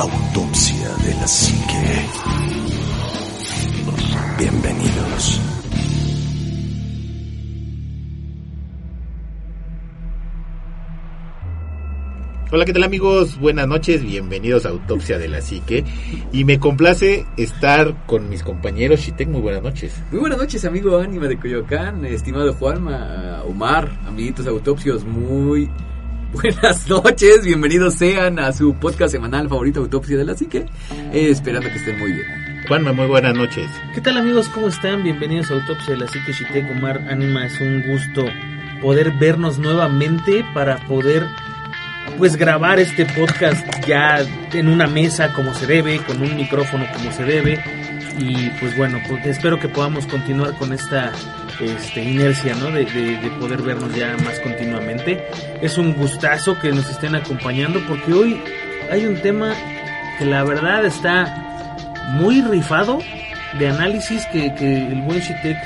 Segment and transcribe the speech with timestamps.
[0.00, 2.06] Autopsia de la Psique.
[4.38, 5.40] Bienvenidos.
[12.52, 13.40] Hola, ¿qué tal amigos?
[13.40, 15.84] Buenas noches, bienvenidos a Autopsia de la Psique.
[16.30, 19.00] Y me complace estar con mis compañeros.
[19.00, 20.00] Shitek, muy buenas noches.
[20.12, 25.68] Muy buenas noches, amigo Ánima de Coyoacán, estimado Juanma, Omar, amiguitos autopsios, muy
[26.32, 30.66] buenas noches, bienvenidos sean a su podcast semanal favorito Autopsia de la Psique,
[31.12, 32.64] eh, esperando que estén muy bien.
[32.68, 33.66] Juanma, muy buenas noches.
[33.94, 34.48] ¿Qué tal amigos?
[34.50, 35.02] ¿Cómo están?
[35.02, 37.46] Bienvenidos a Autopsia de la Psique Shitek Omar Ánima.
[37.46, 38.26] Es un gusto
[38.82, 41.26] poder vernos nuevamente para poder
[42.18, 44.18] pues grabar este podcast ya
[44.52, 47.87] en una mesa como se debe, con un micrófono como se debe
[48.18, 51.12] y pues bueno, pues espero que podamos continuar con esta
[51.60, 52.70] este, inercia, ¿no?
[52.70, 55.24] De, de, de, poder vernos ya más continuamente.
[55.62, 58.40] Es un gustazo que nos estén acompañando porque hoy
[58.90, 59.54] hay un tema
[60.18, 62.98] que la verdad está muy rifado
[63.58, 65.56] de análisis que, que el buen Shitek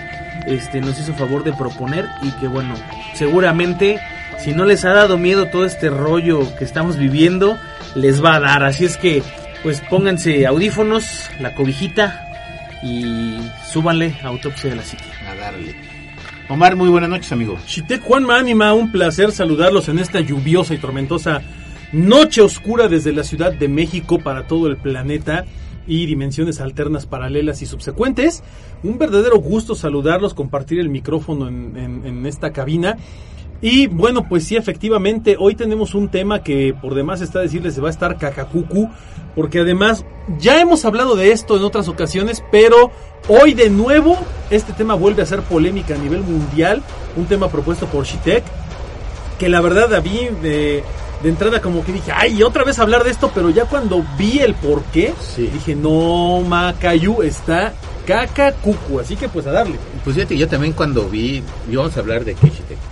[0.47, 2.75] este, nos hizo favor de proponer y que bueno,
[3.15, 3.99] seguramente
[4.39, 7.59] si no les ha dado miedo todo este rollo que estamos viviendo,
[7.95, 8.65] les va a dar.
[8.65, 9.23] Así es que,
[9.63, 12.32] pues pónganse audífonos, la cobijita
[12.83, 13.37] y
[13.71, 15.05] súbanle a Autopsia de la Psique.
[15.29, 15.75] A darle.
[16.49, 17.57] Omar, muy buenas noches, amigo.
[17.67, 21.43] Shitek Juanma Ánima, un placer saludarlos en esta lluviosa y tormentosa
[21.93, 25.45] noche oscura desde la Ciudad de México para todo el planeta
[25.87, 28.43] y dimensiones alternas paralelas y subsecuentes.
[28.83, 32.97] Un verdadero gusto saludarlos, compartir el micrófono en, en, en esta cabina.
[33.63, 37.81] Y bueno, pues sí, efectivamente, hoy tenemos un tema que por demás está decirles se
[37.81, 38.91] va a estar cacacucu,
[39.37, 40.05] porque además
[40.41, 42.91] ya hemos hablado de esto en otras ocasiones, pero
[43.29, 44.19] hoy de nuevo
[44.51, 46.83] este tema vuelve a ser polémica a nivel mundial,
[47.17, 48.43] un tema propuesto por Shitek,
[49.39, 50.83] que la verdad a mí de,
[51.23, 54.41] de entrada como que dije, ay, otra vez hablar de esto, pero ya cuando vi
[54.41, 55.47] el por qué, sí.
[55.47, 57.75] dije, no, Macayu está
[58.09, 59.77] cacacucu, así que pues a darle.
[60.03, 62.92] Pues fíjate, yo también cuando vi, íbamos a hablar de Shitek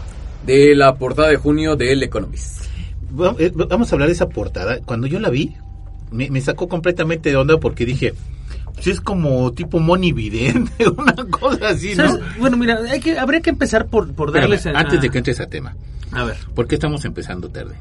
[0.50, 2.64] de la portada de junio de El Economist.
[3.10, 4.80] Vamos a hablar de esa portada.
[4.84, 5.54] Cuando yo la vi,
[6.10, 8.14] me, me sacó completamente de onda porque dije,
[8.74, 12.18] pues es como tipo Money Vidente, una cosa así, ¿no?
[12.38, 14.60] Bueno, mira, hay que, habría que empezar por, por darles...
[14.60, 15.76] Espérame, antes de que entres a tema.
[16.12, 16.36] A ver.
[16.54, 17.76] ¿Por qué estamos empezando tarde?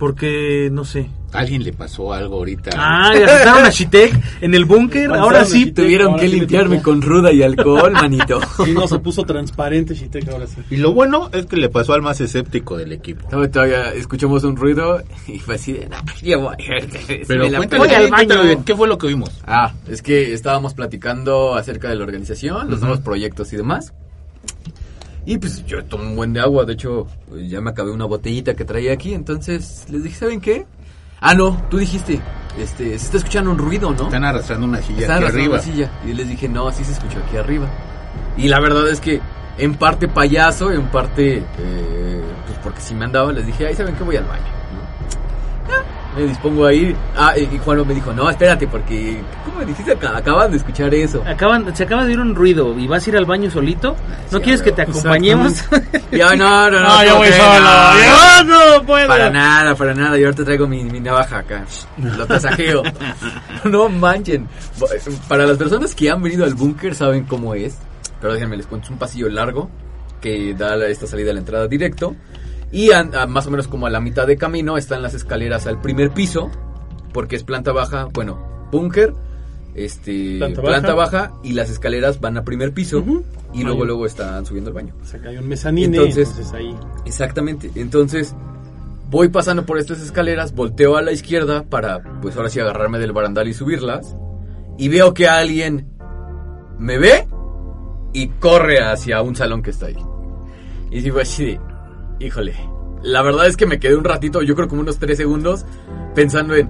[0.00, 1.10] Porque, no sé.
[1.34, 2.70] ¿Alguien le pasó algo ahorita?
[2.74, 5.12] Ah, ya estaban a Shitek en el búnker.
[5.12, 5.58] Ahora sí.
[5.58, 8.40] Shitek, tuvieron ahora que sí limpiarme con ruda y alcohol, manito.
[8.66, 10.62] Y no se puso transparente Shitek ahora sí.
[10.70, 13.28] Y lo bueno es que le pasó al más escéptico del equipo.
[13.30, 15.86] No, todavía escuchamos un ruido y fue así de...
[16.22, 16.56] Yo voy,
[17.28, 18.42] Pero cuéntame, voy al baño.
[18.42, 19.30] Bien, ¿qué fue lo que vimos?
[19.46, 22.86] Ah, es que estábamos platicando acerca de la organización, los uh -huh.
[22.86, 23.92] nuevos proyectos y demás.
[25.26, 27.06] Y pues yo tomo un buen de agua, de hecho,
[27.48, 30.66] ya me acabé una botellita que traía aquí, entonces les dije, ¿saben qué?
[31.20, 32.20] Ah, no, tú dijiste,
[32.58, 34.04] este, se está escuchando un ruido, ¿no?
[34.04, 35.54] Están arrastrando una silla Están aquí arriba.
[35.54, 35.90] Una silla.
[36.06, 37.68] Y les dije, no, sí se escuchó aquí arriba.
[38.36, 39.20] Y la verdad es que
[39.58, 43.94] en parte payaso, en parte, eh, pues porque si me andaba, les dije, ay, ¿saben
[43.94, 44.02] qué?
[44.02, 44.42] Voy al baño.
[44.42, 45.74] ¿no?
[45.74, 45.82] Ah,
[46.16, 46.96] me dispongo a ir.
[47.16, 49.92] Ah, y Juan me dijo, no, espérate, porque, ¿cómo me dijiste?
[49.92, 51.22] Acaban de escuchar eso.
[51.26, 53.96] Acaban, se acaba de oír un ruido y vas a ir al baño solito.
[54.30, 55.64] ¿No Sí, quieres que te acompañemos?
[56.10, 56.90] Yo no, no, no.
[57.00, 58.44] No, yo voy solo.
[58.44, 59.06] no, no puedo.
[59.06, 60.18] Para nada, para nada.
[60.18, 61.64] Yo ahorita traigo mi, mi navaja acá.
[61.98, 62.82] Lo tasajeo.
[63.64, 64.48] no manchen.
[65.28, 67.78] Para las personas que han venido al búnker saben cómo es.
[68.20, 68.86] Pero déjenme les cuento.
[68.86, 69.70] Es un pasillo largo
[70.20, 72.14] que da esta salida a la entrada directo.
[72.72, 75.66] Y a- a más o menos como a la mitad de camino están las escaleras
[75.66, 76.50] al primer piso.
[77.12, 78.06] Porque es planta baja.
[78.12, 79.12] Bueno, búnker.
[79.74, 81.18] Este, Planta planta, baja.
[81.28, 81.32] baja.
[81.44, 83.04] y las escaleras van a primer piso
[83.54, 84.94] y luego luego están subiendo al baño.
[85.04, 86.76] Se cayó un mezanine, Entonces- entonces, ahí.
[87.06, 87.70] Exactamente.
[87.76, 88.34] Entonces,
[89.10, 93.12] voy pasando por estas escaleras, volteo a la izquierda para, pues ahora sí, agarrarme del
[93.12, 94.16] barandal y subirlas.
[94.76, 95.88] Y veo que alguien
[96.78, 97.26] me ve
[98.12, 99.96] y corre hacia un salón que está ahí.
[100.90, 101.60] Y digo así de,
[102.20, 102.54] híjole.
[103.02, 105.64] La verdad es que me quedé un ratito, yo creo como unos tres segundos,
[106.14, 106.68] pensando en,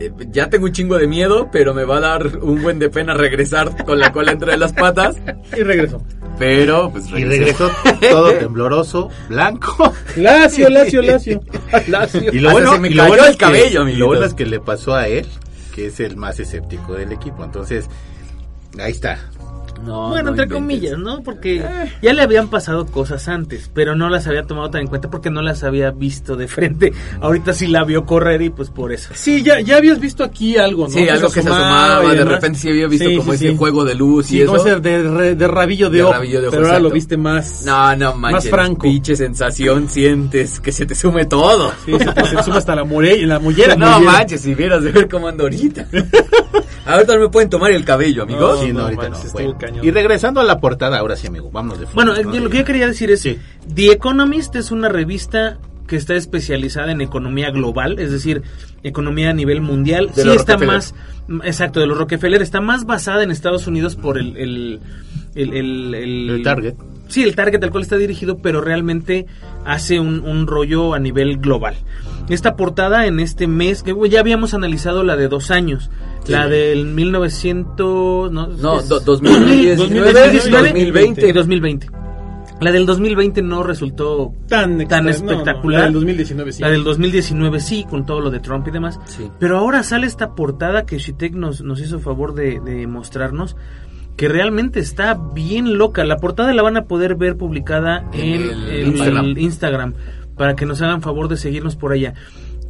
[0.00, 2.88] eh, ya tengo un chingo de miedo, pero me va a dar un buen de
[2.88, 5.16] pena regresar con la cola entre las patas.
[5.56, 6.02] Y regresó.
[6.38, 7.70] Pero, pues Y regresó
[8.10, 9.92] todo tembloroso, blanco.
[10.16, 11.40] Lacio, lacio, lacio.
[11.86, 12.32] Lacio.
[12.32, 14.34] Y lo bueno, se me y lo cayó bueno el cabello, y lo bueno es
[14.34, 15.26] que le pasó a él,
[15.74, 17.44] que es el más escéptico del equipo.
[17.44, 17.88] Entonces,
[18.80, 19.18] ahí está.
[19.84, 20.52] No, bueno, no entre inventes.
[20.54, 21.22] comillas, ¿no?
[21.22, 21.62] Porque
[22.02, 25.30] ya le habían pasado cosas antes, pero no las había tomado tan en cuenta porque
[25.30, 26.92] no las había visto de frente.
[27.20, 29.10] Ahorita sí la vio correr y pues por eso.
[29.14, 30.90] Sí, ya, ya habías visto aquí algo, ¿no?
[30.90, 32.34] Sí, algo que se asomaba, y de demás.
[32.34, 33.56] repente sí había visto Sí, como sí, ese sí.
[33.58, 34.56] juego de luz y eso.
[34.56, 36.12] ese de, re- de rabillo de, De ojo.
[36.14, 37.64] rabillo de ojo, pero ahora lo viste más.
[37.66, 38.50] No, no manches.
[38.50, 38.82] franco.
[38.82, 41.72] Pinche sensación sientes que se te sume todo.
[41.84, 43.76] Sí, se, te- se suma hasta la, more, la mollera.
[43.76, 44.12] no mollera.
[44.12, 45.86] manches, si vieras de ver cómo ando ahorita.
[46.86, 48.60] ahorita no me pueden tomar el cabello, amigos.
[48.60, 49.32] Sí, no, no ahorita manches, no.
[49.32, 49.48] Bueno.
[49.74, 49.86] Cañón.
[49.86, 52.34] Y regresando a la portada, ahora sí, amigo, vámonos de Bueno, eh, ¿no?
[52.38, 53.38] lo que yo quería decir es, Sí.
[53.74, 58.42] The Economist es una revista que está especializada en economía global, es decir,
[58.82, 60.10] economía a nivel mundial.
[60.14, 60.94] De sí está más,
[61.42, 64.36] exacto, de los Rockefeller, está más basada en Estados Unidos por el...
[64.36, 64.80] el
[65.34, 65.94] el, el,
[66.30, 66.74] el- target.
[67.08, 69.26] Sí, el target al cual está dirigido, pero realmente
[69.64, 71.74] hace un, un rollo a nivel global.
[72.28, 75.90] Esta portada en este mes, que ya habíamos analizado la de dos años,
[76.24, 76.32] Sí.
[76.32, 78.32] la del 1900...
[78.32, 79.76] No, No, es- do- 2019,
[80.12, 81.28] 2019 2020.
[81.28, 81.86] y 2020.
[82.60, 85.80] La del 2020 no resultó Tan, tan extra- no, no, espectacular.
[85.80, 86.62] la del 2019 sí.
[86.62, 88.98] La del 2019 sí, con todo lo de Trump y demás.
[89.06, 89.28] Sí.
[89.40, 93.56] Pero ahora sale esta portada que Shitek nos, nos hizo favor de, de mostrarnos,
[94.16, 96.04] que realmente está bien loca.
[96.04, 99.24] La portada la van a poder ver publicada en En el, el Instagram.
[99.26, 99.94] el Instagram,
[100.38, 102.14] para que nos hagan favor de seguirnos por allá.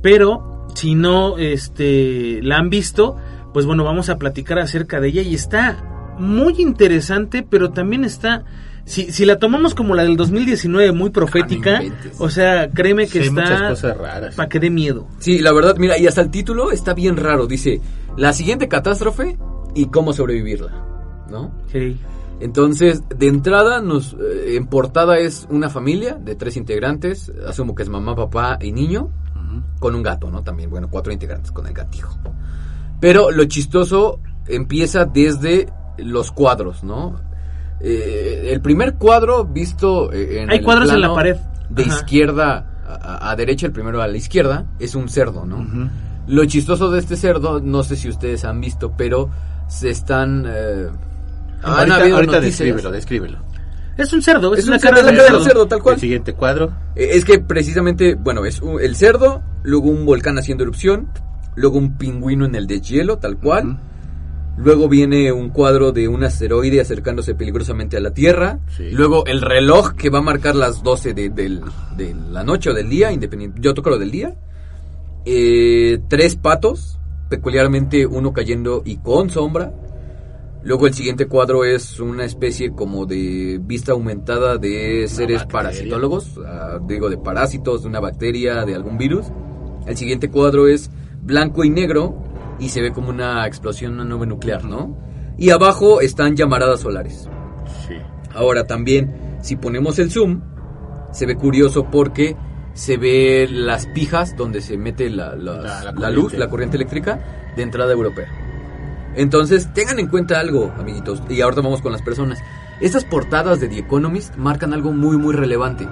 [0.02, 3.16] Pero si no este, la han visto,
[3.54, 8.44] pues bueno, vamos a platicar acerca de ella y está muy interesante, pero también está...
[8.84, 13.22] Si, si la tomamos como la del 2019, muy profética, Ah, o sea, créeme que
[13.22, 14.34] Sí, está cosas raras.
[14.34, 15.06] para que dé miedo.
[15.20, 17.46] Sí, la verdad, mira, y hasta el título está bien raro.
[17.46, 17.80] Dice,
[18.18, 19.38] la siguiente catástrofe
[19.74, 20.84] y cómo sobrevivirla,
[21.30, 21.54] ¿no?
[21.72, 21.96] Sí.
[22.40, 27.84] Entonces, de entrada, nos eh, en portada es una familia de tres integrantes, asumo que
[27.84, 29.08] es mamá, papá y niño,
[29.78, 30.42] con un gato, ¿no?
[30.42, 32.18] También, bueno, cuatro integrantes con el gatijo.
[33.04, 35.68] Pero lo chistoso empieza desde
[35.98, 37.20] los cuadros, ¿no?
[37.80, 41.36] Eh, el primer cuadro visto eh, en Hay el cuadros en la pared.
[41.68, 41.96] De Ajá.
[41.96, 45.90] izquierda a, a derecha, el primero a la izquierda, es un cerdo, ¿no?
[46.26, 49.28] Lo chistoso de este cerdo, no sé si ustedes han visto, pero
[49.68, 50.46] se están...
[50.48, 50.86] eh,
[51.62, 52.58] han ahorita habido ahorita noticias.
[52.58, 53.38] descríbelo, descríbelo.
[53.98, 55.40] Es un cerdo, es, Es una un cara cerdo, de cerdo.
[55.44, 55.94] cerdo, tal cual.
[55.96, 56.72] El siguiente cuadro.
[56.96, 61.10] Eh, Es que precisamente, bueno, es un- el cerdo, luego un volcán haciendo erupción,
[61.56, 63.80] luego un pingüino en el deshielo, tal cual.
[64.56, 68.60] Luego viene un cuadro de un asteroide acercándose peligrosamente a la Tierra.
[68.76, 68.90] Sí.
[68.92, 71.60] Luego el reloj que va a marcar las 12 de, del-
[71.96, 73.60] de la noche o del día, independiente.
[73.60, 74.36] Yo toco lo del día.
[75.24, 76.98] Eh, tres patos,
[77.30, 79.72] peculiarmente uno cayendo y con sombra.
[80.62, 85.48] Luego el siguiente cuadro es una especie como de vista aumentada de seres bacteria.
[85.52, 89.26] parasitólogos, ah, digo de parásitos, de una bacteria, de algún virus.
[89.86, 90.90] El siguiente cuadro es
[91.24, 92.22] blanco y negro
[92.58, 94.96] y se ve como una explosión, una nube nuclear, ¿no?
[95.36, 97.28] Y abajo están llamaradas solares.
[97.88, 97.94] Sí.
[98.34, 100.40] Ahora también, si ponemos el zoom,
[101.12, 102.36] se ve curioso porque
[102.72, 106.76] se ve las pijas donde se mete la, las- La- la la luz, la corriente
[106.76, 107.18] eléctrica
[107.56, 108.26] de entrada europea.
[109.16, 112.40] Entonces, tengan en cuenta algo, amiguitos, y ahora vamos con las personas.
[112.80, 115.88] Estas portadas de The Economist marcan algo muy, muy relevante.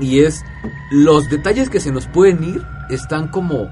[0.00, 0.42] Y es,
[0.90, 3.68] los detalles que se nos pueden ir están como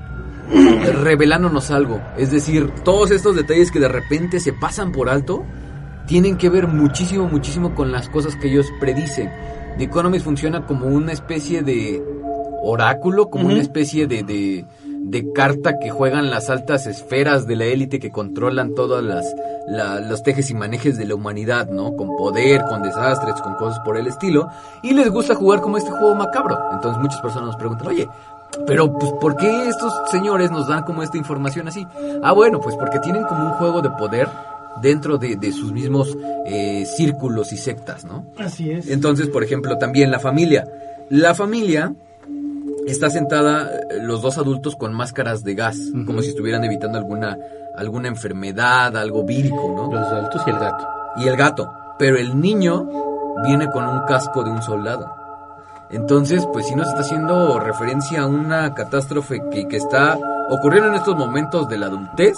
[1.03, 2.01] revelándonos algo.
[2.17, 5.45] Es decir, todos estos detalles que de repente se pasan por alto,
[6.07, 9.31] tienen que ver muchísimo, muchísimo con las cosas que ellos predicen.
[9.79, 12.03] The Economist funciona como una especie de
[12.63, 17.65] oráculo, como una especie de, de, de carta que juegan las altas esferas de la
[17.67, 19.27] élite que controlan todas las
[19.69, 21.97] la- los tejes y manejes de la humanidad, ¿no?
[21.97, 24.49] Con poder, con desastres, con cosas por el estilo.
[24.83, 26.57] Y les gusta jugar como este juego macabro.
[26.73, 28.09] Entonces muchas personas nos preguntan, oye,
[28.67, 31.87] pero pues ¿por qué estos señores nos dan como esta información así?
[32.23, 34.29] Ah, bueno, pues porque tienen como un juego de poder
[34.81, 38.27] dentro de, de sus mismos eh, círculos y sectas, ¿no?
[38.39, 38.89] Así es.
[38.89, 40.67] Entonces, por ejemplo, también la familia.
[41.09, 41.95] La familia
[42.87, 47.39] está sentada eh, los dos adultos con máscaras de gas, como si estuvieran evitando alguna
[47.77, 49.93] alguna enfermedad, algo vírico, ¿no?
[49.93, 50.89] Los adultos y el gato.
[51.17, 52.89] Y el gato, pero el niño
[53.45, 55.15] viene con un casco de un soldado.
[55.91, 60.19] Entonces, pues sí nos está haciendo referencia a una catástrofe que, que está
[60.51, 62.37] ocurriendo en estos momentos de la adultez.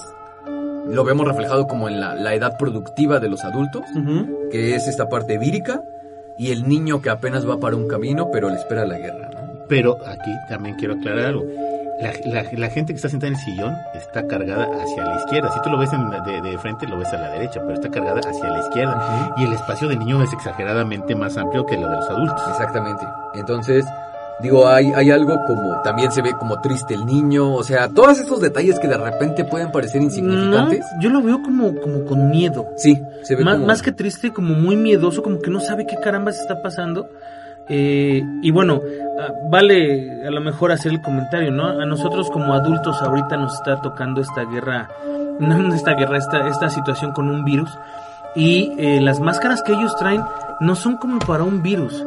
[0.86, 4.48] Lo vemos reflejado como en la, la edad productiva de los adultos Ujú.
[4.50, 5.82] que es esta parte vírica,
[6.38, 9.64] y el niño que apenas va para un camino, pero le espera la guerra, ¿no?
[9.68, 11.44] Pero aquí también quiero aclarar algo.
[12.00, 15.50] La, la- la gente que está sentada en el sillón está cargada hacia la izquierda.
[15.52, 17.74] Si tú lo ves en la- de, de frente, lo ves a la derecha, pero
[17.74, 19.34] está cargada hacia la izquierda.
[19.36, 22.40] Y el espacio del niño es exageradamente más amplio que lo de los adultos.
[22.50, 23.04] Exactamente.
[23.34, 23.84] Entonces,
[24.40, 28.20] Digo, hay, hay algo como, también se ve como triste el niño, o sea, todos
[28.20, 30.78] esos detalles que de repente pueden parecer insignificantes.
[30.78, 32.68] No, yo lo veo como, como con miedo.
[32.76, 33.66] Sí, se ve Más, como...
[33.66, 37.08] más que triste, como muy miedoso, como que no sabe qué caramba se está pasando.
[37.68, 38.80] Eh, y bueno,
[39.50, 41.66] vale a lo mejor hacer el comentario, ¿no?
[41.68, 44.88] A nosotros como adultos ahorita nos está tocando esta guerra,
[45.40, 47.70] no esta guerra, esta, esta situación con un virus.
[48.34, 50.22] Y eh, las máscaras que ellos traen
[50.60, 52.04] no son como para un virus,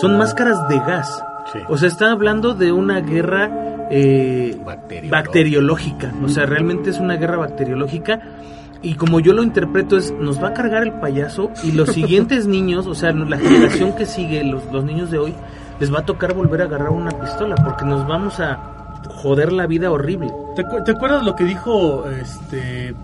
[0.00, 1.24] son máscaras de gas.
[1.52, 1.58] Sí.
[1.68, 3.50] O sea, están hablando de una guerra
[3.90, 5.16] eh, Bacteriológica.
[5.16, 6.12] bacteriológica.
[6.24, 8.20] O sea, realmente es una guerra bacteriológica.
[8.82, 12.46] Y como yo lo interpreto es, nos va a cargar el payaso y los siguientes
[12.48, 15.34] niños, o sea, la generación que sigue, los, los niños de hoy,
[15.80, 18.58] les va a tocar volver a agarrar una pistola porque nos vamos a
[19.08, 20.32] joder la vida horrible.
[20.56, 22.94] ¿Te, acu- te acuerdas lo que dijo este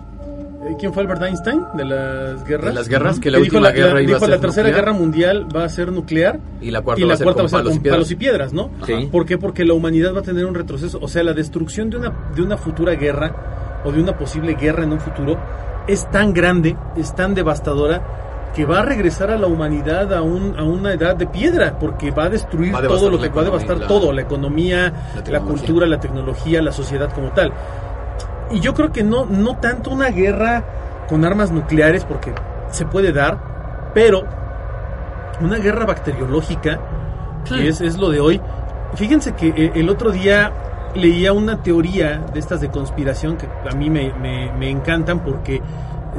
[0.79, 2.67] quién fue Albert Einstein de las guerras?
[2.67, 4.85] De las guerras, que la dijo última guerra iba dijo a ser la tercera nuclear.
[4.85, 7.41] guerra mundial va a ser nuclear Y la cuarta y va la a ser cuarta
[7.41, 7.95] con va a ser palos y con piedras.
[7.97, 8.69] palos y piedras, ¿no?
[8.85, 9.09] Sí.
[9.11, 9.37] ¿Por qué?
[9.37, 12.41] Porque la humanidad va a tener un retroceso, o sea, la destrucción de una de
[12.41, 15.37] una futura guerra o de una posible guerra en un futuro
[15.87, 20.57] es tan grande, es tan devastadora que va a regresar a la humanidad a, un,
[20.59, 23.41] a una edad de piedra, porque va a destruir Va a todo lo que va
[23.41, 24.91] a devastar la- todo, la economía,
[25.29, 27.51] la cultura, la tecnología, la sociedad como tal.
[28.51, 30.63] Y yo creo que no, no tanto una guerra
[31.07, 32.33] con armas nucleares, porque
[32.71, 33.37] se puede dar,
[33.93, 34.23] pero
[35.39, 36.79] una guerra bacteriológica,
[37.45, 37.67] que Sí.
[37.67, 38.41] es, es lo de hoy.
[38.95, 40.51] Fíjense que eh, el otro día
[40.93, 45.61] leía una teoría de estas de conspiración que a mí me, me- me encantan porque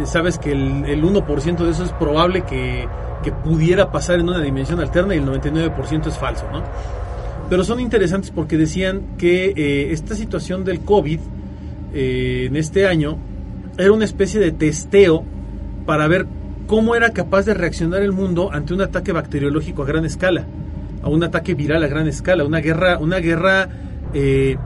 [0.04, 2.88] sabes que el, el 1% de eso es probable que,
[3.22, 6.62] que pudiera pasar en una dimensión alterna y el 99% es falso, ¿no?
[7.48, 11.20] Pero son interesantes porque decían que eh, esta situación del COVID
[11.94, 13.18] eh, en este año
[13.76, 15.24] era una especie de testeo
[15.86, 16.26] para ver
[16.66, 20.46] cómo era capaz de reaccionar el mundo ante un ataque bacteriológico a gran escala,
[21.02, 23.68] a un ataque viral a gran escala, una guerra, una guerra
[24.14, 24.56] eh,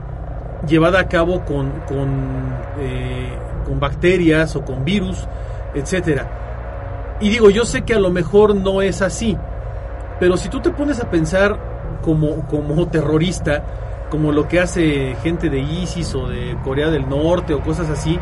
[0.67, 2.55] llevada a cabo con, con,
[3.67, 5.27] con bacterias o con virus,
[5.73, 7.17] etcétera.
[7.19, 9.37] Y digo, yo sé que a lo mejor no es así,
[10.19, 13.63] pero si tú te pones a pensar como, como terrorista,
[14.09, 18.17] como lo que hace gente de ISIS o de Corea del Norte o cosas así,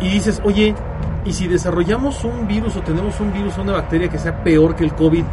[0.00, 0.74] y dices, oye,
[1.24, 4.74] ¿y si desarrollamos un virus o tenemos un virus o una bacteria que sea peor
[4.74, 5.24] que el COVID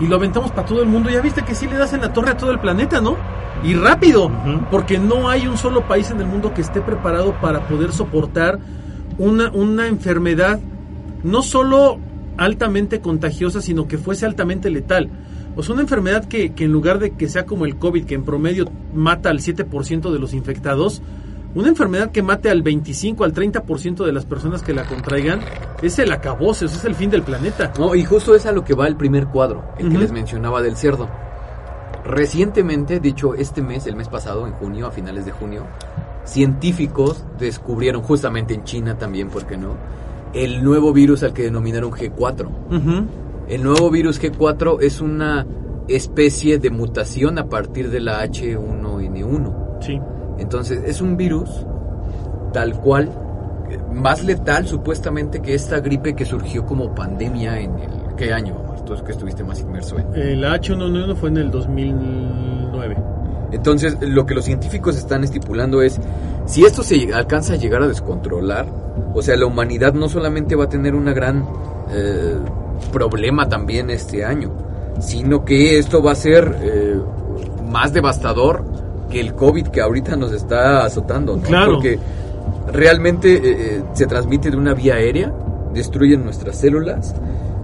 [0.00, 1.10] y lo aventamos para todo el mundo?
[1.10, 3.16] Ya viste que sí le das en la torre a todo el planeta, ¿no?
[3.62, 4.30] Y rápido,
[4.70, 8.58] porque no hay un solo país en el mundo que esté preparado para poder soportar
[9.18, 10.60] una, una enfermedad
[11.22, 11.98] no solo
[12.36, 15.08] altamente contagiosa, sino que fuese altamente letal.
[15.56, 18.14] O sea, una enfermedad que, que en lugar de que sea como el COVID, que
[18.14, 21.00] en promedio mata al 7% de los infectados,
[21.54, 25.40] una enfermedad que mate al 25, al 30% de las personas que la contraigan,
[25.82, 27.72] es el acabose, es el fin del planeta.
[27.78, 30.62] No, y justo es a lo que va el primer cuadro, el que les mencionaba
[30.62, 31.08] del cerdo.
[32.04, 35.62] Recientemente, de hecho este mes, el mes pasado, en junio, a finales de junio,
[36.24, 39.76] científicos descubrieron justamente en China también, ¿por qué no?
[40.32, 42.46] El nuevo virus al que denominaron G4.
[42.46, 43.06] Ujú.
[43.48, 45.46] El nuevo virus G4 es una
[45.86, 49.80] especie de mutación a partir de la H1N1.
[49.80, 50.00] Sí.
[50.38, 51.64] Entonces es un virus
[52.52, 53.10] tal cual,
[53.92, 57.90] más letal supuestamente que esta gripe que surgió como pandemia en el...
[58.16, 58.84] ¿Qué año, Omar?
[58.84, 60.40] Tú que estuviste más inmerso en...
[60.40, 62.96] La H1N1 fue en el 2009.
[63.50, 66.00] Entonces, lo que los científicos están estipulando es,
[66.46, 68.66] si esto se alcanza a llegar a descontrolar,
[69.14, 71.46] o sea, la humanidad no solamente va a tener una gran
[71.90, 72.36] eh,
[72.92, 74.52] problema también este año,
[75.00, 77.00] sino que esto va a ser eh,
[77.70, 78.64] más devastador
[79.08, 81.42] que el COVID que ahorita nos está azotando, ¿no?
[81.42, 81.74] Claro.
[81.74, 81.98] Porque
[82.72, 85.32] realmente eh, eh, se transmite de una vía aérea,
[85.72, 87.14] destruyen nuestras células.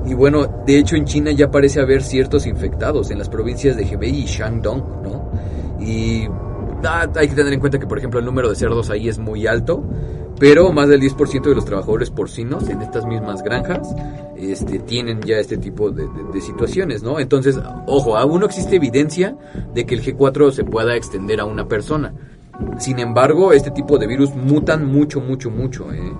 [0.06, 3.84] Y bueno, de hecho en China ya parece haber ciertos infectados en las provincias de
[3.84, 5.30] Hebei y Shandong, ¿no?
[5.80, 6.26] Y
[6.84, 9.18] ah, hay que tener en cuenta que, por ejemplo, el número de cerdos ahí es
[9.18, 9.84] muy alto,
[10.40, 13.94] pero más del 10% de los trabajadores porcinos en estas mismas granjas
[14.36, 16.08] este, tienen ya este tipo de,
[16.40, 17.20] situaciones, ¿no?
[17.20, 19.36] Entonces, ojo, aún no existe evidencia
[19.74, 22.14] de que el G4 se pueda extender a una persona.
[22.78, 25.92] Sin embargo, este tipo de virus mutan mucho, mucho, mucho.
[25.92, 26.12] ¿eh?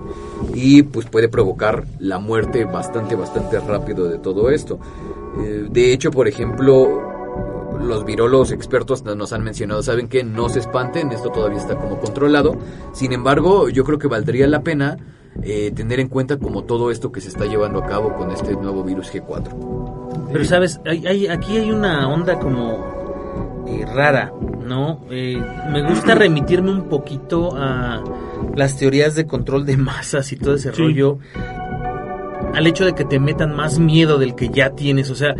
[0.53, 4.79] Y pues puede provocar la muerte bastante, bastante rápido de todo esto.
[5.39, 7.10] Eh, de hecho, por ejemplo,
[7.83, 11.99] los virólogos expertos nos han mencionado, saben que no se espanten, esto todavía está como
[11.99, 12.55] controlado.
[12.93, 14.97] Sin embargo, yo creo que valdría la pena
[15.43, 18.53] eh, tener en cuenta como todo esto que se está llevando a cabo con este
[18.55, 20.29] nuevo virus G4.
[20.31, 24.33] Pero sabes, hay, hay- aquí hay una onda como eh, rara,
[24.65, 25.05] ¿no?
[25.09, 28.03] Eh, me gusta remitirme un poquito a
[28.55, 30.81] las teorías de control de masas y todo ese Sí.
[30.81, 31.19] rollo.
[32.53, 35.09] Al hecho de que te metan más miedo del que ya tienes.
[35.09, 35.35] O sea,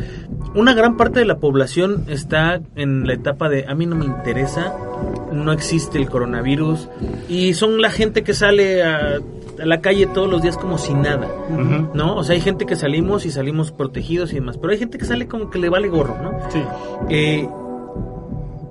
[0.56, 4.06] una gran parte de la población está en la etapa de a mí no me
[4.06, 4.76] interesa,
[5.32, 6.90] no existe el coronavirus
[7.30, 9.20] y son la gente que sale a,
[9.62, 11.28] a la calle todos los días como si nada.
[11.94, 12.16] ¿no?
[12.16, 15.06] O sea, hay gente que salimos y salimos protegidos y demás, pero hay gente que
[15.06, 16.52] sale como que le vale gorro, ¿no?
[16.52, 16.64] Sí.
[17.10, 17.48] Eh,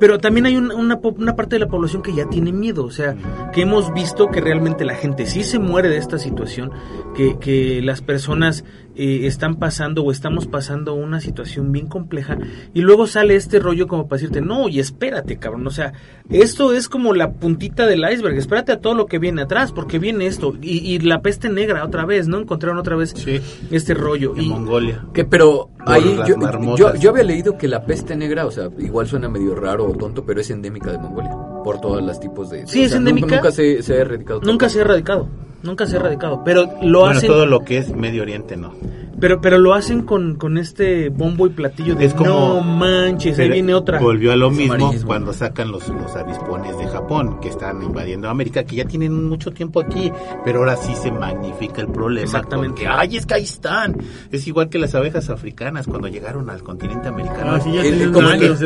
[0.00, 2.90] pero también hay un- una, una parte de la población que ya tiene miedo, o
[2.90, 3.14] sea,
[3.52, 6.72] que hemos visto que realmente la gente sí se muere de esta situación,
[7.14, 8.64] que, que las personas
[8.96, 12.38] eh, están pasando o estamos pasando una situación bien compleja
[12.74, 15.92] y luego sale este rollo como para decirte, no, y espérate, cabrón, o sea,
[16.28, 19.98] esto es como la puntita del iceberg, espérate a todo lo que viene atrás, porque
[19.98, 22.38] viene esto, y, y la peste negra otra vez, ¿no?
[22.38, 24.34] Encontraron otra vez Sí, este rollo.
[24.36, 25.04] en y, Mongolia.
[25.12, 26.36] Que, pero ahí yo,
[26.76, 29.92] yo, yo había leído que la peste negra, o sea, igual suena medio raro o
[29.94, 31.36] tonto, pero es endémica de Mongolia.
[31.64, 32.66] Por todos los tipos de.
[32.66, 33.26] Sí, o es sea, endémica.
[33.26, 34.40] Nunca, nunca se, se ha erradicado.
[34.42, 35.28] Nunca se ha erradicado,
[35.62, 37.28] nunca se ha erradicado, pero lo Bueno, hacen...
[37.28, 38.72] todo lo que es Medio Oriente no.
[39.20, 43.38] Pero, pero lo hacen con, con este bombo y platillo de Es como- no manches,
[43.38, 43.98] ahí viene otra.
[44.00, 45.08] Volvió a lo Es mismo amarillismo.
[45.08, 49.50] cuando sacan los, los avispones de Japón, que están invadiendo América, que ya tienen mucho
[49.50, 50.10] tiempo aquí,
[50.42, 52.24] pero ahora sí se magnifica el problema.
[52.24, 52.82] Exactamente.
[52.82, 53.98] con que, ¡Ay, es que ahí están!
[54.32, 57.52] Es igual que las abejas africanas cuando llegaron al continente americano.
[57.56, 58.60] Ah, sí, ya El- tienen como que años,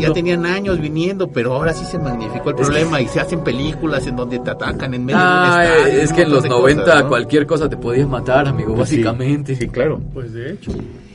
[0.00, 3.20] ya tenían años viniendo, pero ahora sí se magnificó el Es que- problema y se
[3.20, 6.02] hacen películas en donde te atacan en medio Ah, de un estadio.
[6.04, 7.08] es que en los montón de 90 cosas, ¿no?
[7.08, 9.54] cualquier cosa te podía matar, amigo, Pues básicamente.
[9.54, 10.00] Sí, claro.
[10.12, 10.72] Pues de hecho.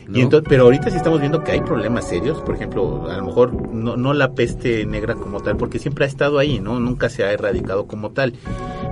[0.07, 0.17] ¿no?
[0.17, 3.25] Y entonces, pero ahorita sí estamos viendo que hay problemas serios, por ejemplo, a lo
[3.25, 6.79] mejor no, no la peste negra como tal, porque siempre ha estado ahí, ¿no?
[6.79, 8.33] Nunca se ha erradicado como tal.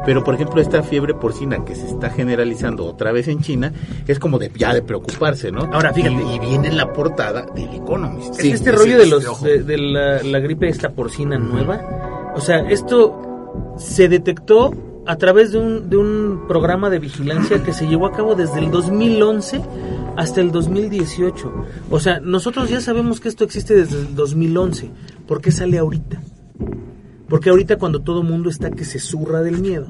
[0.06, 3.72] Pero, por ejemplo, esta fiebre porcina que se está generalizando otra vez en China,
[4.08, 5.70] es como de ya de preocuparse, ¿no?
[5.72, 6.16] Ahora, fíjate.
[6.16, 8.34] Y, y viene en la portada del Economist.
[8.36, 9.46] Sí, es este rollo de los ojo.
[9.46, 12.32] de, de la, la gripe esta porcina nueva.
[12.36, 14.74] O sea, esto se detectó
[15.06, 18.60] a través de un, de un programa de vigilancia que se llevó a cabo desde
[18.60, 19.62] el 2011
[20.16, 21.54] hasta el 2018.
[21.92, 24.90] O sea, nosotros ya sabemos que esto existe desde el 2011.
[25.28, 26.22] ¿Por qué sale ahorita?
[27.28, 29.88] Porque ahorita cuando todo mundo está que se zurra del miedo.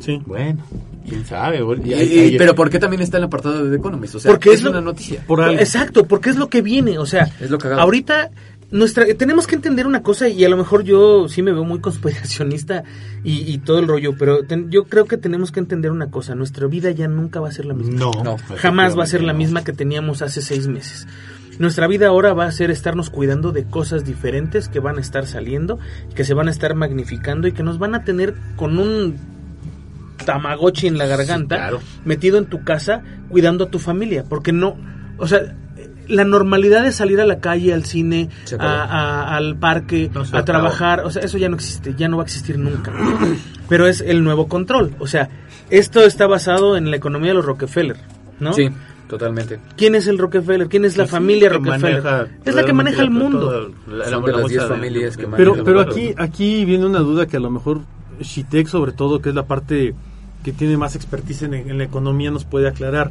[0.00, 0.20] Sí.
[0.26, 0.64] Bueno,
[1.08, 1.60] quién sabe.
[1.84, 4.16] Y- y- pero ¿por qué también está en el apartado de The Economist?
[4.16, 5.22] O sea, Porque es, es lo- una noticia.
[5.26, 5.60] Por algo.
[5.60, 8.30] Exacto, porque es lo que viene, o sea, Es lo ahorita
[8.72, 11.80] nuestra tenemos que entender una cosa y a lo mejor yo sí me veo muy
[11.80, 12.84] conspiracionista
[13.24, 16.34] y, y todo el rollo, pero ten- yo creo que tenemos que entender una cosa,
[16.34, 17.98] nuestra vida ya nunca va a ser la misma.
[17.98, 21.06] No, No, Jamás va a ser la misma que teníamos hace seis meses.
[21.58, 25.26] Nuestra vida ahora va a ser estarnos cuidando de cosas diferentes que van a estar
[25.26, 25.78] saliendo,
[26.14, 29.16] que se van a estar magnificando y que nos van a tener con un
[30.24, 31.80] tamagotchi en la garganta, claro.
[32.04, 34.76] metido en tu casa, cuidando a tu familia, porque no,
[35.18, 35.54] o sea,
[36.10, 41.00] la normalidad de salir a la calle, al cine, a- al parque, No a trabajar,
[41.04, 42.92] o sea, eso ya no existe, ya no va a existir nunca.
[43.68, 45.28] Pero es el nuevo control, o sea,
[45.70, 47.96] esto está basado en la economía de los Rockefeller,
[48.40, 48.52] ¿no?
[48.52, 48.68] Sí,
[49.08, 49.60] totalmente.
[49.76, 50.68] ¿Quién es el Rockefeller?
[50.68, 52.02] ¿Quién es la Pues sí, familia Rockefeller?
[52.02, 53.70] maneja es la que maneja el mundo.
[53.86, 56.64] la- la- de las 10 bolsa de- familias que Pero, manejan pero el aquí, aquí
[56.64, 57.80] viene una duda que a lo mejor
[58.20, 59.94] Shitek, sobre todo, que es la parte
[60.44, 63.10] que tiene más expertise en, en la economía, nos puede aclarar.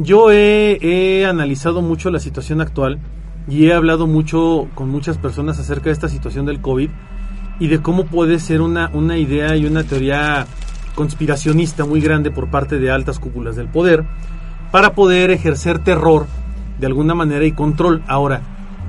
[0.00, 3.00] Yo he, analizado mucho la situación actual
[3.48, 6.88] y he hablado mucho con muchas personas acerca de esta situación del COVID
[7.58, 10.46] y de cómo puede ser una, una idea y una teoría
[10.94, 14.04] conspiracionista muy grande por parte de altas cúpulas del poder
[14.70, 16.26] para poder ejercer terror
[16.78, 18.04] de alguna manera y control.
[18.06, 18.42] Ahora,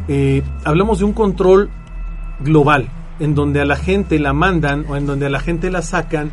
[0.08, 1.72] eh, hablamos de un control
[2.40, 2.88] global,
[3.20, 6.30] en donde a la gente la mandan o en donde a la gente la sacan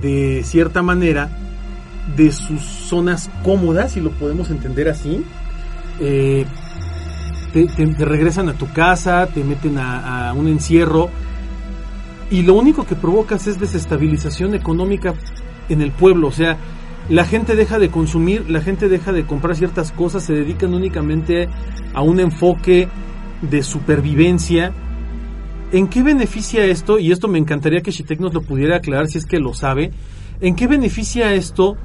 [0.00, 1.28] de cierta manera
[2.14, 5.24] de sus zonas cómodas, si lo podemos entender así.
[6.00, 6.44] Eh,
[7.52, 7.66] te,
[8.04, 11.08] regresan a tu casa, te meten a, a un encierro
[12.30, 15.14] y lo único que provocas es desestabilización económica
[15.68, 16.58] en el pueblo, o sea,
[17.08, 21.48] la gente deja de consumir, la gente deja de comprar ciertas cosas, se dedican únicamente
[21.94, 22.88] a un enfoque
[23.42, 24.72] de supervivencia.
[25.70, 26.98] ¿En qué beneficia esto?
[26.98, 29.92] Y esto me encantaría que Shitek nos lo pudiera aclarar si es que lo sabe.
[30.40, 31.76] ¿En qué beneficia esto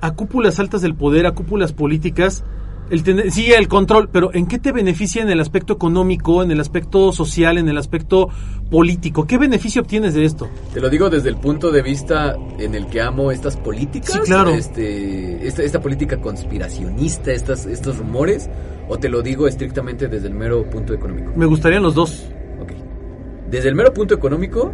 [0.00, 2.44] a cúpulas altas del poder, a cúpulas políticas?
[2.90, 6.50] El tener, sí, el control, pero ¿en qué te beneficia en el aspecto económico, en
[6.50, 8.30] el aspecto social, en el aspecto
[8.70, 9.26] político?
[9.26, 10.48] ¿Qué beneficio obtienes de esto?
[10.72, 14.12] Te lo digo desde el punto de vista en el que amo estas políticas.
[14.12, 14.54] Sí, claro.
[14.54, 18.48] Este, esta, esta política conspiracionista, estas, estos rumores.
[18.88, 21.32] O te lo digo estrictamente desde el mero punto económico.
[21.36, 22.30] Me gustarían los dos.
[22.62, 22.72] Ok.
[23.50, 24.72] Desde el mero punto económico,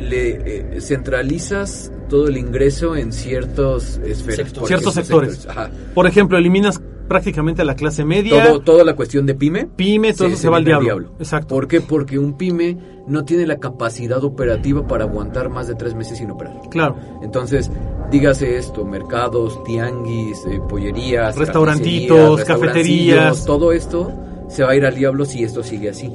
[0.00, 4.52] le eh, centralizas todo el ingreso en ciertos esferas.
[4.66, 5.48] Ciertos ejemplo, sectores.
[5.94, 9.66] Por ejemplo, eliminas prácticamente a la clase media, Todo, toda la cuestión de pyme.
[9.66, 11.12] pyme, todo eso se, va al diablo.
[11.18, 11.56] Exacto.
[11.56, 11.80] ¿Por qué?
[11.80, 16.30] Porque un pyme no tiene la capacidad operativa para aguantar más de tres meses sin
[16.30, 16.60] operar.
[16.70, 16.96] Claro.
[17.20, 17.68] Entonces,
[18.12, 23.44] dígase esto, mercados, tianguis, eh, pollerías, Restaurantitos, cafeterías.
[23.44, 24.12] todo esto
[24.48, 26.14] se va a ir al diablo si esto sigue así.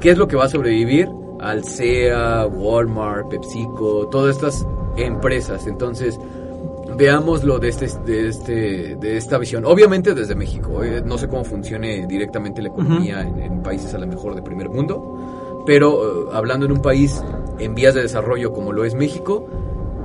[0.00, 1.08] ¿Qué es lo que va a sobrevivir?
[1.40, 5.66] Alsea, Walmart, PepsiCo, todas estas empresas.
[5.66, 6.18] Entonces,
[6.96, 9.64] veámoslo de este, de este, de esta visión.
[9.66, 10.82] Obviamente desde México.
[10.82, 14.42] eh, No sé cómo funcione directamente la economía en, en países a lo mejor de
[14.42, 17.22] primer mundo, pero eh, hablando en un país
[17.58, 19.46] en vías de desarrollo como lo es México,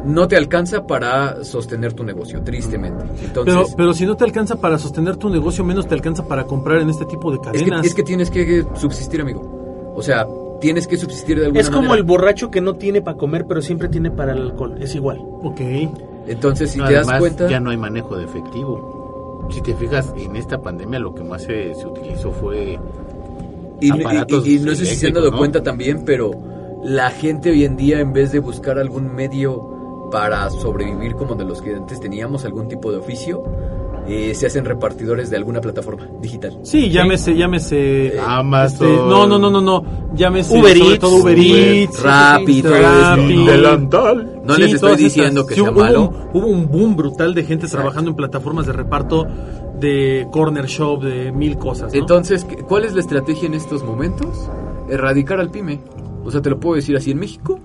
[0.03, 3.03] no te alcanza para sostener tu negocio, tristemente.
[3.23, 6.45] Entonces, Pero, pero si no te alcanza para sostener tu negocio, menos te alcanza para
[6.45, 7.81] comprar en este tipo de es, cadenas.
[7.81, 9.93] que, es que tienes que subsistir, amigo.
[9.95, 10.25] O sea,
[10.61, 11.97] tienes que subsistir de alguna Es como manera.
[11.97, 14.77] el borracho que no tiene para comer, pero siempre tiene para el alcohol.
[14.81, 15.19] Es igual.
[15.43, 15.59] Ok.
[16.27, 17.49] Entonces, si No, te das cuenta...
[17.49, 19.47] ya no hay manejo de efectivo.
[19.51, 22.79] Si te fijas, en esta pandemia lo que más se, se utilizó fue
[23.81, 26.31] Y, y- aparatos y- y no sé si se han dado cuenta también, pero
[26.83, 31.43] la gente hoy en día, en vez de buscar algún medio para sobrevivir como de
[31.45, 33.43] los que antes teníamos, algún tipo de oficio,
[34.07, 36.59] eh, se hacen repartidores de alguna plataforma digital.
[36.63, 38.19] Sí, llámese, llámese.
[38.25, 38.87] Amazon.
[38.87, 39.83] este, no, no, no, no, no.
[40.15, 40.59] Llámese.
[40.59, 42.01] Uber sobre Eats, todo Uber Eats.
[42.03, 44.41] Rappi, delantal.
[44.43, 45.49] No Sí, les estoy diciendo estas.
[45.49, 46.01] que Sí, sea hubo malo.
[46.33, 49.27] Un, hubo un boom brutal de gente trabajando en plataformas de reparto
[49.79, 51.93] de corner shop, de mil cosas.
[51.93, 51.99] ¿no?
[51.99, 54.49] Entonces, ¿qué- ¿cuál es la estrategia en estos momentos?
[54.89, 55.79] Erradicar al pyme.
[56.23, 57.59] O sea, te lo puedo decir así, en México,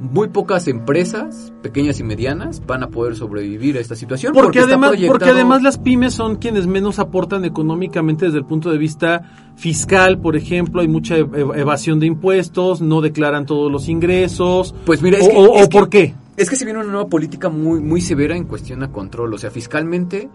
[0.00, 4.32] muy pocas empresas, pequeñas y medianas, van a poder sobrevivir a esta situación.
[4.32, 8.78] porque, además, porque además las pymes son quienes menos aportan económicamente desde el punto de
[8.78, 14.74] vista fiscal, por ejemplo, hay mucha ev- evasión de impuestos, no declaran todos los ingresos.
[14.86, 16.14] Pues mira, es o, que- o- es o que- por qué?
[16.36, 19.34] Es que se viene una nueva política muy, muy severa en cuestión a control.
[19.34, 20.30] O sea, fiscalmente,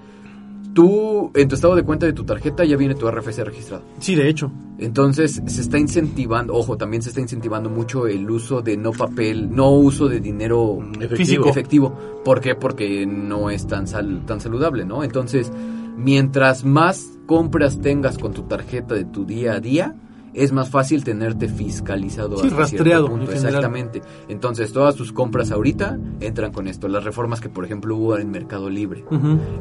[0.76, 3.84] tú en tu estado de cuenta de tu tarjeta ya viene tu RFC registrado.
[4.00, 4.52] Sí, de hecho.
[4.78, 9.50] Entonces se está incentivando, ojo, también se está incentivando mucho el uso de no papel,
[9.56, 11.16] no uso de dinero Efectivo.
[11.16, 11.98] físico efectivo.
[12.26, 12.56] ¿Por qué?
[12.56, 15.04] Porque no es tan, sal- tan saludable, ¿no?
[15.04, 15.50] Entonces,
[15.96, 19.96] mientras más compras tengas con tu tarjeta de tu día a día,
[20.36, 22.38] es más fácil tenerte fiscalizado.
[22.38, 23.32] Sí, rastreado, cierto punto.
[23.32, 23.38] en.
[23.38, 24.02] Exactamente.
[24.28, 26.88] Entonces, todas tus compras ahorita entran con esto.
[26.88, 29.06] Las reformas que, por ejemplo, hubo en Mercado Libre.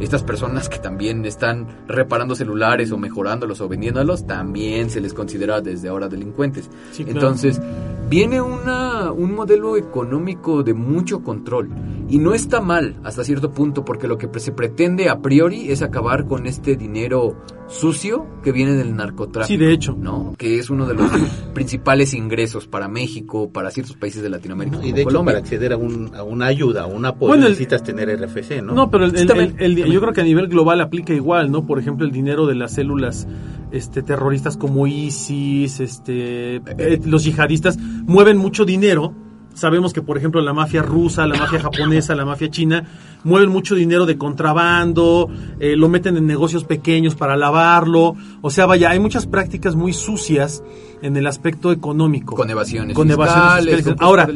[0.01, 5.61] Estas personas que también están reparando celulares o mejorándolos o vendiéndolos, también se les considera
[5.61, 6.69] desde ahora delincuentes.
[6.93, 7.21] Sí, claro.
[7.21, 7.61] Entonces,
[8.09, 11.71] viene una, un modelo económico de mucho control.
[12.09, 15.83] Y no está mal hasta cierto punto, porque lo que se pretende a priori es
[15.83, 19.46] acabar con este dinero sucio que viene del narcotráfico.
[19.46, 19.96] Sí, de hecho.
[19.98, 20.35] ¿no?
[20.38, 21.11] Que es uno de los
[21.55, 25.33] principales ingresos para México, para ciertos países de Latinoamérica, Y de hecho, Colombia.
[25.35, 28.62] para acceder a, un, a una ayuda, a un apoyo, Bueno, el- necesitas tener RFC,
[28.62, 28.74] ¿no?
[28.74, 29.92] No, pero el- Sí, el- también, el- el- también.
[29.92, 31.66] yo creo que a nivel global aplica igual, ¿no?
[31.66, 33.27] Por ejemplo, el dinero de las células
[33.72, 39.14] este, terroristas como ISIS, este, eh, los yihadistas, mueven mucho dinero.
[39.55, 42.85] Sabemos que, por ejemplo, la mafia rusa, la mafia japonesa, la mafia china,
[43.23, 48.17] mueven mucho dinero de contrabando, eh, lo meten en negocios pequeños para lavarlo.
[48.43, 50.62] O sea, vaya, hay muchas prácticas muy sucias
[51.03, 52.35] en el aspecto económico.
[52.35, 54.29] Con evasiones Con evasiones fiscales, Ahora,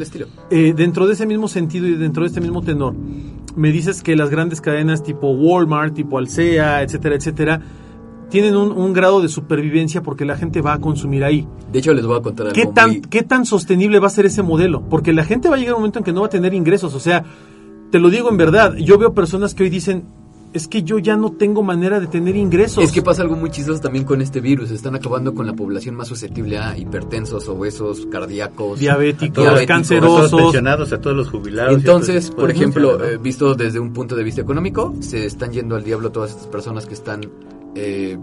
[0.49, 2.95] eh, dentro de ese mismo sentido y dentro de este mismo tenor,
[3.55, 7.61] me dices que las grandes cadenas tipo Walmart, tipo Alsea, etcétera, etcétera,
[8.29, 11.47] tienen un, un grado de supervivencia porque la gente va a consumir ahí.
[11.71, 14.11] De hecho, les voy a contar algo ¿Qué tan, muy- ¿Qué tan sostenible va a
[14.11, 14.81] ser ese modelo?
[14.89, 16.53] Porque la gente va a llegar a un momento en que no va a tener
[16.53, 16.93] ingresos.
[16.95, 17.23] O sea,
[17.91, 20.03] te lo digo en verdad, yo veo personas que hoy dicen,
[20.51, 22.83] es que yo ya no tengo manera de tener ingresos.
[22.83, 24.71] Es que pasa algo muy chistoso también con este virus.
[24.71, 29.63] Están acabando con la población más susceptible a hipertensos, obesos, cardíacos, Diabéticos, diabéticos.
[29.63, 30.15] a cancerosos.
[30.17, 31.71] todos los pensionados, a todos los jubilados.
[31.73, 35.75] a Entonces, por ejemplo, eh, visto desde un punto de vista económico, se están yendo
[35.75, 37.21] al diablo todas estas personas que están
[37.75, 38.17] eh,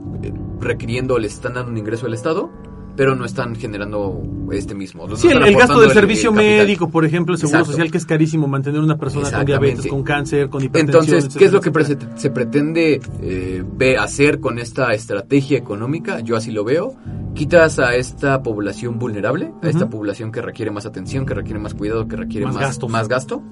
[0.61, 2.51] requiriendo, les están dando un ingreso al Estado,
[2.97, 5.07] pero no están generando este mismo.
[5.07, 7.73] no Sí, el, gasto del el- servicio el médico, por ejemplo, el seguro Exacto.
[7.73, 11.05] social, que es carísimo mantener una persona con diabetes, con cáncer, con hipertensión.
[11.17, 11.85] Entonces, ¿qué es lo que pre-
[12.17, 13.63] se pretende eh,
[13.99, 16.21] hacer con esta estrategia económica?
[16.21, 16.95] Yo así lo veo.
[17.35, 21.75] Quitas a esta población vulnerable, a esta población que requiere más atención, que requiere más
[21.75, 22.91] cuidado, que requiere Más más, gastos.
[22.91, 23.43] más gasto,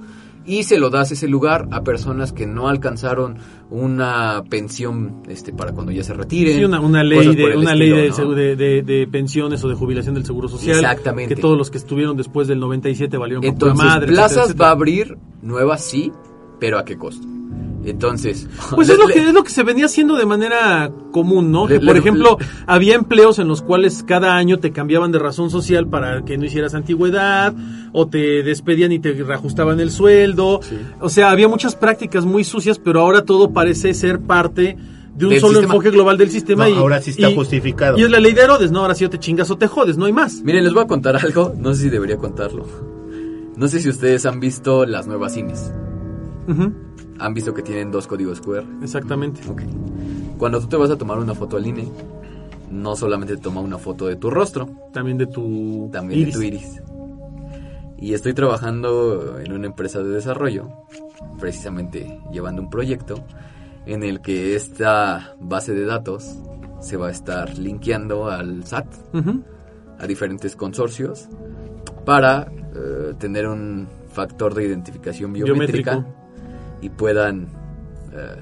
[0.47, 3.37] y se lo das ese lugar a personas que no alcanzaron
[3.71, 6.59] una pensión este, para cuando ya se retiren.
[6.59, 9.75] Sí, una, una ley, por de, una ley de, de, de- de pensiones o de
[9.75, 10.77] jubilación del seguro social.
[10.77, 11.35] Exactamente.
[11.35, 14.07] Que todos los que estuvieron después del 97 valieron por Entonces, madre.
[14.09, 14.65] plazas etcétera, etcétera.
[14.65, 16.13] va a abrir nuevas, sí,
[16.61, 17.27] pero ¿a qué costo?
[17.87, 20.91] Entonces, Pues le- es lo, le- que, es lo que se venía haciendo de manera
[21.13, 21.69] común, ¿no?
[21.69, 25.51] Le- Que, por ejemplo, había empleos en los cuales cada año te cambiaban de razón
[25.51, 27.55] social para que no hicieras antigüedad,
[27.93, 30.61] o te despedían y te reajustaban el sueldo.
[31.01, 34.77] O sea, había muchas prácticas muy sucias, pero ahora todo parece ser parte
[35.15, 35.75] de un solo sistema.
[35.75, 36.65] enfoque global del sistema.
[36.69, 37.99] No, y, ahora sí está y- justificado.
[37.99, 38.81] Y es la ley de Herodes, ¿no?
[38.81, 40.41] Ahora sí o te chingas o te jodes, no hay más.
[40.43, 42.67] Miren, les voy a contar algo, no sé si debería contarlo.
[43.57, 45.73] No sé si ustedes han visto las nuevas cines.
[46.49, 46.73] Ujú,
[47.19, 48.65] Han visto que tienen dos códigos QR.
[48.83, 49.41] Exactamente.
[49.49, 49.63] Ok.
[50.39, 51.89] Cuando tú te vas a tomar una foto al INE,
[52.71, 56.35] no solamente te toma una foto de tu rostro, También de tu también iris.
[56.35, 56.83] de tu iris.
[57.99, 60.69] Y estoy trabajando en una empresa de desarrollo,
[61.39, 63.25] precisamente llevando un proyecto
[63.87, 66.37] en el que esta base de datos
[66.81, 68.87] se va a estar linkeando al SAT,
[69.99, 71.29] a diferentes consorcios,
[72.05, 76.24] para eh, tener un factor de identificación biométrica Biométrico.
[76.85, 77.49] Y puedan
[78.13, 78.37] eh,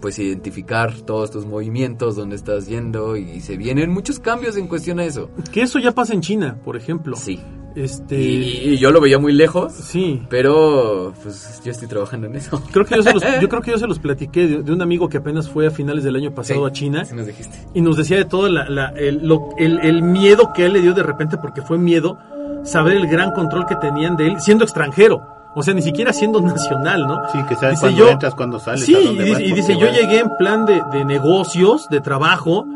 [0.00, 5.00] pues identificar todos tus movimientos, dónde estás yendo y se vienen muchos cambios en cuestión
[5.00, 5.30] a eso.
[5.52, 7.16] Que eso ya pasa en China, por ejemplo.
[7.16, 7.40] Sí.
[7.74, 8.18] Este.
[8.18, 10.22] Y, y yo lo veía muy lejos, Sí.
[10.30, 12.62] pero pues yo estoy trabajando en eso.
[12.72, 14.80] Creo que yo se los, yo creo que yo se los platiqué de, de un
[14.80, 17.58] amigo que apenas fue a finales del año pasado Sí, a China sí nos dijiste.
[17.74, 20.80] y nos decía de todo la- la- el, lo- el- el miedo que él le
[20.80, 22.16] dio de repente porque fue miedo
[22.64, 25.35] saber el gran control que tenían de él siendo extranjero.
[25.58, 27.18] O sea, ni siquiera siendo nacional, ¿no?
[27.32, 28.84] Sí, que sabes Dice, yo- entras, cuándo sales.
[28.84, 29.96] Sí, a y dónde dice, vas, y por dice, qué yo vas.
[29.98, 32.66] llegué en plan de, de negocios, de trabajo,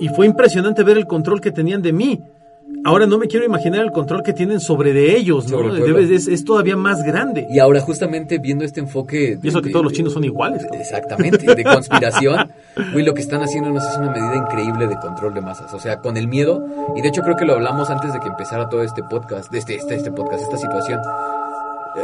[0.00, 2.20] y fue impresionante ver el control que tenían de mí.
[2.84, 5.58] Ahora no me quiero imaginar el control que tienen sobre de ellos, ¿no?
[5.72, 7.46] Debe- es, es todavía más grande.
[7.50, 9.36] Y ahora justamente viendo este enfoque...
[9.36, 10.64] de- Y eso que de- todos los chinos son iguales.
[10.70, 10.78] ¿no?
[10.78, 12.50] Exactamente, de conspiración.
[12.92, 15.72] Güey, lo que están haciéndonos es una medida increíble de control de masas.
[15.74, 18.28] O sea, con el miedo, y de hecho creo que lo hablamos antes de que
[18.28, 21.00] empezara todo este podcast, de este, este, este podcast, esta situación.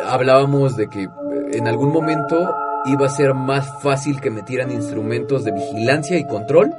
[0.06, 1.08] Hablábamos de que eh,
[1.52, 2.54] en algún momento
[2.86, 6.74] iba a ser más fácil que metieran instrumentos de vigilancia y control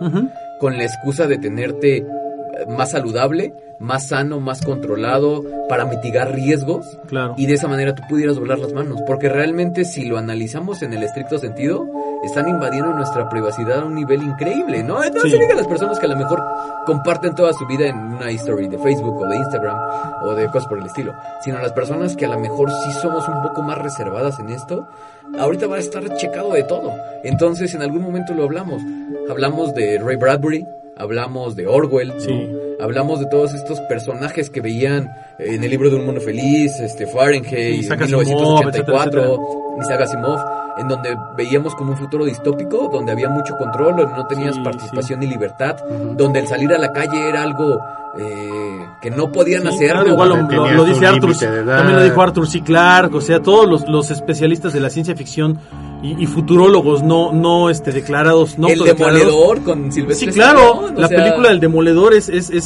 [0.60, 2.06] con la excusa de tenerte eh,
[2.68, 7.34] más saludable, más sano, más controlado, para mitigar riesgos Claro.
[7.38, 9.00] y de esa manera tú pudieras doblar las manos.
[9.08, 11.86] Porque realmente si lo analizamos en el estricto sentido,
[12.24, 14.96] están invadiendo nuestra privacidad a un nivel increíble, ¿no?
[15.00, 15.30] No Sí.
[15.32, 16.42] se diga a las personas que a lo mejor
[16.86, 19.78] comparten toda su vida en una history de Facebook o de Instagram
[20.24, 23.28] o de cosas por el estilo, sino las personas que a lo mejor sí somos
[23.28, 24.88] un poco más reservadas en esto,
[25.38, 26.92] ahorita va a estar checado de todo.
[27.24, 28.82] Entonces en algún momento lo hablamos.
[29.30, 30.66] Hablamos de Ray Bradbury,
[30.98, 32.75] hablamos de Orwell, ¿no?
[32.78, 32.84] Sí.
[32.84, 35.10] hablamos de todos estos personajes que veían
[35.40, 39.38] en el libro de un mundo feliz, este Fahrenheit, Isaac en Asimov, 1984, etcétera,
[39.82, 40.40] Isaac Asimov,
[40.78, 44.62] en donde veíamos como un futuro distópico, donde había mucho control, donde no tenías Sí,
[44.64, 45.78] participación ni libertad,
[46.18, 47.80] donde el salir a la calle era algo
[48.18, 49.92] eh, que no podían Sí, hacer.
[49.92, 50.30] claro, igual
[50.76, 52.62] lo, dice Arthur, también lo dijo Arthur C.
[52.62, 55.60] Clarke, o sea, todos los, los especialistas de la ciencia ficción
[56.02, 61.02] y, y futurólogos no, no este, declarados, no el demoledor con Silvestre Sí, claro, Stallone,
[61.02, 62.65] la sea, película del demoledor es, es, es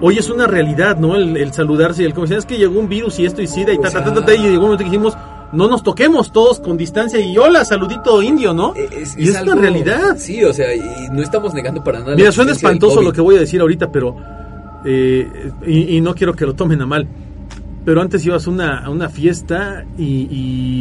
[0.00, 1.16] hoy es una realidad, ¿no?
[1.16, 3.72] El, el saludarse y el como es que llegó un virus y esto y sida
[3.72, 5.16] y ta, ta, ta, ta, y llegó un momento que dijimos,
[5.52, 8.74] no nos toquemos todos con distancia y hola, saludito indio, ¿no?
[8.74, 10.16] Es, y es algo- una realidad.
[10.18, 10.80] Sí, o sea, y
[11.12, 12.16] no estamos negando para nada.
[12.16, 14.16] Mira, suena espantoso lo que voy a decir ahorita, pero.
[14.84, 17.06] eh, y, y no quiero que lo tomen a mal.
[17.84, 20.26] Pero antes ibas a una, a una fiesta y,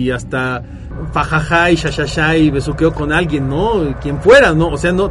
[0.06, 0.64] y hasta
[1.12, 3.96] fajaja y shashasha y besuqueo con alguien, ¿no?
[4.02, 4.70] Quien fuera, ¿no?
[4.70, 5.10] O sea, no.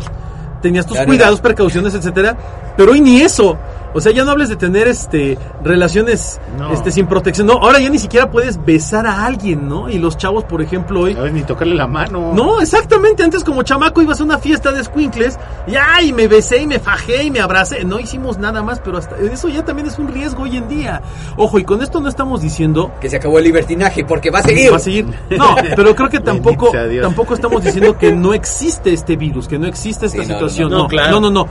[0.61, 1.07] Tenías tus Claro.
[1.09, 2.37] cuidados, precauciones, etcétera.
[2.77, 3.57] Pero hoy ni eso.
[3.97, 6.73] O sea, ya no hables de tener este relaciones No.
[6.73, 7.47] este sin protección.
[7.47, 9.89] No, ahora ya ni siquiera puedes besar a alguien, ¿no?
[9.89, 11.15] Y los chavos, por ejemplo, hoy.
[11.15, 12.33] No, ni tocarle la mano.
[12.35, 13.23] No, exactamente.
[13.23, 16.81] Antes como chamaco ibas a una fiesta de squinkles y ay, me besé y me
[16.81, 17.85] fajé y me abracé.
[17.85, 21.01] No hicimos nada más, pero hasta eso ya también es un riesgo hoy en día.
[21.37, 24.43] Ojo, y con esto no estamos diciendo Que se acabó el libertinaje, porque va a
[24.43, 24.73] seguir.
[24.73, 25.07] va a seguir.
[25.39, 29.69] No, pero creo que tampoco tampoco estamos diciendo que no existe este virus, que no
[29.69, 30.71] existe esta Sí, no, situación.
[30.71, 31.13] no, No, no, claro.
[31.13, 31.49] no, no, no.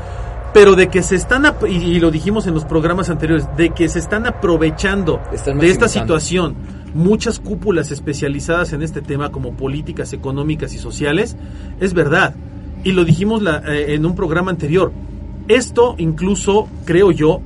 [0.53, 3.89] Pero de que se están y, y lo dijimos en los programas anteriores, de que
[3.89, 6.55] se están aprovechando Están de esta situación
[6.93, 11.35] muchas cúpulas especializadas en este tema como políticas económicas y sociales,
[11.79, 12.35] es verdad.
[12.83, 14.91] Y lo dijimos la- eh, en un programa anterior.
[15.47, 17.41] Esto incluso, creo yo,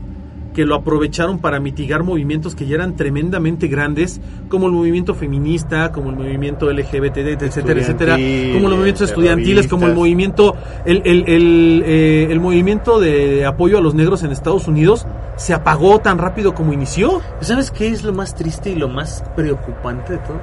[0.57, 5.91] que lo aprovecharon para mitigar movimientos que ya eran tremendamente grandes, como el movimiento feminista,
[5.91, 11.25] como el movimiento LGBT, etcétera, etcétera, como los movimientos estudiantiles, como el movimiento, el, el,
[11.27, 16.17] el, eh, el movimiento de apoyo a los negros en Estados Unidos se apagó tan
[16.17, 17.21] rápido como inició.
[17.41, 20.41] ¿Sabes qué es lo más triste y lo más preocupante de todo?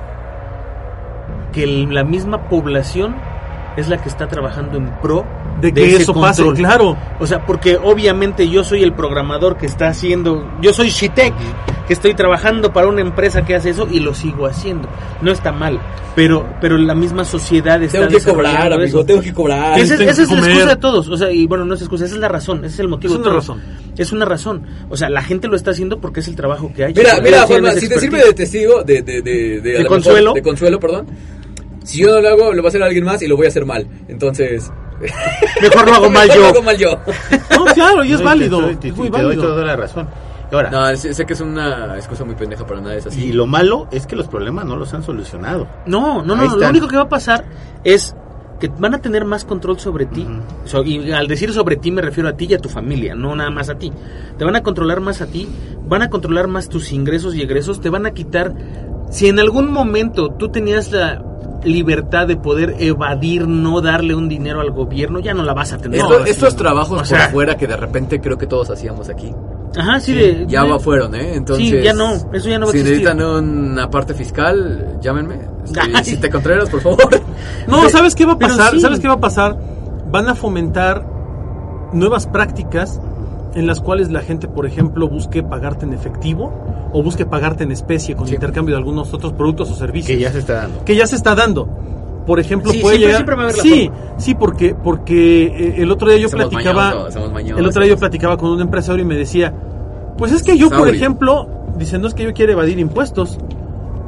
[1.53, 3.16] Que la misma población
[3.77, 5.24] es la que está trabajando en pro
[5.60, 6.96] De que eso pase, claro.
[7.20, 11.32] O sea, porque obviamente yo soy el programador que está haciendo, yo soy Shitek,
[11.86, 14.88] que estoy trabajando para una empresa que hace eso y lo sigo haciendo.
[15.22, 15.78] No está mal,
[16.16, 19.04] pero pero la misma sociedad está Tengo que cobrar, amigo, eso.
[19.04, 19.78] tengo que cobrar.
[19.78, 22.04] Es- Esa, que es la excusa de todos, o sea, y bueno, no es excusa,
[22.06, 23.36] esa es la razón, ese es el motivo Es una todo.
[23.36, 23.62] razón.
[23.96, 24.62] Es una razón.
[24.90, 26.94] O sea, la gente lo está haciendo porque es el trabajo que hay.
[26.94, 30.32] Mira, mira, Juanma, si te sirve de testigo, de, de, de, consuelo.
[30.32, 31.06] mejor- de consuelo, perdón.
[31.84, 33.48] Si yo no lo hago, lo va a hacer alguien más y lo voy a
[33.50, 33.86] hacer mal.
[34.08, 34.70] Entonces.
[35.62, 36.40] Mejor lo hago mal mejor yo.
[36.42, 36.98] Lo hago mal yo.
[37.59, 38.66] No, claro, y es No, válido.
[38.66, 40.09] te- te- es muy te doy toda la razón.
[40.52, 43.24] Ahora, No, sé, sé que es una excusa muy pendeja para nada, es así.
[43.26, 45.66] y lo malo es que los problemas no los han solucionado.
[45.87, 47.44] No, no, Ahí no, lo único que va a pasar
[47.83, 48.14] es
[48.61, 50.26] que van a tener más control sobre ti.
[50.85, 53.50] Y al decir sobre ti me refiero a ti y a tu familia, no nada
[53.50, 53.92] más a ti.
[54.38, 55.48] Te van a controlar más a ti,
[55.88, 58.54] van a controlar más tus ingresos y egresos, te van a quitar...
[59.11, 61.22] Si en algún momento tú tenías la
[61.64, 65.79] libertad de poder evadir, no darle un dinero al gobierno, ya no la vas a
[65.79, 66.00] tener.
[66.00, 69.09] Esto- No, estos trabajos o por sea- afuera que de repente creo que todos hacíamos
[69.09, 69.33] aquí.
[69.77, 70.44] Ajá, sí, de...
[70.46, 71.35] Ya de- fueron, ¿eh?
[71.35, 75.40] Entonces, Sí, ya no, eso ya no va a Si necesitan una parte fiscal, llámenme.
[75.64, 76.05] Estoy- Ay.
[76.05, 76.98] si te Contreras, por favor.
[77.66, 78.70] No, ¿sabes qué va a pasar?
[78.72, 78.81] sí.
[78.81, 79.59] ¿Sabes qué va a pasar?
[80.11, 81.05] Van a fomentar
[81.92, 83.00] nuevas prácticas
[83.54, 86.52] en las cuales la gente, por ejemplo, busque pagarte en efectivo
[86.92, 88.34] o busque pagarte en especie con Sí.
[88.34, 90.16] intercambio de algunos otros productos o servicios.
[90.16, 90.84] Que ya se está dando.
[90.84, 91.68] que ya se está dando.
[92.26, 93.16] Por ejemplo, Sí, puede siempre- llegar.
[93.18, 96.46] siempre va a haber la sí, sí, porque porque eh, el otro día yo Somos
[96.48, 97.58] platicaba, mañosos, somos mañosos.
[97.58, 99.52] el otro día yo platicaba con un empresario y me decía,
[100.16, 103.38] pues es que yo, por ejemplo, dice no es que yo quiera evadir impuestos,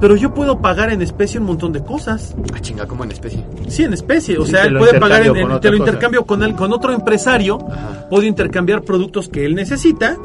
[0.00, 2.34] pero yo puedo pagar en especie un montón de cosas.
[2.54, 3.44] Ah, chinga, como en especie.
[3.68, 5.70] Sí, en especie, o Sí, sea, él lo puede pagar en, intercambio en- con te
[5.70, 5.88] lo cosa.
[5.90, 8.06] intercambio con él, con otro empresario, Ajá.
[8.10, 10.16] puedo intercambiar productos que él necesita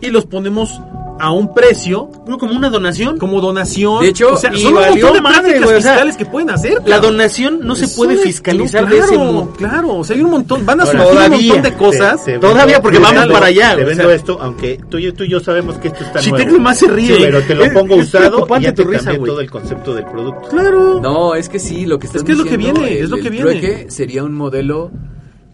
[0.00, 0.80] y los ponemos
[1.20, 2.08] a un precio
[2.40, 3.18] como una donación.
[3.18, 4.00] como donación.
[4.02, 6.26] De hecho, o sea, y son un valió montón de madre, o sea, fiscales que
[6.26, 6.78] pueden hacer.
[6.86, 9.50] La donación no se puede es- fiscalizar no, de ese claro, modo.
[9.52, 12.24] Claro, o sea, hay un montón, van a surgir un montón de cosas.
[12.24, 14.14] Te- te Todavía, porque te vamos vendo- para allá, Te o vendo sea.
[14.14, 16.58] esto, aunque tú y, tú y yo sabemos que esto está Si nuevo.
[16.58, 17.06] más se ríe.
[17.16, 19.40] Sí, pero te lo Es- pongo es usado y preocupante ya te tu risa, todo
[19.40, 20.48] el concepto del producto.
[20.48, 21.00] Claro.
[21.00, 23.16] No, es que sí, lo que estás Es que es lo que viene, es lo
[23.18, 23.90] que viene.
[23.90, 24.90] sería un modelo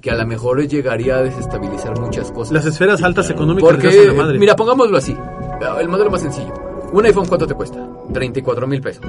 [0.01, 2.53] que a lo mejor llegaría a desestabilizar muchas cosas.
[2.53, 4.39] Las esferas altas económicas Porque, hacen la madre.
[4.39, 5.17] mira, pongámoslo así.
[5.81, 6.53] El modelo más sencillo.
[6.93, 7.87] Un iPhone, ¿cuánto te cuesta?
[8.13, 9.05] 34 mil pesos.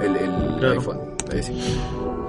[0.00, 0.72] El, el Claro.
[0.80, 0.98] iPhone.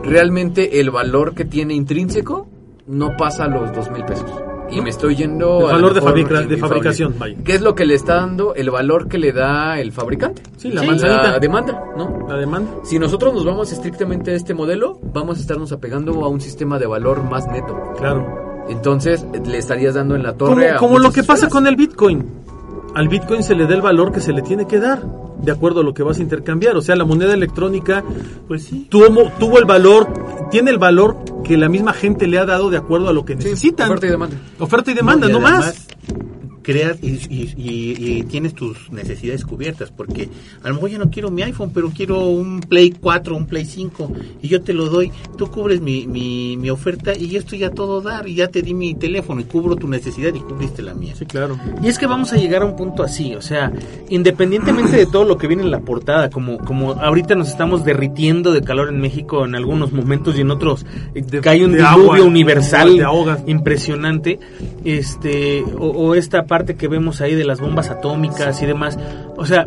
[0.03, 2.47] Realmente el valor que tiene intrínseco
[2.87, 4.29] no pasa los 2 mil pesos.
[4.69, 5.59] Y me estoy yendo...
[5.61, 7.37] El valor de fabrica- fabricación, vaya.
[7.43, 8.53] ¿Qué es lo que le está dando?
[8.53, 10.41] El valor que le da el fabricante.
[10.57, 11.31] Sí, la manzanita.
[11.31, 12.25] La demanda, ¿no?
[12.27, 12.69] La demanda.
[12.83, 16.79] Si nosotros nos vamos estrictamente a este modelo, vamos a estarnos apegando a un sistema
[16.79, 17.77] de valor más neto.
[17.97, 18.65] Claro.
[18.69, 21.77] Entonces, le estarías dando en la Como, torre a como lo que pasa con el
[21.77, 22.25] Bitcoin.
[22.97, 25.03] Al Bitcoin se le da el valor que se le tiene que dar,
[25.39, 26.75] de acuerdo a lo que vas a intercambiar.
[26.77, 28.03] O sea, la moneda electrónica,
[28.47, 30.11] pues sí, tuvo, tuvo el valor,
[30.49, 33.33] tiene el valor que la misma gente le ha dado de acuerdo a lo que
[33.33, 33.87] Sí, necesitan.
[33.91, 34.35] oferta y demanda.
[34.57, 35.87] Oferta y demanda, y no, además, más.
[36.67, 40.27] Creas y, y- y- y tienes tus necesidades cubiertas, porque
[40.63, 43.63] a lo mejor ya no quiero mi iPhone, pero quiero un Play 4, un Play
[43.63, 47.63] 5, y yo te lo doy, tú cubres mi, mi, mi oferta y yo estoy
[47.63, 50.81] a todo dar, y ya te di mi teléfono y cubro tu necesidad y cubriste
[50.81, 51.13] la mía.
[51.17, 51.57] Sí, claro.
[51.81, 53.71] Y es que vamos a llegar a un punto así, o sea,
[54.09, 58.51] independientemente de todo lo que viene en la portada, como, como ahorita nos estamos derritiendo
[58.51, 61.87] de calor en México en algunos momentos y en otros eh, De- cae un diluvio
[61.87, 64.37] agua, universal de impresionante,
[64.83, 68.97] este, o, o esta parte que vemos ahí de las bombas atómicas y demás,
[69.35, 69.65] o sea,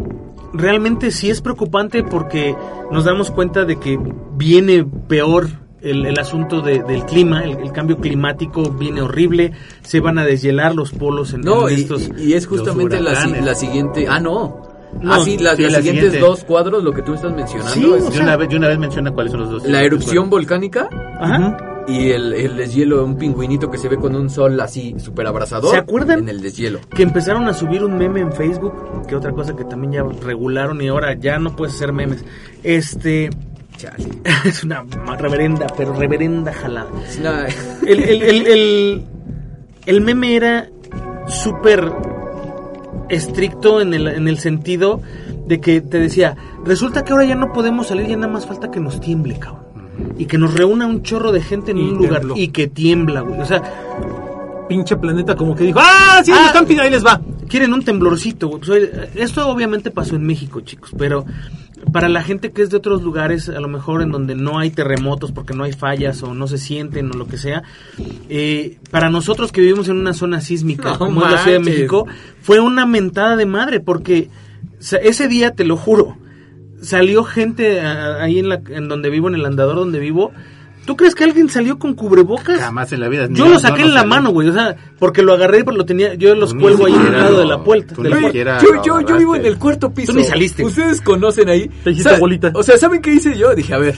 [0.53, 2.55] realmente sí es preocupante porque
[2.91, 3.99] nos damos cuenta de que
[4.37, 5.49] viene peor
[5.81, 10.25] el, el asunto de- del clima, el, el cambio climático viene horrible, se van a
[10.25, 12.11] deshielar los polos en, No, en y, estos...
[12.19, 14.07] y es justamente la, la siguiente.
[14.09, 14.69] Ah, no.
[15.01, 16.19] No, ah, sí, la- sí, las la siguientes siguiente.
[16.19, 17.73] dos cuadros, lo que tú estás mencionando.
[17.73, 19.67] Sí, es o De sea- una, vez, de una vez menciona cuáles son los dos.
[19.69, 20.89] la erupción volcánica
[21.21, 21.57] Ajá.
[21.87, 25.27] Y el, el deshielo de un pingüinito que se ve con un sol así súper
[25.27, 25.73] abrasador.
[25.73, 26.21] ¿Se acuerdan?
[26.21, 26.81] En el deshielo.
[26.95, 30.81] Que empezaron a subir un meme en Facebook, que otra cosa que también ya regularon
[30.81, 32.25] y ahora ya no puedes hacer memes.
[32.63, 33.31] Este
[33.77, 34.05] Chale.
[34.45, 34.85] es una
[35.19, 36.91] reverenda, pero reverenda jalada.
[39.87, 40.69] El meme era
[41.27, 41.91] súper
[43.09, 45.01] estricto en el, en el sentido
[45.47, 48.71] de que te decía, resulta que ahora ya no podemos salir, ya nada más falta
[48.71, 49.70] que nos tiemble, cabrón.
[50.19, 52.37] Y que nos reúna un chorro de gente en Y un lugar tembló.
[52.37, 53.41] y que tiembla, güey.
[53.41, 53.63] O sea,
[54.69, 56.45] Pinche planeta como que dijo, ¡ah, sí, Ah.
[56.47, 57.21] están pidiendo, ahí les va!
[57.49, 58.61] quieren un temblorcito, güey.
[58.65, 61.25] Pues, esto obviamente pasó en México, chicos, pero
[61.93, 64.71] para la gente que es de otros lugares, a lo mejor en donde no hay
[64.71, 67.65] terremotos porque no hay fallas o no se sienten o lo que sea,
[68.29, 71.59] eh, para nosotros que vivimos en una zona sísmica No como es la Ciudad de
[71.59, 71.75] manches.
[71.75, 72.07] México,
[72.41, 74.29] fue una mentada de madre porque
[74.79, 76.17] ese día, te lo juro,
[76.81, 80.33] salió gente a- ahí en, la, en donde vivo, en el andador donde vivo.
[80.87, 82.59] ¿Tú crees que alguien salió con cubrebocas?
[82.59, 83.29] Jamás en la vida.
[83.31, 85.85] Yo lo saqué no en la mano, güey, o sea, porque lo agarré, pero lo
[85.85, 87.95] tenía, yo los Tú cuelgo ahí siquiera lado de la puerta.
[87.95, 88.29] tú de ni la puerta.
[88.33, 90.13] siquiera- Yo, yo, yo vivo en el cuarto piso.
[90.13, 90.65] Tú ni saliste.
[90.65, 91.69] Ustedes conocen ahí.
[91.85, 92.51] Te hiciste bolita.
[92.55, 93.55] O sea, ¿saben qué hice yo?
[93.55, 93.95] Dije, a ver,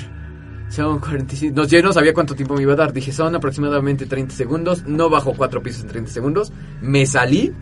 [0.68, 1.54] son 45.
[1.54, 2.92] No, yo no sabía cuánto tiempo me iba a dar.
[2.92, 4.82] Dije, son aproximadamente 30 segundos.
[4.86, 6.52] No bajo cuatro pisos en 30 segundos.
[6.82, 7.52] Me salí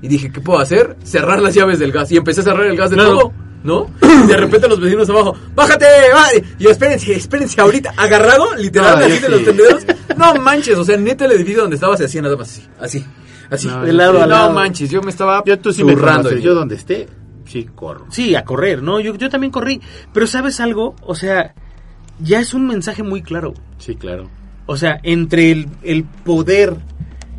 [0.00, 0.96] y dije, ¿qué puedo hacer?
[1.02, 2.12] Cerrar las llaves del gas.
[2.12, 3.10] Y empecé a cerrar el gas de Claro.
[3.18, 3.32] todo.
[3.68, 3.90] ¿No?
[4.24, 5.84] Y de repente los vecinos abajo, ¡bájate!
[6.12, 6.44] ¡Bájate!
[6.58, 7.92] Y yo, espérense, espérense ahorita.
[7.96, 9.44] Agarrado, literal, No, así de los sí.
[9.44, 9.86] tendederos.
[10.16, 12.62] No manches, o sea, neta el edificio donde estaba se hacía nada más así.
[12.80, 13.04] Así.
[13.50, 14.52] Así, No, de lado no a lado.
[14.52, 17.08] manches, yo me estaba Yo tú sí me conoces, yo donde esté,
[17.46, 18.06] sí corro.
[18.10, 19.00] Sí, a correr, ¿no?
[19.00, 19.80] Yo, yo también corrí.
[20.14, 20.96] Pero ¿sabes algo?
[21.02, 21.54] O sea,
[22.20, 23.52] ya es un mensaje muy claro.
[23.78, 24.28] Sí, claro.
[24.66, 26.74] O sea, entre el, el poder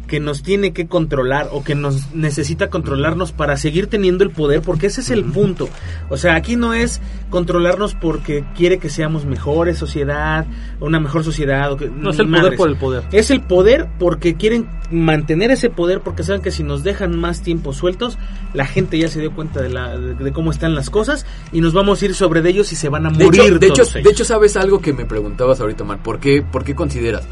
[0.10, 4.62] que nos tiene que controlar o que nos necesita controlarnos para seguir teniendo el poder,
[4.62, 5.70] porque ese es el punto.
[6.10, 7.00] O sea, aquí no es
[7.30, 10.48] controlarnos porque quiere que seamos mejores sociedad,
[10.80, 11.72] una mejor sociedad.
[11.72, 13.04] O que, No es el poder por el poder.
[13.12, 17.42] Es el poder porque quieren mantener ese poder porque saben que si nos dejan más
[17.44, 18.18] tiempo sueltos,
[18.54, 21.62] la gente ya se dio cuenta de, la, de, de cómo están las cosas y
[21.62, 23.42] nos vamos a ir sobre de ellos y se van a De morir.
[23.42, 24.14] hecho, de, hecho, todos de ellos.
[24.14, 26.02] hecho, ¿sabes algo que me preguntabas ahorita, Mar?
[26.02, 27.28] ¿Por qué, ¿Por qué consideras?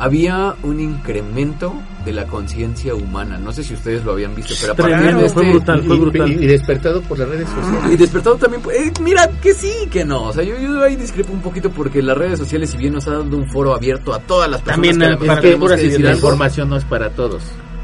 [0.00, 1.74] Había un incremento
[2.06, 3.36] de la conciencia humana.
[3.36, 5.96] No sé si ustedes lo habían visto, pero a partir de fue este- brutal, fue
[5.96, 6.30] Y- brutal.
[6.30, 7.92] Y, y despertado por las redes sociales.
[7.92, 10.24] Y despertado también, eh, mira, que sí, que no.
[10.28, 13.06] O sea, yo, yo ahí discrepo un poquito porque las redes sociales, si bien nos
[13.08, 16.14] ha dado un foro abierto a todas las personas También, que para que decir la
[16.14, 17.42] información no es para todos.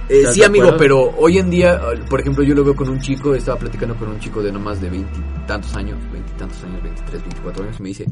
[0.08, 0.78] Eh, ¿Estás sí, amigo, acuerdo?
[0.78, 4.08] pero hoy en día, por ejemplo, yo lo veo con un chico, estaba platicando con
[4.08, 7.88] un chico de no más de veintitantos años, veintitantos años, 23, 24 años, y me
[7.88, 8.06] dice,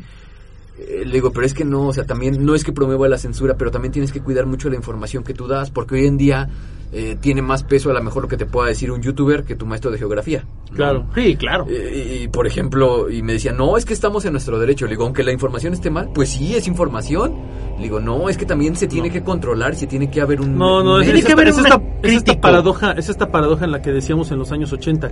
[0.79, 3.19] eh, le digo, pero es que no, o sea, también no es que promueva la
[3.19, 6.17] censura, pero también tienes que cuidar mucho la información que tú das, porque hoy en
[6.17, 6.49] día
[6.93, 9.57] eh, tiene más peso a lo mejor lo que te pueda decir un youtuber que
[9.57, 10.45] tu maestro de geografía.
[10.71, 10.77] ¿no?
[10.77, 11.67] Claro, sí, claro.
[11.69, 14.85] Eh, y, por ejemplo, y me decía, no, es que estamos en nuestro derecho.
[14.87, 17.35] Le digo, aunque la información esté mal, pues sí, es información.
[17.79, 20.57] Le digo, no, es que también se tiene que controlar, se tiene que haber un...
[20.57, 22.41] No, no, es, Tiene es que haber es esta- es esta crítico.
[22.41, 25.11] paradoja, es esta paradoja en la que decíamos en los años 80.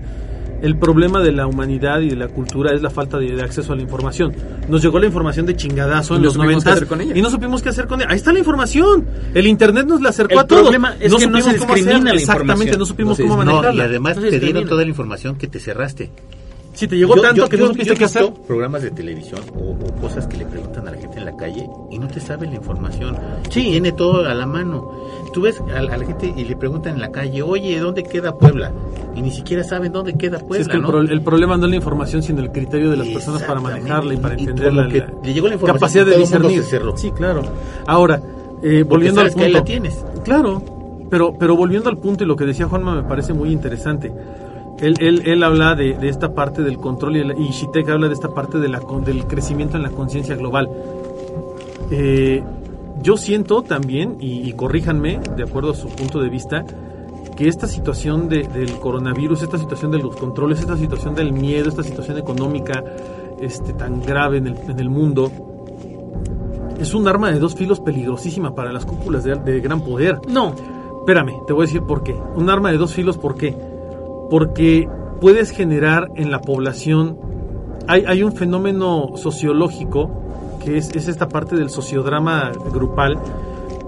[0.62, 3.72] El problema de la humanidad y de la cultura es la falta de, de acceso
[3.72, 4.32] a la información.
[4.68, 7.00] Nos llegó la información de chingadazo Y en no los supimos 90 qué hacer con
[7.00, 7.18] ella.
[7.18, 8.10] y no supimos qué hacer con ella.
[8.10, 9.04] Ahí está la información.
[9.34, 10.62] El internet nos la acercó El a todos.
[10.62, 12.14] problema es que no se supimos cómo discrimina hacer.
[12.14, 13.84] la Exactamente, no supimos No cómo No, y manejarla.
[13.84, 16.10] además No te dieron toda la información que te cerraste.
[16.74, 18.22] Si te llegó Yo- tanto yo- que yo- no supiste qué hacer.
[18.22, 21.36] visto programas de televisión o, o cosas que le preguntan a la gente en la
[21.36, 23.14] calle y no te sabe la información.
[23.50, 23.62] Sí.
[23.72, 24.90] Tiene todo a la mano.
[25.34, 28.36] Tú ves a, a la gente y le preguntan en la calle, oye, ¿dónde queda
[28.38, 28.72] Puebla?
[29.14, 30.88] Y ni siquiera saben dónde queda Sí, Puebla, es que el, ¿no?
[30.88, 34.14] pro- el problema no es la información, sino el criterio de las personas para manejarla
[34.14, 34.82] y para entenderla.
[34.88, 34.88] la-
[35.22, 36.62] le llegó la información capacidad de discernir.
[36.96, 37.42] Sí, claro.
[37.86, 38.20] Ahora,
[38.62, 39.58] eh, volviendo al sabes que ahí punto.
[39.58, 40.04] la tienes.
[40.24, 40.62] Claro,
[41.10, 44.10] pero, pero volviendo al punto y lo que decía Juanma me parece muy interesante.
[44.83, 48.14] Él, él, él habla de, de esta parte del control y, y Shitek habla de
[48.14, 50.68] esta parte de la, del crecimiento en la conciencia global.
[51.91, 52.43] Eh,
[53.03, 56.64] yo siento también, y, y corríjanme, de acuerdo a su punto de vista,
[57.37, 61.68] que esta situación de- del coronavirus, esta situación de los controles, esta situación del miedo,
[61.68, 62.83] esta situación económica
[63.41, 65.30] este, tan grave en el, en el mundo,
[66.78, 70.20] es un arma de dos filos peligrosísima para las cúpulas de, de gran poder.
[70.28, 70.55] No,
[71.01, 72.14] Espérame, te voy a decir por qué.
[72.37, 73.57] Un arma de dos filos, ¿por qué?
[74.33, 74.89] Porque
[75.20, 77.18] puedes generar en la población,
[77.87, 80.11] hay, hay un fenómeno sociológico,
[80.64, 83.18] que es, es esta parte del sociodrama grupal,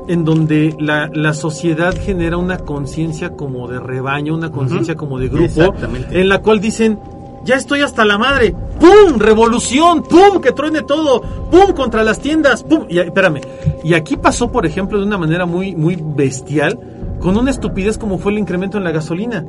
[0.07, 5.31] en donde la, la sociedad genera una conciencia como de rebaño, una conciencia como de
[5.31, 5.73] grupo,
[6.11, 6.99] en la cual dicen,
[7.47, 9.19] ya estoy hasta la madre, ¡pum!
[9.19, 10.43] Revolución, ¡pum!
[10.43, 11.73] Que truene todo, ¡pum!
[11.75, 12.85] Contra las tiendas, ¡pum!
[12.91, 13.41] Y, espérame,
[13.83, 16.79] y aquí pasó, por ejemplo, de una manera muy, muy bestial,
[17.19, 19.43] con una estupidez como fue el incremento en la gasolina.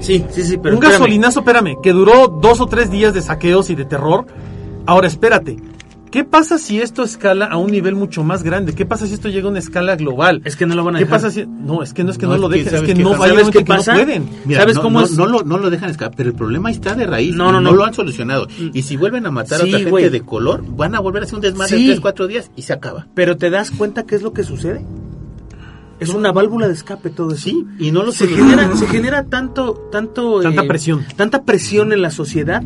[0.00, 0.92] Sí, sí, sí, pero un espérame.
[1.00, 4.26] gasolinazo, espérame, que duró dos o tres días de saqueos y de terror.
[4.86, 5.56] Ahora, espérate.
[6.10, 8.74] ¿Qué pasa si esto escala a un nivel mucho más grande?
[8.74, 10.42] ¿Qué pasa si esto llega a una escala global?
[10.44, 11.20] Es que no lo van a ¿Qué dejar.
[11.20, 11.46] pasa si.?
[11.46, 13.10] No, es que no es que no, No, es lo dejen, es ¿sabes que no
[13.16, 13.92] vayan ¿Sabes qué que no pasa?
[13.92, 14.28] pueden.
[14.44, 15.12] Mira, ¿Sabes no, cómo no, es?
[15.16, 17.36] No lo, no lo dejan escapar, pero el problema está de raíz.
[17.36, 17.76] No, no, no, no.
[17.76, 18.48] lo han solucionado.
[18.72, 21.36] Y si vuelven a matar a otra gente de color, van a volver a hacer
[21.36, 21.82] un desmadre Sí.
[21.84, 23.06] de 3, 4 días y se acaba.
[23.14, 24.84] Pero te das cuenta qué es lo que sucede.
[26.00, 27.42] Es una válvula de escape todo eso.
[27.44, 31.04] Sí, y no lo se genera, se genera tanto, tanto Tanta eh, presión.
[31.16, 32.62] tanta presión en la sociedad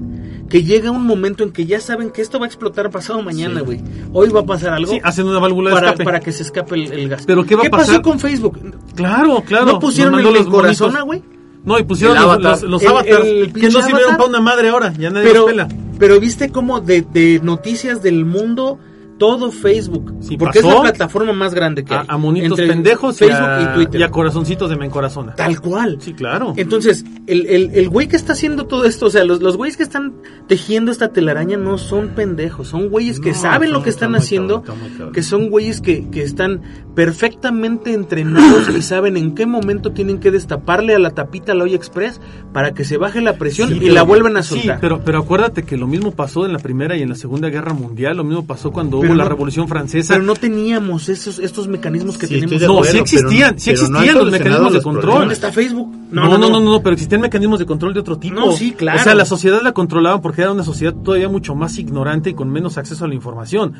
[0.49, 3.61] que llega un momento en que ya saben que esto va a explotar pasado mañana,
[3.63, 3.81] güey.
[4.13, 6.05] Hoy va a pasar algo Sí, hacen una válvula de para, escape.
[6.05, 7.25] para que se escape el, el gas.
[7.27, 8.03] Pero ¿qué va a pasó pasar?
[8.03, 8.61] con Facebook?
[8.95, 9.67] Claro, claro.
[9.67, 11.23] ¿No pusieron el los corazón, güey?
[11.65, 12.53] No, y pusieron El los, avatar.
[12.53, 14.17] los, los El- avatars el que pinche no sirvieron avatar.
[14.19, 14.93] para una madre ahora.
[14.99, 15.69] Ya nadie Pero, los pela.
[15.99, 18.79] pero viste cómo de, de noticias del mundo
[19.19, 22.07] todo Facebook, Sí, porque es la plataforma más grande que A, hay.
[22.09, 24.01] a monitos Entre pendejos y Facebook a, y Twitter.
[24.01, 25.35] y a corazoncitos de me encorazona.
[25.35, 25.99] Tal cual.
[26.01, 26.53] Sí, claro.
[26.57, 29.77] Entonces, el, el, el güey que está haciendo todo esto, o sea, los, los güeyes
[29.77, 30.15] que están
[30.49, 34.63] tejiendo esta telaraña no son pendejos, son güeyes que No, saben lo que están haciendo,
[34.63, 35.13] cabrón, cabrón.
[35.13, 36.63] que son güeyes que, que están
[37.09, 41.77] perfectamente entrenados y saben en qué momento tienen que destaparle a la tapita al olla
[41.77, 42.21] express
[42.53, 44.79] para que se baje la presión Sí, y pero- la vuelvan a Sí, soltar.
[44.81, 47.73] pero, pero acuérdate que lo mismo pasó en la Primera y en la Segunda Guerra
[47.75, 50.15] Mundial, lo mismo pasó cuando Pero hubo la no- Revolución Francesa.
[50.15, 52.61] Pero no teníamos esos, estos mecanismos que Sí, tenemos.
[52.63, 55.19] No, sí existían, pero- sí no existían los mecanismos de control.
[55.21, 55.93] ¿Dónde está Facebook?
[56.11, 58.35] No, no, no, no, pero existían mecanismos de control de otro tipo.
[58.39, 59.01] No, sí, claro.
[59.01, 62.35] O sea, la sociedad la controlaban porque era una sociedad todavía mucho más ignorante y
[62.35, 63.75] con menos acceso a la información.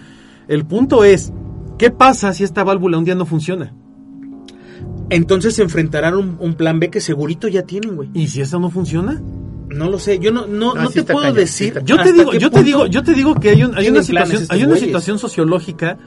[0.49, 1.33] El punto es,
[1.79, 3.73] ¿qué pasa si esta válvula un día no funciona?
[5.11, 8.09] Entonces se enfrentarán un, un plan B que segurito ya tienen, güey.
[8.15, 9.23] ¿Y si eso no funciona?
[9.75, 11.83] No lo sé, yo no, no, Ah, no te puedo cañón, decir.
[11.85, 14.43] Yo te digo, yo te digo, yo te digo que hay, un, hay una situación,
[14.49, 14.85] hay una güeyes.
[14.87, 15.99] situación sociológica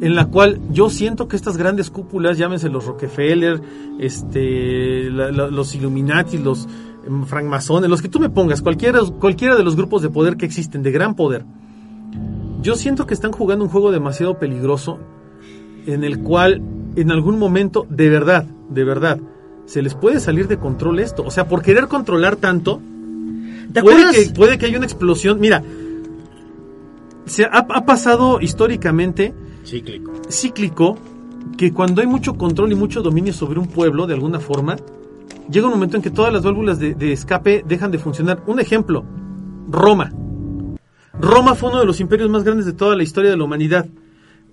[0.00, 3.60] en la cual yo siento que estas grandes cúpulas, llámense los Rockefeller,
[4.00, 6.66] este, la- la- los Illuminati, los
[7.06, 10.46] em, francmasones, los que tú me pongas, cualquiera, cualquiera de los grupos de poder que
[10.46, 11.44] existen, de gran poder,
[12.62, 14.98] yo siento que están jugando un juego demasiado peligroso
[15.86, 16.62] en el cual
[16.96, 19.18] en algún momento, de verdad, de verdad,
[19.66, 21.22] se les puede salir de control esto.
[21.24, 22.80] O sea, por querer controlar tanto,
[23.72, 25.40] ¿Te puede que, puede que haya una explosión.
[25.40, 25.62] Mira,
[27.26, 30.12] se ha, ha pasado históricamente Cíclico.
[30.28, 30.98] cíclico
[31.56, 34.76] que cuando hay mucho control y mucho dominio sobre un pueblo, de alguna forma,
[35.50, 38.42] llega un momento en que todas las válvulas de, de escape dejan de funcionar.
[38.46, 39.04] Un ejemplo,
[39.68, 40.12] Roma.
[41.20, 43.86] Roma fue uno de los imperios más grandes de toda la historia de la humanidad.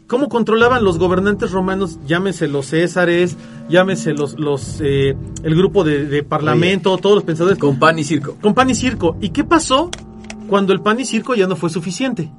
[0.10, 2.00] ¿Cómo controlaban los gobernantes romanos?
[2.08, 3.38] Llámese los Césares,
[3.70, 7.60] llámese los, los eh, el grupo de, de parlamento, todos los pensadores.
[7.60, 8.36] Con pan y circo.
[8.42, 9.18] Con pan y circo.
[9.22, 9.92] ¿Y qué pasó
[10.48, 12.32] cuando el pan y circo ya no fue suficiente?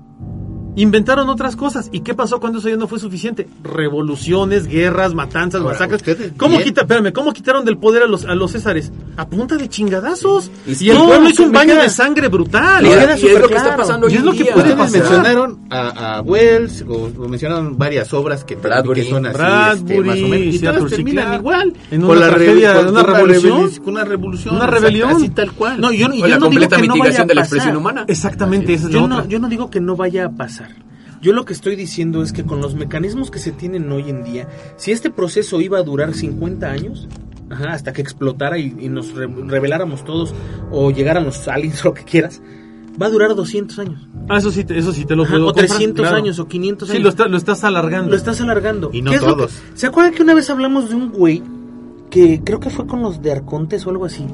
[0.77, 1.89] Inventaron otras cosas.
[1.93, 3.49] ¿Y qué pasó cuando eso ya no fue suficiente?
[3.63, 6.33] Revoluciones, guerras, matanzas, Ahora, masacres.
[6.37, 8.93] ¿Cómo, quita, espérame, ¿Cómo quitaron del poder a los, a los Césares?
[9.17, 10.51] A punta de chingadazos.
[10.67, 12.87] Y Y, el no, pueblo hizo un baño queda- de sangre brutal.
[12.87, 14.55] Y, queda y es lo que está pasando Y hoy es en lo que día.
[14.55, 15.01] puede pasar.
[15.01, 19.03] mencionaron a, a Wells, o, o mencionaron varias obras que, Bradbury.
[19.03, 21.73] que son así, Bradbury, este, más o menos, y todas terminan igual.
[21.91, 23.71] En con una la re- tragedia, con- una con revolución.
[23.85, 24.55] con una revolución.
[24.57, 25.11] Una rebelión.
[25.11, 25.81] Así tal cual.
[25.81, 27.57] No, yo, yo la no completa digo que no vaya mitigación a de la pasar.
[27.57, 28.05] expresión humana.
[28.07, 30.60] Exactamente, es la yo no digo que no vaya a pasar.
[31.21, 34.25] Yo lo que estoy diciendo es que con los mecanismos que se tienen hoy en
[34.25, 37.09] día, si este proceso iba a durar 50 años,
[37.51, 40.35] ajá, hasta que explotara y, y nos re- reveláramos todos,
[40.71, 42.41] o llegaran los aliens o lo que quieras,
[43.01, 44.09] va a durar 200 años.
[44.29, 46.17] Ah, eso sí, te- eso sí te lo Ajá, puedo o comprar, 300 claro.
[46.17, 47.05] años o 500 Sí, años.
[47.05, 48.11] lo, está- lo estás alargando.
[48.11, 48.91] Lo estás alargando.
[48.93, 49.53] Y no ¿Qué es lo que- todos.
[49.75, 51.43] ¿Se acuerdan que una vez hablamos de un güey
[52.11, 54.25] que creo que fue con los de Arcontes o algo así?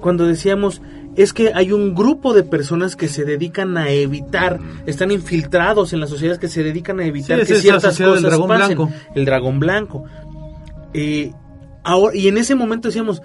[0.00, 0.82] Cuando decíamos,
[1.16, 6.00] es que hay un grupo de personas que se dedican a evitar, están infiltrados en
[6.00, 8.76] las sociedades que se dedican a evitar Sí, que ciertas del cosas dragón pasen.
[8.78, 8.92] blanco.
[9.14, 10.04] El dragón blanco.
[10.94, 11.32] Eh,
[11.84, 13.22] ahora, y en ese momento decíamos,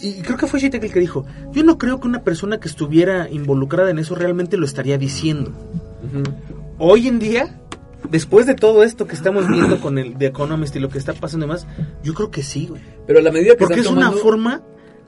[0.00, 2.68] y creo que fue Shitek el que dijo, yo no creo que una persona que
[2.68, 5.52] estuviera involucrada en eso realmente lo estaría diciendo
[6.78, 7.60] hoy en día,
[8.10, 11.12] después de todo esto que estamos viendo con el The Economist y lo que está
[11.12, 11.66] pasando y demás,
[12.02, 12.82] yo creo que sí, güey.
[13.06, 14.62] Pero a la medida que Porque es una forma,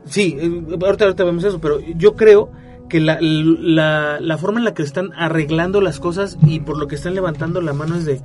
[0.06, 2.50] sí, eh, ahorita, ahorita vemos eso, pero yo creo
[2.88, 6.86] que la, la, la forma en la que están arreglando las cosas y por lo
[6.86, 8.20] que están levantando la mano es de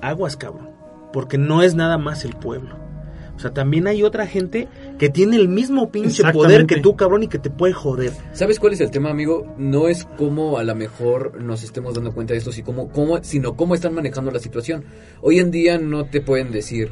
[0.00, 0.70] aguas, cabrón.
[1.12, 2.76] Porque no es nada más el pueblo.
[3.34, 4.68] O sea, también hay otra gente
[4.98, 8.12] que tiene el mismo pinche poder que tú, cabrón, y que te puede joder.
[8.32, 9.52] ¿Sabes cuál es el tema, amigo?
[9.58, 13.24] No es cómo a lo mejor nos estemos dando cuenta de esto, sino cómo, cómo-
[13.24, 14.84] sino cómo están manejando la situación.
[15.22, 16.90] Hoy en día no te pueden decir,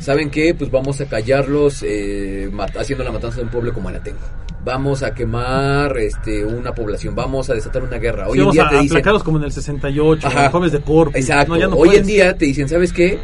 [0.00, 0.54] ¿saben qué?
[0.54, 4.18] Pues vamos a callarlos eh, haciendo la matanza de un pueblo como tengo.
[4.64, 8.28] Vamos a quemar este, una población, vamos a desatar una guerra.
[8.28, 9.02] Hoy Sí, en día a te dicen...
[9.24, 10.50] como en el 68, Ajá.
[10.50, 11.16] jueves de Corpus.
[11.16, 11.54] Exacto.
[11.54, 13.18] No, ya no Hoy en día te dicen, ¿sabes qué?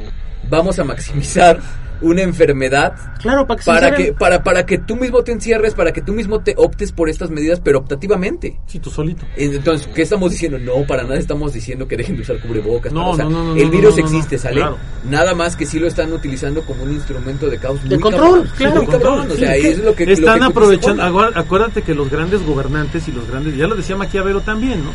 [0.48, 1.60] Vamos a maximizar
[2.00, 5.92] una enfermedad Claro, para que para que para para que tú mismo te encierres, para
[5.92, 8.58] que tú mismo te optes por estas medidas, pero optativamente.
[8.66, 9.24] Sí, tú solito.
[9.36, 10.58] Entonces, ¿qué estamos diciendo?
[10.58, 12.92] No, para nada estamos diciendo que dejen de usar cubrebocas.
[12.92, 14.56] No, para- o sea, no, no, no, el virus no, no, existe, ¿sale?
[14.56, 14.76] claro.
[15.08, 17.82] Nada más que sí lo están utilizando como un instrumento de caos.
[17.84, 20.34] De muy control, cabrón, claro, muy cabrón, O sea, Sí, es lo que lo están
[20.34, 21.02] que tú aprovechando.
[21.34, 24.90] Acuérdate que los grandes gobernantes y los grandes, ya lo decía Maquiavelo también, ¿no?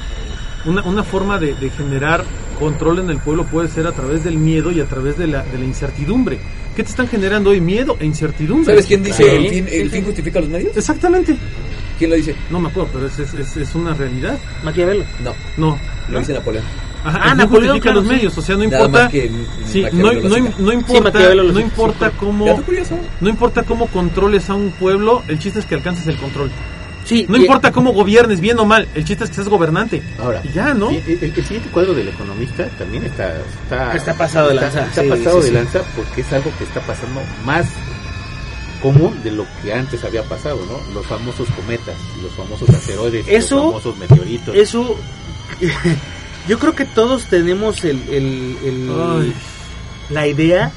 [0.64, 2.24] Una, una forma de, de generar
[2.60, 5.42] control en el pueblo puede ser a través del miedo y a través de la,
[5.44, 6.40] de la incertidumbre.
[6.76, 7.60] ¿Qué te están generando hoy?
[7.62, 8.66] Miedo e incertidumbre.
[8.74, 9.40] ¿Sabes quién dice Claro.
[9.40, 10.76] el, fin, el fin justifica los medios?
[10.78, 11.36] Exactamente.
[11.98, 12.36] ¿Quién lo dice?
[12.50, 14.38] No me acuerdo, pero es, es, es- es una realidad.
[14.64, 15.04] Maquiavelo.
[15.24, 15.80] No, No.
[16.10, 16.64] lo dice Napoleón.
[17.04, 18.14] Ajá, Ah, no Napoleón, justifica claro, los sí.
[18.16, 19.04] medios, o sea, no Nada importa.
[19.04, 19.32] más que
[19.66, 22.16] sí, no, no, no importa, lo no importa sí.
[22.20, 22.64] cómo,
[23.22, 26.52] no importa cómo controles a un pueblo, el chiste es que alcances el control.
[27.06, 30.02] Sí, No importa cómo gobiernes, bien o mal, el chiste es que seas gobernante.
[30.20, 30.90] Ahora, Y ya, ¿no?
[30.92, 35.10] El, el siguiente cuadro del economista también está está, Está pasado de lanza, Está, sí,
[35.10, 35.54] pasado sí, de sí.
[35.54, 37.66] lanza porque es algo que está pasando más
[38.82, 40.94] común de lo que antes había pasado, ¿no?
[40.94, 44.56] Los famosos cometas, los famosos asteroides, Eso- los famosos meteoritos.
[44.56, 44.98] Eso,
[46.48, 48.90] yo creo que todos tenemos el, el- el-
[49.20, 49.34] Ay.
[50.10, 50.72] la idea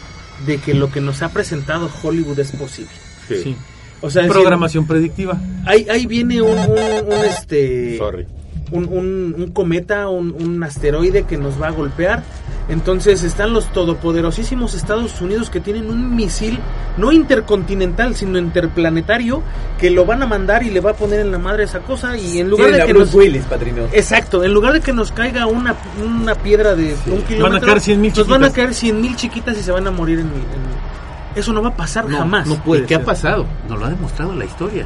[0.46, 2.90] de que lo que nos ha presentado Hollywood es posible.
[3.28, 3.56] Sí.
[4.00, 4.06] Sí.
[4.06, 5.38] O sea, es decir, Programación predictiva.
[5.66, 8.26] ahí, ahí viene un, un- un, este, Sorry.
[8.70, 12.22] un, un- un cometa, un, un asteroide que nos va a golpear.
[12.66, 16.58] Entonces están los todopoderosísimos Estados Unidos que tienen un misil
[16.96, 19.42] no intercontinental, sino interplanetario,
[19.78, 22.16] que lo van a mandar y le va a poner en la madre esa cosa
[22.16, 23.14] y en lugar Tienen de a que Bruce nos...
[23.22, 23.82] Willis, padrino.
[23.92, 28.12] Exacto, en lugar de que nos caiga una, una piedra de un kilómetro, caer 100,000
[28.16, 30.93] nos van a caer 100 mil chiquitas y se van a morir en en-
[31.36, 32.46] Eso no va a pasar No, jamás.
[32.46, 33.46] no puede ¿Y qué ha pasado?
[33.68, 34.84] Nos lo ha demostrado la historia.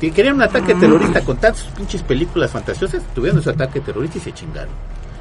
[0.00, 4.20] Que querían un ataque terrorista con tantas pinches películas fantasiosas, tuvieron su ataque terrorista y
[4.20, 4.70] se chingaron.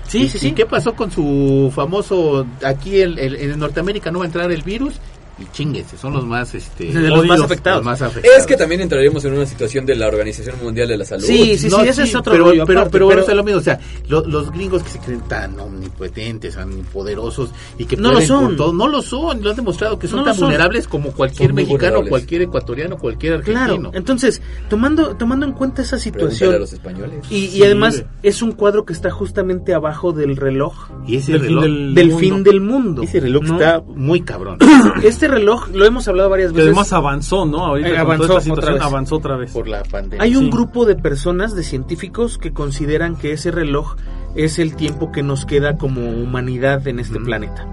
[0.08, 0.52] Sí, ¿Y- sí, ¿Y sí.
[0.52, 4.62] qué pasó con su famoso, aquí en, en- en Norteamérica no va a entrar el
[4.64, 4.96] virus?
[5.40, 7.78] Y chinguense, son los más, este, De los más afectados.
[7.80, 8.38] los más afectados.
[8.38, 11.24] Es que también entraríamos en una situación de la Organización Mundial de la Salud.
[11.26, 13.44] Sí, sí, No, sí, ese es otro pero, rollo pero, aparte, pero, pero- es lo
[13.44, 13.80] mismo, o sea,
[14.10, 18.56] lo- los gringos que se creen tan omnipotentes, tan poderosos y que No lo son.
[18.56, 20.46] todo, no lo son, lo han demostrado que son No tan son.
[20.46, 23.92] vulnerables como cualquier Son mexicano, cualquier ecuatoriano, cualquier Claro, argentino.
[23.96, 27.26] entonces, tomando, tomando en cuenta esa a situación, los españoles.
[27.32, 31.42] y, además de- es un cuadro que está justamente abajo del reloj y ese Del
[31.42, 32.20] fin reloj, del- del mundo.
[32.20, 33.02] fin del mundo.
[33.04, 33.54] ese reloj ¿no?
[33.54, 34.60] está muy cabrón.
[35.04, 36.70] Este reloj, lo hemos hablado varias Que veces.
[36.70, 37.66] además avanzó, ¿no?
[37.66, 38.84] Ahorita Eh, con avanzó toda esta otra situación vez.
[38.84, 39.52] avanzó otra vez.
[39.52, 40.24] por la pandemia.
[40.24, 40.50] Hay un Sí.
[40.52, 43.96] grupo de personas, de científicos, que consideran que ese reloj
[44.36, 47.68] es el tiempo que nos queda como humanidad en este planeta.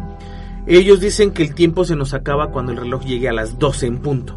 [0.66, 3.86] Ellos dicen que el tiempo se nos acaba cuando el reloj llegue a las 12
[3.86, 4.36] en punto.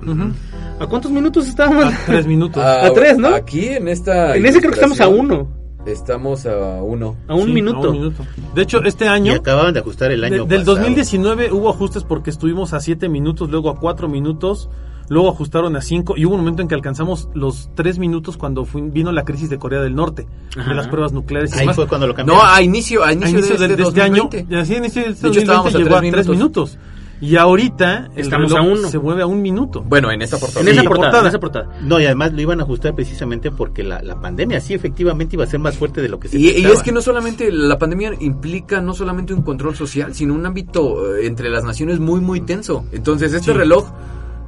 [0.80, 1.86] ¿A cuántos minutos estábamos?
[1.86, 2.64] A tres minutos.
[2.64, 3.28] Ah, a tres, ¿no?
[3.28, 4.36] Aquí en esta.
[4.36, 5.48] en ese creo que estamos a uno,
[5.86, 7.16] Estamos a uno.
[7.28, 7.88] a un Sí, minuto.
[7.88, 8.24] a un minuto.
[8.56, 10.76] De hecho, este y año, acababan de ajustar el de- año del pasado.
[10.78, 14.70] 2019 hubo ajustes porque estuvimos a 7 minutos, luego a 4 minutos,
[15.10, 18.64] luego ajustaron a 5 y hubo un momento en que alcanzamos los 3 minutos cuando
[18.64, 20.26] fui- vino la crisis de Corea del Norte,
[20.58, 20.70] Ajá.
[20.70, 21.54] de las pruebas nucleares.
[21.56, 22.42] y Ahí fue cuando lo cambiaron.
[22.46, 24.56] No, a inicio, a inicio, a inicio de, de, este de este año, 2020.
[24.56, 26.28] y así a inicio de este De hecho, 2020 estábamos a llegó a tres 3
[26.30, 26.78] minutos.
[27.22, 28.88] Y ahorita el Estamos reloj a uno.
[28.90, 29.82] se mueve a un minuto.
[29.82, 30.62] Bueno, en esta portada.
[30.62, 31.22] En esa portada, portada.
[31.22, 31.70] en esa portada.
[31.82, 35.46] No, y además lo iban a ajustar precisamente porque la, la pandemia sí efectivamente iba
[35.46, 37.78] a ser más fuerte de lo que se Y, y es que no solamente la
[37.78, 42.20] pandemia implica no solamente un control social, sino un ámbito eh, entre las naciones muy,
[42.20, 42.86] muy tenso.
[42.92, 43.58] Entonces, este Sí.
[43.58, 43.90] reloj,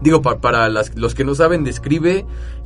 [0.02, 2.26] digo, pa- para las- los que no saben, describe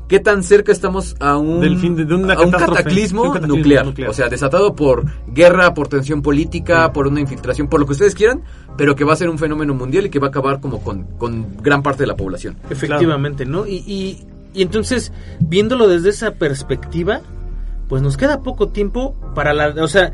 [0.10, 3.22] qué tan cerca estamos a un, Del fin de- de una a un catástrofe, cataclismo,
[3.22, 3.86] de un cataclismo nuclear.
[3.86, 4.10] nuclear.
[4.10, 8.14] O sea, desatado por guerra, por tensión política, por una infiltración, por lo que ustedes
[8.16, 8.42] quieran,
[8.76, 11.04] pero que va a ser un fenómeno mundial y que va a acabar como con,
[11.18, 12.58] con gran parte de la población.
[12.70, 13.66] Efectivamente, ¿no?
[13.66, 17.22] Y, y, y entonces, viéndolo desde esa perspectiva,
[17.88, 19.70] pues nos queda poco tiempo para la...
[19.82, 20.12] O sea,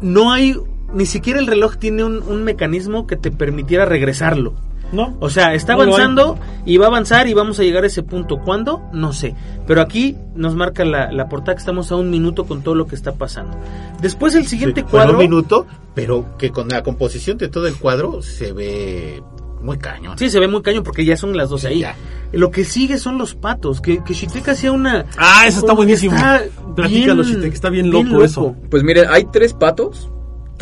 [0.00, 0.56] no hay...
[0.94, 4.54] Ni siquiera el reloj tiene un, un mecanismo que te permitiera regresarlo.
[4.92, 5.16] ¿No?
[5.20, 8.02] O sea, está No avanzando y va a avanzar y vamos a llegar a ese
[8.02, 8.38] punto.
[8.40, 8.82] ¿Cuándo?
[8.92, 9.34] No sé.
[9.66, 12.86] Pero aquí nos marca la, la portada que estamos a un minuto con todo lo
[12.86, 13.56] que está pasando.
[14.00, 15.12] Después el siguiente Sí, cuadro...
[15.14, 19.22] un minuto, pero que con la composición de todo el cuadro se ve
[19.62, 20.18] muy cañón.
[20.18, 21.80] Sí, se ve muy caño porque ya son las 12 Sí, ahí.
[21.80, 21.94] ya.
[22.32, 23.80] Lo que sigue son los patos.
[23.80, 25.06] Que, que Shiteka hacía una...
[25.16, 26.16] Ah, eso está buenísimo.
[26.16, 26.42] está
[26.74, 28.56] Platícalo, bien- Shitek, está bien loco eso.
[28.70, 30.10] Pues miren, hay tres patos,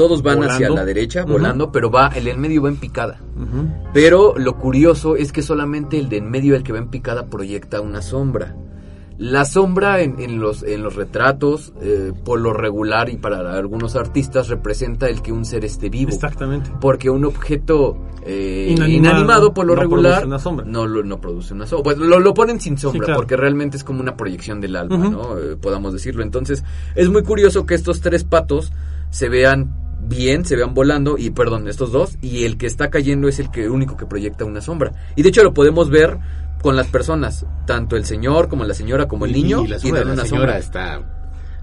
[0.00, 3.20] todos van hacia la derecha, volando, pero va, el en medio va en picada.
[3.92, 7.26] Pero lo curioso es que solamente el de en medio, el que va en picada,
[7.26, 8.56] proyecta una sombra.
[9.18, 13.94] La sombra en, en los, en los retratos, eh, por lo regular y para algunos
[13.94, 16.12] artistas, representa el que un ser esté vivo.
[16.12, 16.70] Exactamente.
[16.80, 20.64] Porque un objeto eh, Inanimado, inanimado, por lo no regular produce una sombra.
[20.66, 21.84] No, lo, no produce una sombra.
[21.84, 23.20] Pues lo, lo ponen sin sombra claro.
[23.20, 24.96] porque realmente es como una proyección del alma.
[24.96, 25.38] ¿no?
[25.38, 26.22] Eh, podamos decirlo.
[26.22, 28.72] Entonces es muy curioso que estos tres patos
[29.10, 33.28] se vean bien, se vean volando y perdón, estos dos y el que está cayendo
[33.28, 34.92] es el que único que proyecta una sombra.
[35.16, 36.18] Y de hecho lo podemos ver
[36.62, 40.02] con las personas, tanto el señor como la señora como el niño y la sombra
[40.02, 40.58] una señora sombra.
[40.58, 41.00] está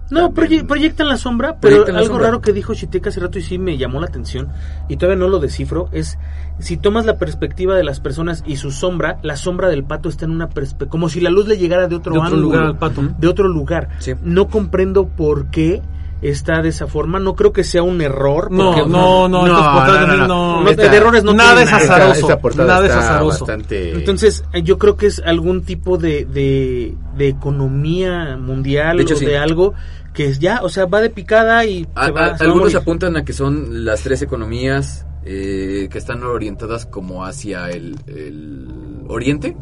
[0.10, 2.28] No, proye- proyectan la sombra, pero la algo sombra.
[2.28, 4.48] raro que dijo Shiteka hace rato y sí me llamó la atención,
[4.88, 6.18] y todavía no lo descifro, es
[6.60, 10.24] si tomas la perspectiva de las personas y su sombra, la sombra del pato está
[10.26, 12.64] en una perspectiva, como si la luz le llegara de otro, De otro ángulo, lugar
[12.64, 13.02] al pato.
[13.20, 13.90] de otro lugar.
[14.00, 14.14] Sí.
[14.24, 15.82] No comprendo por qué
[16.22, 18.52] está de esa forma, no creo que sea un error.
[18.52, 20.64] No, porque- no, no, no.
[20.64, 22.26] no, de errores no nada es azaroso.
[22.26, 23.46] Esa portada nada es azaroso.
[23.46, 29.04] bastante Entonces, eh, yo creo que es algún tipo de, de, de economía mundial De
[29.04, 29.26] hecho, o sí.
[29.26, 29.74] de algo
[30.14, 32.50] que es ya, o sea, va de picada y A- se va, a- se va
[32.50, 37.70] a algunos apuntan a que son las tres economías eh, que están orientadas como hacia
[37.70, 38.68] el, el
[39.10, 39.56] oriente,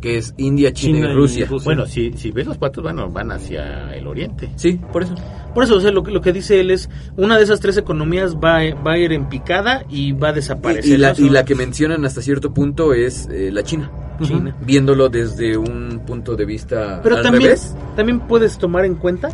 [0.00, 1.48] Que es India, China, China y y Rusia.
[1.64, 4.50] Bueno, si, si ves los patos van, van hacia el oriente.
[4.56, 5.14] Sí, por eso.
[5.54, 7.76] Por eso, o sea, lo, que- lo que dice él es, una de esas tres
[7.76, 10.90] economías va, va a ir en picada y va a desaparecer.
[10.90, 11.26] Y, y la, ¿no?
[11.26, 13.90] y la que mencionan hasta cierto punto es eh, la China,
[14.22, 14.54] China.
[14.64, 17.74] viéndolo desde un punto de vista Pero al también, revés.
[17.96, 19.30] también puedes tomar en cuenta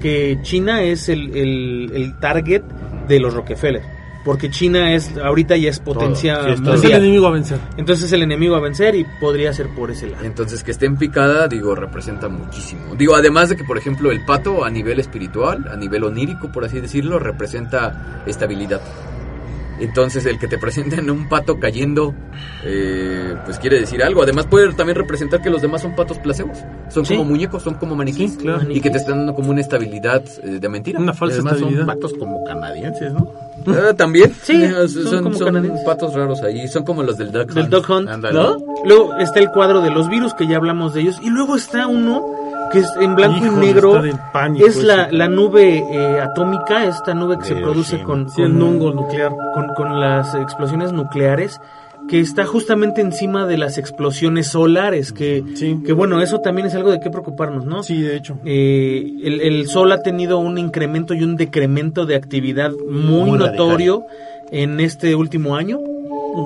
[0.00, 2.62] que China es el, el, el target
[3.08, 3.82] de los Rockefeller.
[4.24, 7.58] Porque China es ahorita ya es potencia sí, es el enemigo a vencer.
[7.76, 10.24] Entonces es el enemigo a vencer y podría ser por ese lado.
[10.24, 12.94] Entonces que esté en picada, digo, representa muchísimo.
[12.96, 16.64] Digo, además de que, por ejemplo, el pato a nivel espiritual, a nivel onírico, por
[16.64, 18.80] así decirlo, representa estabilidad.
[19.80, 22.14] Entonces el que te presenten un pato cayendo,
[22.64, 24.22] eh, pues quiere decir algo.
[24.22, 26.58] Además puede también representar que los demás son patos placebos.
[26.90, 27.16] Son Sí.
[27.16, 28.32] como muñecos, son como maniquís.
[28.32, 28.70] Sí, claro.
[28.70, 31.00] Y que te están dando como una estabilidad eh, de mentira.
[31.00, 31.86] Una falsa Además son estabilidad.
[31.86, 33.32] patos como canadienses, ¿no?
[33.68, 34.34] Ah, ¿También?
[34.42, 36.66] Sí, son son, patos raros ahí.
[36.68, 37.72] Son como los del Duck Del Hunt.
[37.72, 38.34] Dog Hunt, Ándale.
[38.38, 38.56] ¿no?
[38.84, 41.18] Luego está el cuadro de los virus, que ya hablamos de ellos.
[41.22, 42.24] Y luego está uno
[42.72, 43.90] que es en blanco Híjole, y negro.
[43.90, 48.04] está del pánico Es la, la nube eh, atómica, esta nube que se produce Hiroshima.
[48.06, 49.30] con, Sí, el con- nungo nuclear.
[49.54, 51.60] con, con las explosiones nucleares,
[52.08, 55.78] que está justamente encima de las explosiones solares, que, Sí.
[55.86, 57.82] que bueno, eso también es algo de qué preocuparnos, ¿no?
[57.82, 58.38] Sí, de hecho.
[58.44, 63.38] Eh, el, el sol ha tenido un incremento y un decremento de actividad muy, Muy
[63.38, 64.04] notorio
[64.50, 65.78] en este último año,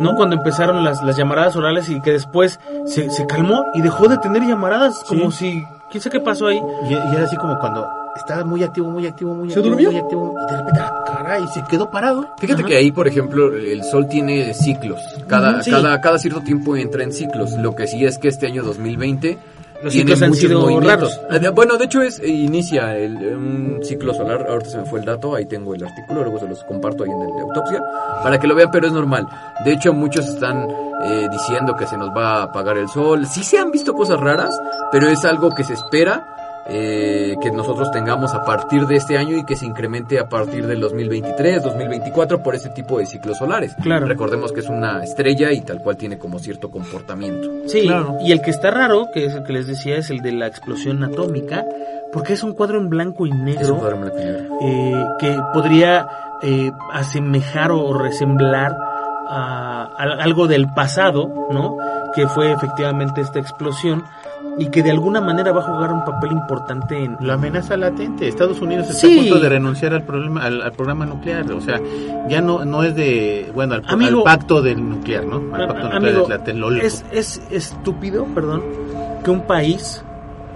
[0.01, 0.15] ¿no?
[0.15, 4.19] Cuando empezaron las, las llamaradas solares y que después se, se calmó y dejó de
[4.19, 6.61] tener llamaradas, como si, quién sabe qué pasó ahí.
[6.89, 7.87] Y, y era así como cuando
[8.17, 9.91] estaba muy activo, muy activo, muy ¿Se activo, durmió?
[9.91, 12.29] muy activo, y de repente, ah, caray, se quedó parado.
[12.39, 15.01] Fíjate que ahí, por ejemplo, el sol tiene ciclos.
[15.27, 15.71] Cada, sí.
[15.71, 17.53] cada, cada cierto tiempo entra en ciclos.
[17.53, 19.39] Lo que sí es que este año 2020
[19.83, 21.21] Los ciclos han sido raros.
[21.31, 24.47] Eh, Bueno, de hecho es eh, inicia el- un ciclo solar.
[24.49, 25.35] Ahorita se me fue el dato.
[25.35, 26.23] Ahí tengo el artículo.
[26.23, 27.81] Luego se los comparto ahí en el de autopsia
[28.23, 28.71] para que lo vean.
[28.73, 29.27] Pero es normal.
[29.65, 30.69] De hecho, muchos están
[31.05, 33.25] eh, diciendo que se nos va a apagar el sol.
[33.27, 34.51] Sí se han visto cosas raras,
[34.91, 36.35] pero es algo que se espera.
[36.71, 40.67] Eh, que nosotros tengamos a partir de este año y que se incremente a partir
[40.67, 43.75] del 2023, 2024 por este tipo de ciclos solares.
[43.83, 44.07] Claro.
[44.07, 47.49] Recordemos que es una estrella y tal cual tiene como cierto comportamiento.
[47.67, 48.17] Sí, Claro.
[48.21, 50.47] y el que está raro, que es el que les decía, es el de la
[50.47, 51.65] explosión atómica,
[52.13, 54.45] porque es un cuadro en blanco y Es un negro cuadro blanco y negro.
[54.63, 56.07] eh, que podría
[56.43, 58.77] eh, asemejar o resemblar
[59.31, 61.77] a, a algo del pasado, ¿no?
[62.15, 64.03] Que fue efectivamente esta explosión
[64.59, 67.17] y que de alguna manera va a jugar un papel importante en...
[67.21, 68.27] La amenaza latente.
[68.27, 69.19] Estados Unidos está Sí.
[69.19, 71.51] a punto de renunciar al problema, al, al programa nuclear.
[71.53, 71.81] O sea,
[72.29, 74.19] ya no, no es de, bueno, al, Amigo.
[74.19, 75.37] al pacto del nuclear, ¿no?
[75.55, 78.63] Al pacto a- nuclear amigo, es, es estúpido, perdón,
[79.25, 80.03] que un país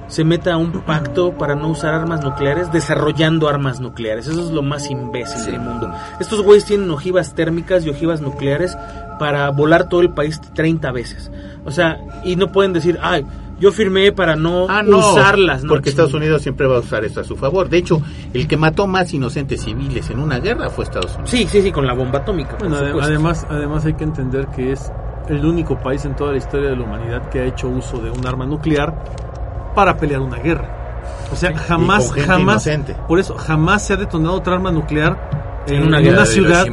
[0.09, 4.26] se meta a un pacto para no usar armas nucleares desarrollando armas nucleares.
[4.26, 5.50] Eso es lo más imbécil Sí.
[5.53, 5.90] del mundo.
[6.20, 8.76] Estos güeyes tienen ojivas térmicas y ojivas nucleares
[9.18, 11.30] para volar todo el país 30 veces.
[11.64, 13.24] O sea, y no pueden decir, ay,
[13.63, 15.63] yo firmé para no, Ah, no, usarlas.
[15.63, 15.69] ¿no?
[15.69, 17.69] porque Estados Unidos siempre va a usar esto a su favor.
[17.69, 18.03] De hecho,
[18.35, 21.31] el que mató más inocentes civiles en una guerra fue Estados Unidos.
[21.31, 22.59] Sí, sí, sí, con la bomba atómica.
[22.59, 24.91] por Bueno, además, además hay que entender que es
[25.29, 28.11] el único país en toda la historia de la humanidad que ha hecho uso de
[28.11, 28.93] un arma nuclear
[29.77, 31.01] para pelear una guerra.
[31.33, 32.97] O sea, jamás, jamás, inocente.
[33.07, 36.67] por eso jamás se ha detonado otra arma nuclear en, En una una, ciudad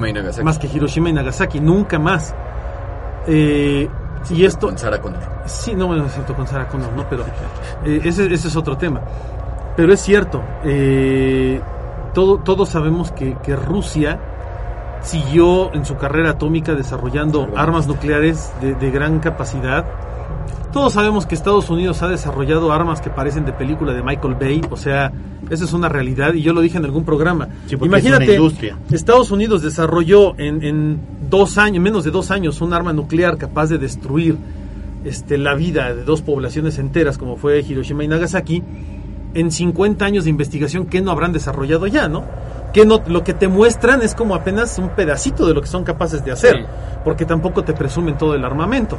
[0.43, 2.33] más que Hiroshima y Nagasaki, nunca más.
[3.27, 3.87] Eh,
[4.29, 5.21] y esto, Con Sarah Connor.
[5.45, 7.05] Sí, no me lo siento con Sarah Connor, ¿no?
[7.09, 7.23] Pero
[7.85, 9.01] eh, ese, ese es otro tema.
[9.75, 11.61] Pero es cierto, eh,
[12.13, 14.19] todo, todos sabemos que, que Rusia
[15.01, 19.85] siguió en su carrera atómica desarrollando armas nucleares de, de gran capacidad.
[20.71, 24.61] Todos sabemos que Estados Unidos ha desarrollado armas que parecen de película de Michael Bay,
[24.69, 25.11] o sea,
[25.49, 27.47] esa es una realidad y yo lo dije en algún programa.
[27.65, 28.77] Sí, porque es una Imagínate, industria.
[28.91, 33.67] Estados Unidos desarrolló en, en dos años, menos de dos años, un arma nuclear capaz
[33.67, 34.37] de destruir
[35.03, 38.61] este, la vida de dos poblaciones enteras como fue Hiroshima y Nagasaki.
[39.33, 42.23] En 50 años de investigación, ¿qué no habrán desarrollado ya, no?
[42.73, 45.83] Que no, lo que te muestran es como apenas un pedacito de lo que son
[45.83, 46.63] capaces de hacer, Sí.
[47.03, 48.97] porque tampoco te presumen todo el armamento.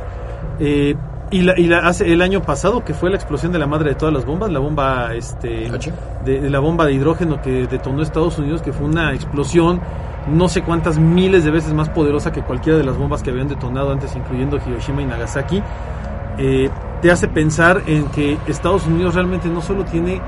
[0.60, 0.94] Eh,
[1.30, 3.90] y la, y la- hace el año pasado, que fue la explosión de la madre
[3.90, 5.70] de todas las bombas, la bomba este,
[6.24, 9.80] de la bomba de hidrógeno que detonó Estados Unidos, que fue una explosión
[10.26, 13.48] no sé cuántas miles de veces más poderosa que cualquiera de las bombas que habían
[13.48, 15.62] detonado antes, incluyendo Hiroshima y Nagasaki,
[16.38, 16.68] eh,
[17.00, 20.20] te hace pensar en que Estados Unidos realmente no solo tiene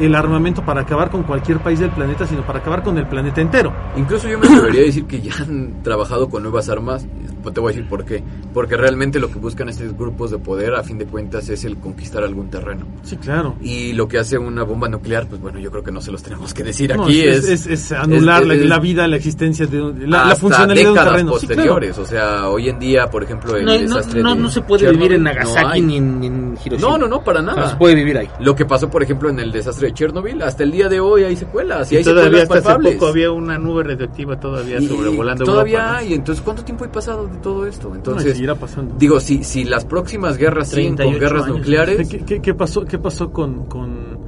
[0.00, 3.40] el armamento para acabar con cualquier país del planeta, sino para acabar con el planeta
[3.40, 3.72] entero.
[3.96, 7.06] Incluso yo me atrevería a decir que ya han trabajado con nuevas armas.
[7.42, 8.22] Pues te voy a decir por qué.
[8.52, 11.76] Porque realmente lo que buscan estos grupos de poder, a fin de cuentas, es el
[11.78, 12.84] conquistar algún terreno.
[13.02, 13.54] Sí, claro.
[13.62, 16.22] Y lo que hace una bomba nuclear, pues bueno, yo creo que no se los
[16.22, 17.20] tenemos que decir No, aquí.
[17.20, 20.24] es, es, es- es anular es- la, es- la vida, la existencia de un- la,
[20.26, 21.38] la funcionalidad de un terreno.
[21.38, 21.62] Sí, claro.
[21.62, 21.98] posteriores.
[21.98, 24.60] O sea, hoy en día, por ejemplo, el No, no, desastre no, de no se
[24.62, 26.90] puede Chernobyl, vivir en no Nagasaki ni en, en Hiroshima.
[26.90, 27.70] No, no, no, para No nada.
[27.70, 28.28] se puede vivir ahí.
[28.40, 31.24] Lo que pasó, por ejemplo, en el desastre de Chernobyl, hasta el día de hoy
[31.24, 31.90] hay secuelas.
[31.90, 32.94] Y, Y hay todavía secuelas hasta hace palpables.
[32.94, 35.98] poco había una nube radioactiva todavía Y- sobrevolando Todavía Europa, ¿no?
[35.98, 36.14] hay.
[36.14, 37.88] Entonces, ¿cuánto tiempo hay pasado de todo esto?
[37.88, 38.94] No, Entonces, seguirá pasando.
[38.98, 41.56] digo, si, si las próximas guerras siguen con 38 guerras años.
[41.58, 44.18] nucleares, ¿Qué, qué- qué pasó, qué pasó con, con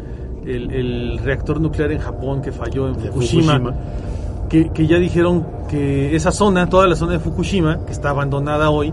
[0.45, 3.59] el, el reactor nuclear en Japón que falló en Fukushima?
[3.59, 3.75] Fukushima.
[4.49, 8.71] Que, que ya dijeron que esa zona, toda la zona de Fukushima, que está abandonada
[8.71, 8.93] hoy,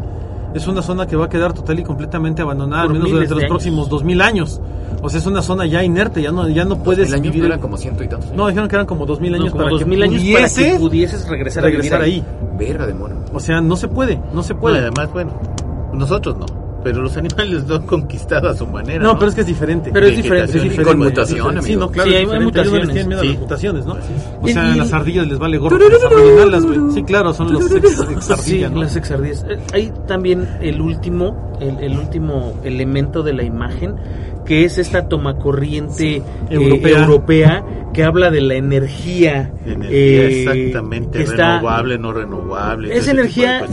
[0.53, 3.29] es una zona que va a quedar total y completamente abandonada, al Por menos miles
[3.29, 3.49] durante los años.
[3.51, 4.61] próximos 2000 años.
[5.01, 7.45] O sea, es una zona ya inerte, ya no, ya no puedes el año vivir.
[7.45, 8.31] eran como ciento y tantos.
[8.31, 10.47] No, dijeron que eran como 2000 años No, como para dos que mil años para
[10.47, 12.23] que pudiese pudieses regresar, a vivir regresar ahí.
[12.57, 13.15] Verga de mono.
[13.33, 14.79] O sea, no se puede, no se puede.
[14.79, 15.33] además, bueno,
[15.93, 16.66] nosotros no.
[16.89, 19.03] Pero los animales lo han conquistado a su manera.
[19.03, 19.89] No, pero es que es diferente.
[19.91, 20.67] Pero es diferente, sí.
[20.73, 22.09] y con mutación, Sí, no, claro.
[22.09, 22.45] Sí, es hay- diferente.
[22.45, 22.87] Mutaciones.
[22.89, 23.37] tienen miedo a las Sí.
[23.39, 23.97] mutaciones, ¿no?
[24.41, 25.77] O sea, las ardillas les vale gorro.
[26.49, 26.79] Las güey.
[26.93, 29.45] Sí, claro, son los ex, ex Sí, las exardías.
[29.49, 33.95] Eh, Hay también el último, el, el último elemento de la imagen,
[34.45, 36.99] que es esta tomacorriente eh, Europea.
[37.03, 37.63] europea.
[37.93, 42.95] que habla de la energía, Energía eh, exactamente está- renovable, no renovable.
[42.95, 43.65] Es energía-.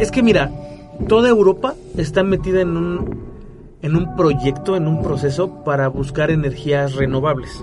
[0.00, 0.50] Es que mira,
[1.06, 3.28] toda Europa está metida en un
[3.80, 7.62] en un proyecto, en un proceso para buscar energías renovables.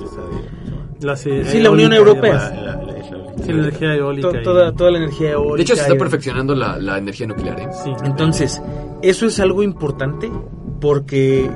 [1.25, 2.33] Eh, Sí, la Unión Europea.
[2.33, 2.95] La- la- la- la-
[3.43, 4.31] Sí, la energía eólica.
[4.31, 5.57] To- toda, toda la energía eólica.
[5.57, 7.67] De hecho, se está perfeccionando la, la energía nuclear, ¿eh?
[7.83, 7.91] Sí.
[8.05, 8.61] Entonces,
[9.01, 10.31] eso es algo importante
[10.79, 11.51] porque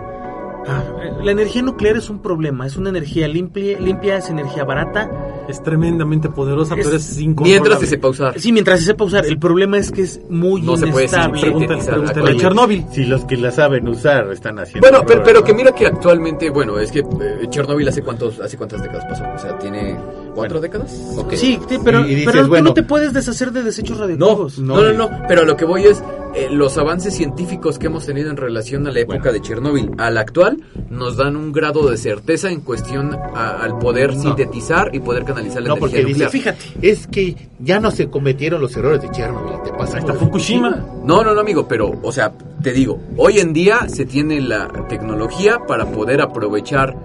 [0.67, 0.83] ah,
[1.23, 5.09] la energía nuclear es un problema, es una energía limpia, limpia es energía barata.
[5.49, 7.51] Es tremendamente poderosa, Es- pero es incontrolable.
[7.59, 8.39] Mientras se sepa usar.
[8.39, 11.41] Sí, mientras se sepa usar, el problema es que es muy No se puede inestable.
[11.41, 12.37] Pregúntale.
[12.37, 12.85] Chernobyl.
[12.91, 14.87] Si los que la saben usar están haciendo.
[14.87, 18.57] Bueno, pero, pero que mira que actualmente, bueno, es que eh, Chernobyl hace cuántos, hace
[18.57, 19.97] cuántas décadas pasó, o sea, tiene
[20.29, 20.91] cuatro décadas.
[21.35, 23.97] Sí, sí, pero, Y- y dices, pero tú bueno, no te puedes deshacer de desechos
[23.97, 24.59] No, radioactivos.
[24.59, 26.01] no, no, no, pero a lo que voy es
[26.35, 29.31] eh, los avances científicos que hemos tenido en relación a la época Bueno.
[29.33, 30.59] de Chernóbil a la actual
[30.91, 34.21] nos dan un grado de certeza en cuestión a- al poder No.
[34.21, 36.55] sintetizar y poder canalizar la No, energía porque dice, nuclear.
[36.55, 40.85] fíjate, es que ya no se cometieron los errores de Chernobyl, te pasa con Fukushima.
[41.03, 44.67] No, no, no, amigo, pero, o sea, te digo, hoy en día se tiene la
[44.87, 46.95] tecnología para poder aprovechar,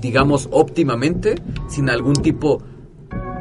[0.00, 1.34] digamos, óptimamente,
[1.68, 2.62] sin algún tipo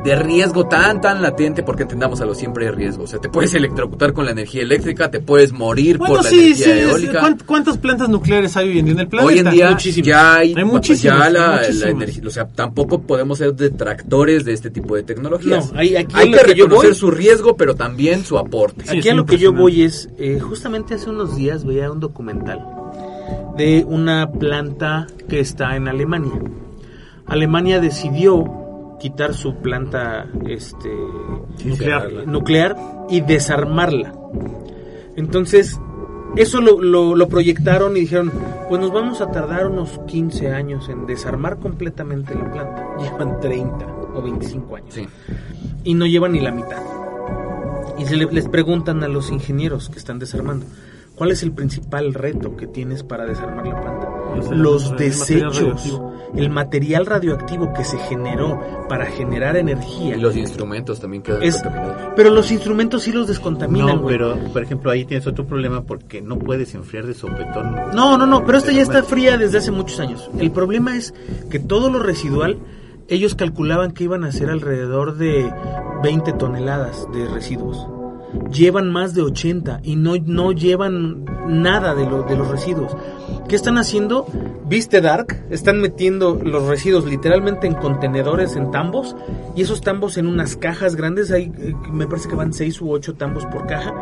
[0.04, 3.06] de riesgo tan, tan latente, porque entendamos a lo siempre hay riesgo.
[3.06, 6.30] O sea, te puedes electrocutar con la energía eléctrica, te puedes morir Bueno, por la
[6.30, 7.22] sí, energía eólica.
[7.22, 9.34] ¿cuánt- ¿Cuántas plantas nucleares hay hoy en día en el planeta?
[9.34, 10.08] Hoy en día Muchísimas.
[10.08, 11.90] ya hay, Hay muchísimas, ya hay la, la muchísimas.
[11.90, 15.74] energía, o sea, tampoco podemos ser detractores de este tipo de tecnologías.
[15.74, 18.86] No, hay- aquí hay que reconocer voy- su riesgo, pero también su aporte.
[18.86, 22.00] Sí, Aquí a lo que yo voy es, eh, justamente hace unos días veía un
[22.00, 22.64] documental
[23.58, 26.34] de una planta que está en Alemania.
[27.26, 30.90] Alemania decidió quitar su planta este,
[31.66, 32.28] Nuclear.
[32.28, 32.76] nuclear
[33.10, 34.14] y desarmarla.
[35.16, 35.80] Entonces,
[36.36, 38.32] eso lo, lo- lo proyectaron y dijeron,
[38.68, 42.88] pues nos vamos a tardar unos 15 años en desarmar completamente la planta.
[43.00, 45.08] Llevan 30 o 25 años Sí.
[45.84, 46.82] y no llevan ni la mitad.
[47.98, 50.66] Y se le- les preguntan a los ingenieros que están desarmando,
[51.16, 54.10] ¿cuál es el principal reto que tienes para desarmar la planta?
[54.52, 56.02] Los desechos,
[56.36, 58.60] el material radioactivo que se generó
[58.90, 60.16] para generar energía.
[60.18, 62.14] Y los instrumentos también quedan Es- contaminados.
[62.16, 66.22] Pero los instrumentos sí los descontaminan, No, pero por ejemplo ahí tienes otro problema porque
[66.22, 67.76] no puedes enfriar de sopetón.
[67.94, 70.30] No, no, no, pero esta ya está fría desde hace muchos años.
[70.38, 71.14] El problema es
[71.50, 72.58] que todo lo residual,
[73.08, 75.50] ellos calculaban que iban a ser alrededor de
[76.04, 77.88] 20 toneladas de residuos.
[78.52, 82.96] Llevan más de 80 y no, no llevan nada de, lo, de los residuos.
[83.48, 84.26] ¿Qué están haciendo?
[84.68, 85.46] ¿Viste Dark?
[85.50, 89.16] Están metiendo los residuos literalmente en contenedores, en tambos,
[89.56, 92.92] y esos tambos en unas cajas grandes, hay, eh, me parece que van 6 u
[92.92, 93.94] 8 tambos por caja,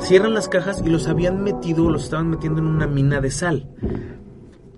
[0.00, 3.68] cierran las cajas y los habían metido, los estaban metiendo en una mina de sal.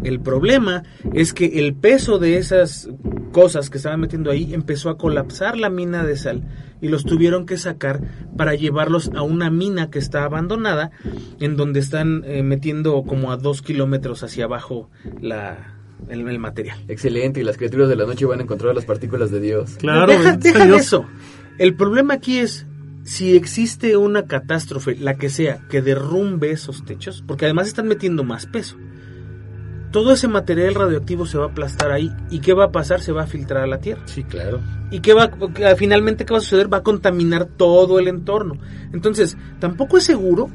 [0.03, 0.83] El problema
[1.15, 2.89] es que el peso de esas
[3.33, 6.43] cosas que estaban metiendo ahí empezó a colapsar la mina de sal
[6.81, 8.01] y los tuvieron que sacar
[8.37, 10.91] para llevarlos a una mina que está abandonada
[11.41, 14.91] en donde están eh, metiendo como a dos kilómetros hacia abajo
[15.21, 15.75] la,
[16.09, 16.79] el, el material.
[16.89, 19.77] Excelente, y las criaturas de la noche van a encontrar las partículas de Dios.
[19.79, 21.07] Claro, deja, deja de eso.
[21.59, 22.67] El problema aquí es
[23.05, 28.25] si existe una catástrofe, la que sea, que derrumbe esos techos, porque además están metiendo
[28.25, 28.77] más peso.
[29.97, 33.13] Todo ese material radioactivo se va a aplastar ahí y qué va a pasar se
[33.13, 34.61] va a filtrar a la tierra Sí, claro.
[34.91, 35.31] y qué va
[35.79, 38.59] finalmente qué va a suceder va a contaminar todo el entorno
[38.93, 40.51] entonces tampoco es seguro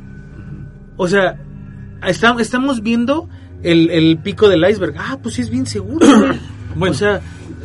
[0.96, 1.39] o sea
[2.08, 3.28] está- estamos viendo
[3.64, 6.06] el, el pico del iceberg ah pues sí es bien seguro.
[6.76, 6.92] Bueno.
[6.94, 7.20] o sea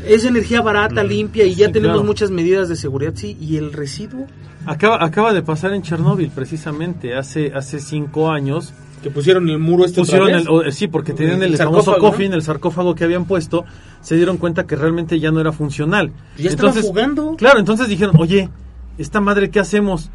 [0.06, 2.06] es energía barata limpia y ya Sí, tenemos claro.
[2.06, 4.26] muchas medidas de seguridad sí y el residuo
[4.64, 8.74] Acaba, acaba de pasar en Chernóbil, precisamente, hace, hace cinco años.
[9.08, 10.74] Que pusieron el muro este Pusieron otra el, vez.
[10.74, 12.36] sí, porque tenían el, El famoso sarcófago, coffin, ¿no?
[12.36, 13.64] el sarcófago que habían puesto,
[14.00, 16.10] se dieron cuenta que realmente ya no era funcional.
[16.36, 17.36] Ya estaba jugando.
[17.36, 18.48] Claro, entonces dijeron, oye,
[18.98, 20.10] esta madre, ¿qué hacemos?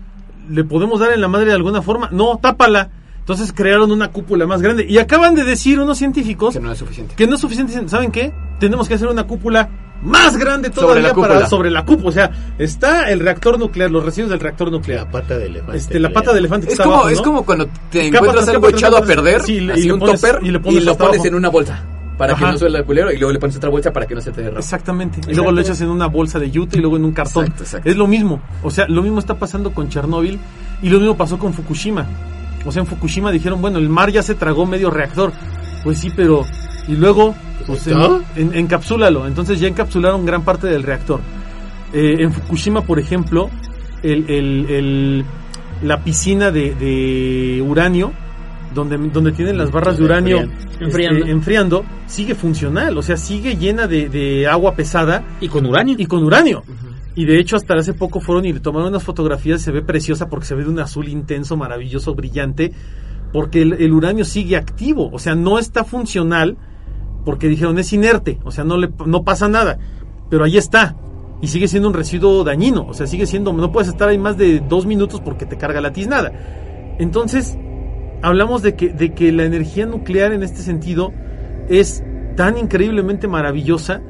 [0.49, 2.09] ¿Le podemos dar en la madre de alguna forma?
[2.11, 2.89] No, tápala.
[3.19, 4.85] Entonces crearon una cúpula más grande.
[4.89, 7.15] Y acaban de decir unos científicos Que no es suficiente.
[7.15, 7.87] que no es suficiente.
[7.87, 8.33] ¿Saben qué?
[8.59, 9.69] Tenemos que hacer una cúpula
[10.01, 12.09] más grande Sobre todavía la para sobre la cúpula.
[12.09, 15.05] O sea, está el reactor nuclear, los residuos del reactor nuclear.
[15.05, 15.77] La pata de elefante.
[15.77, 18.45] Este, la pata de elefante que Es está como, abajo, es como cuando te encuentras
[18.45, 20.59] tras algo echado a perder, sí, así y le un pones- topper, y y, le
[20.59, 21.27] pones lo hasta pones abajo.
[21.27, 21.83] en una bolsa
[22.17, 24.21] para que no suela el culero y luego le pones otra bolsa para que no
[24.21, 24.59] se te derrame.
[24.59, 25.21] Exactamente.
[25.27, 27.45] Y luego lo echas en una bolsa de yute y luego en un cartón.
[27.45, 27.89] Exacto, exacto.
[27.89, 28.39] Es lo mismo.
[28.61, 30.39] O sea, lo mismo está pasando con Chernóbil
[30.83, 32.05] y lo mismo pasó con Fukushima.
[32.63, 35.31] O sea, en Fukushima dijeron, bueno, el mar ya se tragó medio reactor.
[35.83, 36.45] Pues sí, pero...
[36.87, 37.33] Y luego,
[37.65, 38.19] pues en- ¿Está?
[38.35, 39.27] en- encapsúlalo.
[39.27, 41.19] Entonces ya encapsularon gran parte del reactor.
[41.93, 43.49] Eh, en Fukushima, por ejemplo,
[44.03, 45.25] el, el- el-
[45.83, 48.11] la piscina de, de uranio,
[48.73, 51.25] donde, donde tienen las barras de uranio este, Enfriando.
[51.25, 52.97] enfriando, sigue funcional.
[52.97, 55.95] O sea, sigue llena de, de agua pesada Y con uranio.
[55.97, 56.63] y con uranio.
[57.13, 60.29] Y de hecho hasta hace poco fueron y le tomaron unas fotografías, se ve preciosa
[60.29, 62.71] porque se ve de un azul intenso, maravilloso, brillante,
[63.33, 66.55] porque el, el uranio sigue activo, o sea, no está funcional
[67.25, 69.77] porque dijeron es inerte, o sea, no le no pasa nada,
[70.29, 70.95] pero ahí está
[71.41, 74.37] y sigue siendo un residuo dañino, o sea, sigue siendo no puedes estar ahí más
[74.37, 76.31] de dos minutos porque te carga la tiznada.
[76.99, 77.57] Entonces
[78.21, 81.11] hablamos de que de que la energía nuclear en este sentido
[81.69, 82.03] es
[82.35, 84.01] tan increíblemente maravillosa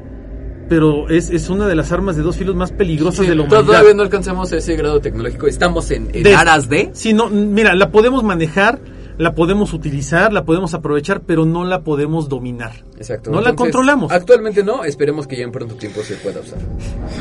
[0.68, 3.42] pero es, es una de las armas de dos filos más peligrosas Sí, de la
[3.42, 3.64] humanidad.
[3.66, 5.46] todavía no alcanzamos ese grado tecnológico.
[5.46, 6.88] Estamos en, en De- aras de.
[6.94, 8.80] Sí, no, mira, la podemos manejar,
[9.18, 12.72] la podemos utilizar, la podemos aprovechar, pero no la podemos dominar.
[12.96, 13.30] Exacto.
[13.30, 14.10] No la controlamos.
[14.12, 16.58] Actualmente no, esperemos que ya en pronto tiempo se pueda usar.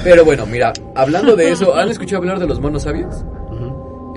[0.04, 3.16] Pero bueno, mira, hablando de eso, ¿han escuchado hablar de los monos sabios?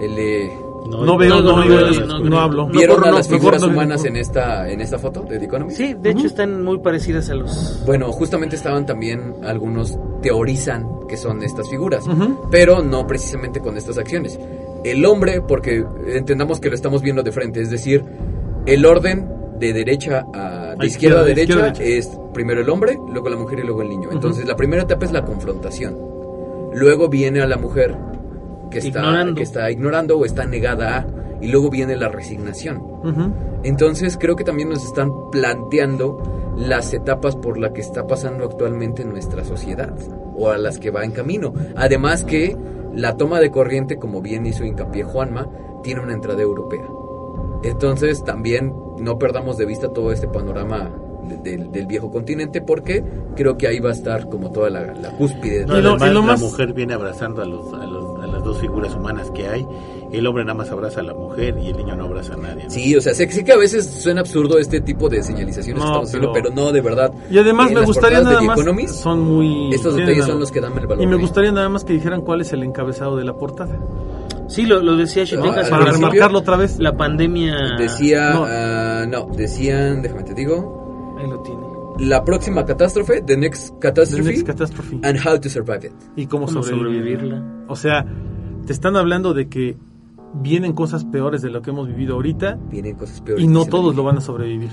[0.01, 0.49] El,
[0.91, 2.41] No, veo, no, no, oigo, no, no, no, no.
[2.41, 2.66] hablo.
[2.66, 5.77] ¿Vieron a no, las figuras no- humanas en esta, en esta foto de The Economist?
[5.79, 7.83] Sí, de hecho están muy parecidas a los...
[7.87, 12.05] Bueno, justamente estaban también algunos teorizan que son estas figuras,
[12.51, 14.39] pero no precisamente con estas acciones.
[14.85, 18.05] El hombre, porque entendamos que lo estamos viendo de frente, es decir,
[18.66, 19.28] el orden
[19.59, 21.85] de derecha a de A izquierda a izquierda, derecha izquierda a derecha.
[21.85, 24.09] es primero el hombre, luego la mujer y luego el niño.
[24.12, 25.97] Entonces, la primera etapa es la confrontación.
[26.74, 27.97] Luego viene a la mujer
[28.70, 29.35] que está Ignorando.
[29.37, 31.07] que está ignorando o está negada a
[31.41, 32.82] y luego viene la resignación.
[33.62, 39.05] Entonces creo que también nos están planteando las etapas por las que está pasando actualmente
[39.05, 39.93] nuestra sociedad
[40.37, 41.53] o a las que va en camino.
[41.76, 42.57] Además que
[42.95, 45.49] la toma de corriente, como bien hizo hincapié Juanma,
[45.82, 46.86] tiene una entrada europea.
[47.62, 50.90] Entonces también no perdamos de vista todo este panorama
[51.28, 53.03] de- del- del viejo continente porque
[53.34, 55.61] creo que ahí va a estar como toda la, la cúspide.
[55.61, 58.22] de No, Y lo- además, y lo la mujer viene abrazando a, los, a, los-
[58.22, 59.66] a las dos figuras humanas que hay.
[60.19, 62.65] El hombre nada más abraza a la mujer y el niño no abraza a nadie.
[62.65, 62.71] ¿no?
[62.71, 65.85] Sí, o sea, sé, sé que a veces suena absurdo este tipo de señalizaciones No,
[65.85, 67.12] que estamos haciendo, pero- pero no, de verdad.
[67.31, 69.75] Y además me gustaría nada The más, Economist, son muy...
[69.75, 71.03] Estos detalles son los que dan el valor.
[71.03, 73.79] Y me gustaría nada más que dijeran cuál es el encabezado de la portada.
[74.49, 75.23] Sí, lo, lo decía.
[75.23, 75.93] Ah, hace Para al rato.
[75.93, 76.79] remarcarlo otra vez.
[76.79, 77.55] La pandemia...
[77.79, 78.45] Decía, No.
[78.47, 81.61] ah, no, decían, déjame te digo, Ahí lo tiene.
[82.01, 84.99] la próxima catástrofe, the next The catastrophe, Next Catastrophe.
[85.03, 85.93] and how to survive it.
[86.17, 87.19] Y cómo, ¿Cómo sobrevivir.
[87.19, 87.65] sobrevivirla?
[87.69, 88.05] O sea,
[88.67, 89.77] te están hablando de que
[90.35, 93.43] vienen cosas peores de lo que hemos vivido ahorita Vienen cosas peores.
[93.45, 94.70] y no todos lo van a sobrevivir.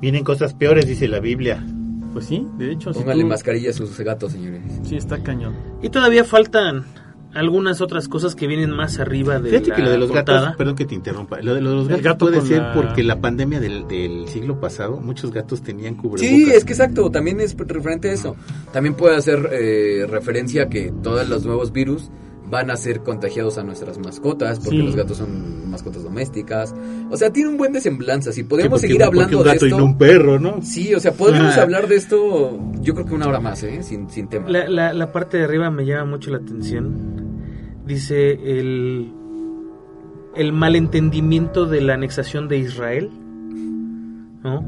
[0.00, 1.64] Vienen cosas peores, dice la Biblia.
[2.12, 4.62] Pues sí, de hecho, si Pónganle tú- mascarilla a sus gatos, señores.
[4.82, 5.54] sí está cañón.
[5.82, 6.84] Y todavía faltan
[7.32, 10.40] algunas otras cosas que vienen más arriba de Fíjate la que lo de los portada.
[10.40, 13.20] gatos, perdón que te interrumpa, lo de los gatos gato puede ser la- porque la
[13.20, 16.22] pandemia del, del siglo pasado, muchos gatos tenían cubrebocas.
[16.28, 18.34] Sí, es que exacto, también es referente a eso.
[18.72, 22.10] También puede hacer eh, referencia a que todos los nuevos virus
[22.50, 24.82] van a ser contagiados a nuestras mascotas, porque Sí.
[24.86, 26.74] los gatos son mascotas domésticas.
[27.10, 28.32] O sea, tiene un buen de semblanza.
[28.32, 29.76] Si Sí, podemos porque- seguir hablando un de gato esto.
[29.76, 30.60] y no un perro, ¿no?
[30.62, 31.62] Sí, o sea, podemos Ah.
[31.62, 33.82] hablar de esto, yo creo que una hora más, ¿eh?
[33.82, 34.48] Sin, sin tema.
[34.48, 37.30] La, la, la parte de arriba me llama mucho la atención.
[37.86, 39.12] Dice el,
[40.36, 43.10] el malentendimiento de la anexación de Israel.
[44.42, 44.64] ¿no?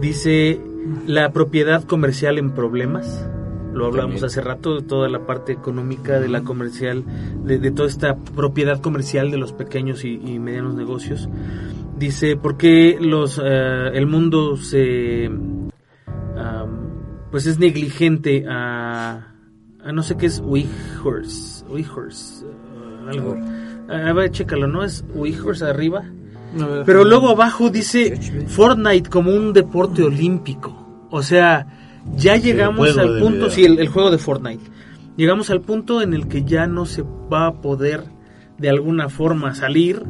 [0.00, 0.60] Dice
[1.06, 3.28] la propiedad comercial en problemas.
[3.72, 4.24] Lo hablamos También.
[4.24, 7.04] hace rato de toda la parte económica de la comercial,
[7.44, 11.28] de, de toda esta propiedad comercial de los pequeños y, y medianos negocios.
[11.96, 15.68] Dice, ¿por qué los, eh, el mundo se, am,
[17.30, 19.34] pues es negligente a,
[19.84, 23.36] a no sé qué es Uyghurs, Uyghurs, eh, algo.
[23.88, 24.84] A ver, chécalo, ¿no?
[24.84, 26.04] Es Uyghurs arriba.
[26.86, 28.16] Pero luego abajo dice
[28.46, 31.06] Fortnite como un deporte olímpico.
[31.10, 31.66] O sea,
[32.16, 33.50] ya llegamos al punto, video.
[33.50, 34.64] sí, el, el juego de Fortnite.
[35.16, 38.04] Llegamos al punto en el que ya no se va a poder
[38.58, 40.02] de alguna forma salir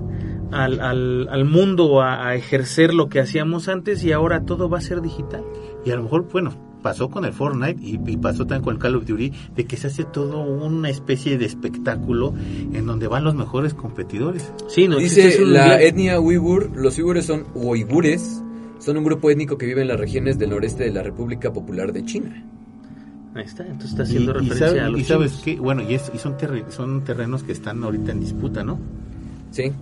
[0.50, 4.78] al, al, al mundo a, a ejercer lo que hacíamos antes y ahora todo va
[4.78, 5.44] a ser digital.
[5.84, 8.80] Y a lo mejor, bueno, pasó con el Fortnite y, y pasó también con el
[8.80, 12.34] Call of Duty, de que se hace todo una especie de espectáculo
[12.72, 14.52] en donde van los mejores competidores.
[14.68, 18.42] Sí, no, Dice este la etnia uigur, los uigures son uigures,
[18.78, 21.92] son un grupo étnico que vive en las regiones del noreste de la República Popular
[21.92, 22.44] de China.
[23.34, 25.44] Ahí está, entonces está Y, haciendo y referencia sabe- a los y sabes chinos.
[25.44, 26.36] qué, bueno, y, es, y son,
[26.70, 28.78] son terrenos que están ahorita en disputa, ¿no?
[29.50, 29.72] ¿Sí?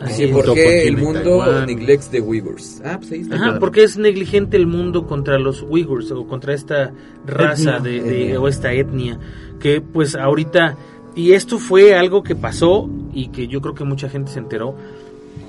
[0.00, 0.32] Así es.
[0.32, 2.82] ¿por qué el y mundo neglects de uigurs?
[2.84, 3.36] Ah, pues ahí está.
[3.36, 6.92] Ajá, porque es negligente el mundo contra los uigurs o contra esta
[7.26, 7.80] raza Etnia.
[7.80, 8.40] de, de- Etnia.
[8.40, 9.18] o esta etnia
[9.60, 10.76] que pues ahorita
[11.14, 14.74] y esto fue algo que pasó y que yo creo que mucha gente se enteró.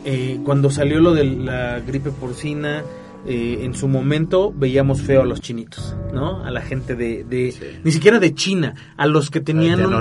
[0.05, 2.83] Eh, cuando salió lo de la gripe porcina,
[3.27, 6.43] eh, en su momento veíamos feo a los chinitos, ¿no?
[6.45, 7.65] A la gente de, de Sí.
[7.83, 9.93] ni siquiera de China, a los que tenían un-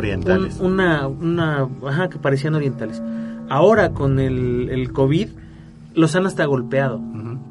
[0.60, 3.02] una, una, ajá, que parecían orientales.
[3.48, 5.28] Ahora con el, el COVID
[5.94, 7.00] los han hasta golpeado.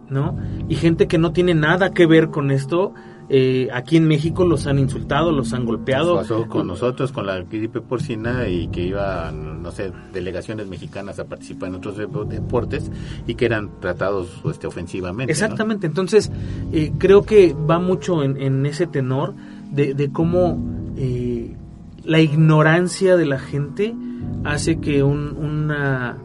[0.09, 0.37] ¿no?
[0.69, 2.93] Y gente que no tiene nada que ver con esto,
[3.35, 6.17] eh, aquí en México los han insultado, los han golpeado.
[6.17, 11.25] Pasó con nosotros, con la gripe porcina y que iban, no sé, delegaciones mexicanas a
[11.25, 12.91] participar en otros depo- deportes
[13.25, 15.31] y que eran tratados este, ofensivamente.
[15.31, 15.33] ¿no?
[15.33, 16.31] Exactamente, entonces
[16.71, 19.33] eh, creo que va mucho en, en ese tenor
[19.71, 20.59] de, de cómo
[20.95, 21.55] eh,
[22.03, 23.95] la ignorancia de la gente
[24.43, 26.17] hace que un- una...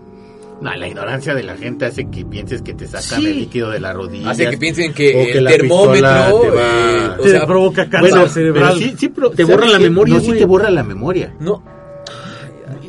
[0.60, 3.26] No, la ignorancia de la gente hace que pienses que te sacan Sí.
[3.26, 4.30] el líquido de la rodilla.
[4.30, 7.46] Hace que piensen que, o que el la termómetro te va- eh, o Te sea,
[7.46, 8.74] provoca cáncer Bueno, cerebral.
[8.76, 11.32] pero sí, sí, pero Te ¿sabes borra la memoria, No, sí te borra la memoria.
[11.40, 11.62] no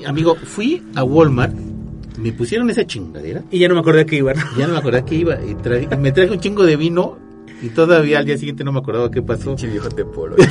[0.07, 1.53] Amigo, fui a Walmart,
[2.17, 4.35] me pusieron esa chingadera, Y ya no me acordé que iban.
[4.57, 7.19] ya no me acordaba que iba, y, tra- y me traje un chingo de vino
[7.61, 9.45] y todavía al día siguiente no me acordaba qué pasó.
[9.55, 10.35] Pinche viejo de polo.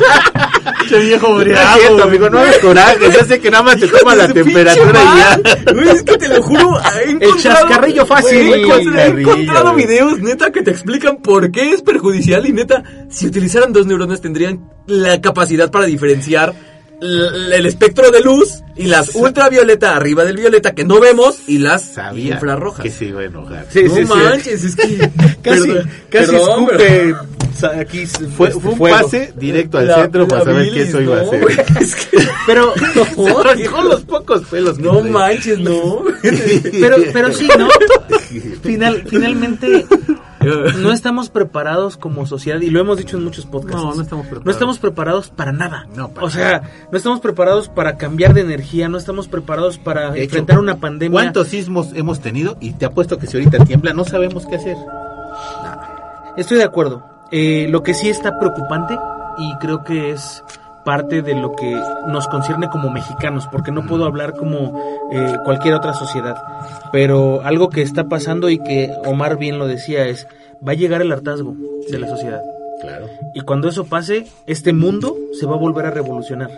[0.88, 1.78] Che viejo No briago.
[1.78, 5.18] cierto, amigo, no hagas coraje, yo sé que nada más te toma la temperatura y
[5.18, 5.72] ya.
[5.72, 8.46] Güey, es que te lo juro, he encontrado- chascarrillo fácil.
[8.48, 13.26] Güey, he encontrado- videos, neta, que te explican por qué es perjudicial y neta, si
[13.26, 16.52] utilizaran dos neuronas tendrían la capacidad para diferenciar
[17.00, 21.82] el espectro de luz y las ultravioleta arriba del violeta que no vemos y las
[21.82, 22.82] Sabía infrarrojas.
[22.82, 23.66] que se iba a enojar.
[23.70, 24.12] Sí, no sí, sí.
[24.12, 24.98] manches, es que
[25.42, 27.14] Casi, Perdón, casi perdón, escupe
[27.58, 28.96] sa- aquí s- Fue, fue un fuego.
[29.02, 31.40] pase directo al La- centro para la saber que bilis, eso iba a no, ser.
[31.40, 32.74] güey, es que- Pero,
[33.70, 36.04] Con los pocos pelos no manches, no.
[36.80, 37.68] pero, pero sí, ¿no?
[38.62, 39.86] Final, finalmente,
[40.40, 43.82] no estamos preparados como sociedad, y lo hemos dicho en muchos podcasts.
[43.82, 44.46] No, no estamos preparados.
[44.46, 45.86] No estamos preparados para nada.
[45.94, 50.10] No, para o sea, no estamos preparados para cambiar de energía, no estamos preparados para
[50.12, 51.12] De hecho, enfrentar una pandemia.
[51.12, 52.56] ¿Cuántos sismos hemos tenido?
[52.60, 54.76] Y te apuesto que si ahorita tiembla, no sabemos qué hacer.
[56.36, 57.04] Estoy de acuerdo.
[57.32, 58.98] Eh, lo que sí está preocupante
[59.38, 60.42] y creo que es
[60.84, 61.74] parte de lo que
[62.08, 64.80] nos concierne como mexicanos, porque no puedo hablar como
[65.12, 66.36] eh, cualquier otra sociedad.
[66.92, 70.26] Pero algo que está pasando y que Omar bien lo decía es,
[70.66, 71.54] va a llegar el hartazgo
[71.90, 72.40] de la sociedad.
[72.80, 73.06] Claro.
[73.34, 76.50] Y cuando eso pase, este mundo se va a volver a revolucionar.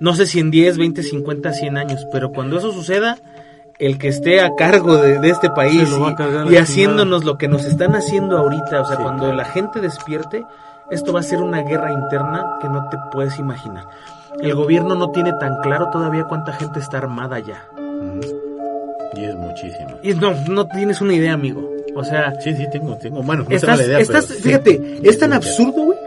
[0.00, 3.16] No sé si en 10, 20, 50, 100 años, pero cuando eso suceda,
[3.78, 5.88] el que esté a cargo de, de este país
[6.50, 9.36] y- haciéndonos lo que nos están haciendo ahorita, o sea, Sí, cuando claro.
[9.36, 10.42] la gente despierte,
[10.90, 13.84] esto va a ser una guerra interna que no te puedes imaginar.
[14.40, 17.64] El gobierno no tiene tan claro todavía cuánta gente está armada ya.
[19.14, 19.90] Y es muchísimo.
[20.02, 21.62] Y no, no tienes una idea, amigo.
[21.94, 23.22] O sea, Sí, sí, tengo, tengo.
[23.22, 24.42] Bueno, no estás, tengo la idea, estás- pero sí.
[24.42, 25.98] fíjate, es tan absurdo, güey,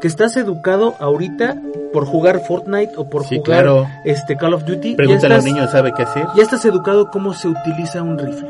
[0.00, 1.56] que estás educado ahorita
[1.94, 3.86] por jugar Fortnite o por Sí, jugar claro.
[4.04, 4.94] este Call of Duty.
[4.96, 6.26] Pregúntale a estás, un niño, ¿sabe qué hacer?
[6.36, 8.48] ya estás educado cómo se utiliza un rifle.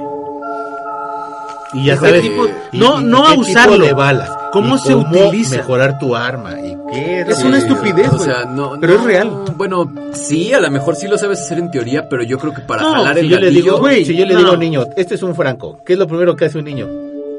[1.74, 2.22] Y ya ¿Qué sabes.
[2.22, 3.74] tipo- no- y- no a usarlo.
[3.74, 4.30] tipo de balas.
[4.62, 5.56] ¿Cómo se utiliza?
[5.56, 6.60] Mejorar tu arma.
[6.60, 8.24] ¿Y qué Es una estupidez, O güey.
[8.30, 9.30] sea, no, Pero es real.
[9.56, 12.62] Bueno, sí, a lo mejor sí lo sabes hacer en teoría, pero yo creo que
[12.62, 14.38] para No, jalar Si el yo le digo, si yo le no.
[14.38, 16.64] digo a un niño, este es un franco, ¿qué es lo primero que hace un
[16.64, 16.86] niño?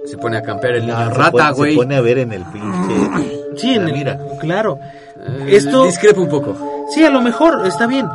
[0.05, 1.71] se pone a campear el niño Ah, se rata, güey.
[1.73, 3.35] Se pone a ver en el pinche.
[3.57, 4.17] Sí, en el- mira.
[4.39, 4.79] claro.
[5.19, 6.55] Eh, Esto- discrepo un poco.
[6.95, 8.07] Sí, a lo mejor está bien.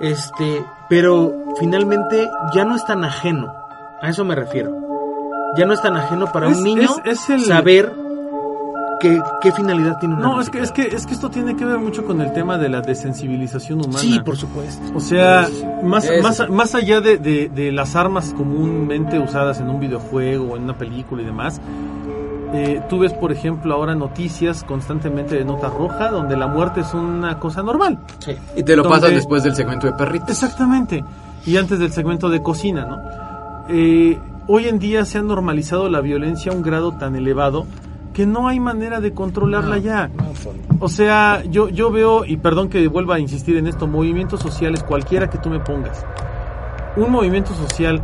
[0.00, 3.52] Este, pero finalmente ya no es tan ajeno.
[4.00, 4.70] A eso me refiero.
[5.58, 7.92] Ya no es tan ajeno para Es- un niño es- es el- saber
[9.00, 11.64] qué, qué finalidad tiene una No, es que, es que es que esto tiene que
[11.64, 13.98] ver mucho con el tema de la desensibilización humana.
[13.98, 14.80] Sí, por supuesto.
[14.94, 15.48] O sea,
[15.82, 20.52] más, Eso más, más allá de, de- de las armas comúnmente usadas en un videojuego
[20.52, 21.60] o en una película y demás,
[22.52, 26.92] eh, tú ves, por ejemplo, ahora noticias constantemente de nota roja donde la muerte es
[26.94, 27.98] una cosa normal.
[28.18, 28.32] Sí.
[28.56, 30.30] Y te lo Donde- pasan después del segmento de perritos.
[30.30, 31.04] Exactamente.
[31.46, 32.98] Y antes del segmento de cocina, ¿no?
[33.68, 37.66] Eh, hoy en día se ha normalizado la violencia a un grado tan elevado
[38.12, 40.10] que no hay manera de controlarla ya.
[40.80, 44.82] O sea, yo, yo veo, y perdón que vuelva a insistir en esto, movimientos sociales,
[44.82, 46.04] cualquiera que tú me pongas.
[46.96, 48.02] Un movimiento social,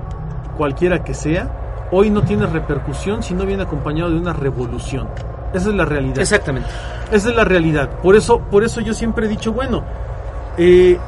[0.56, 5.08] cualquiera que sea, hoy no tiene repercusión si no viene acompañado de una revolución.
[5.52, 6.18] Esa es la realidad.
[6.18, 6.68] Exactamente.
[7.10, 7.90] Esa es la realidad.
[8.02, 9.82] Por eso, por eso yo siempre he dicho, bueno,
[10.58, 10.98] eh,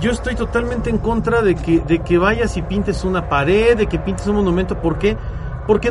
[0.00, 3.86] yo estoy totalmente en contra de que, de que vayas y pintes una pared, de
[3.86, 4.76] que pintes un monumento.
[4.76, 5.16] ¿Por qué?
[5.16, 5.37] Porque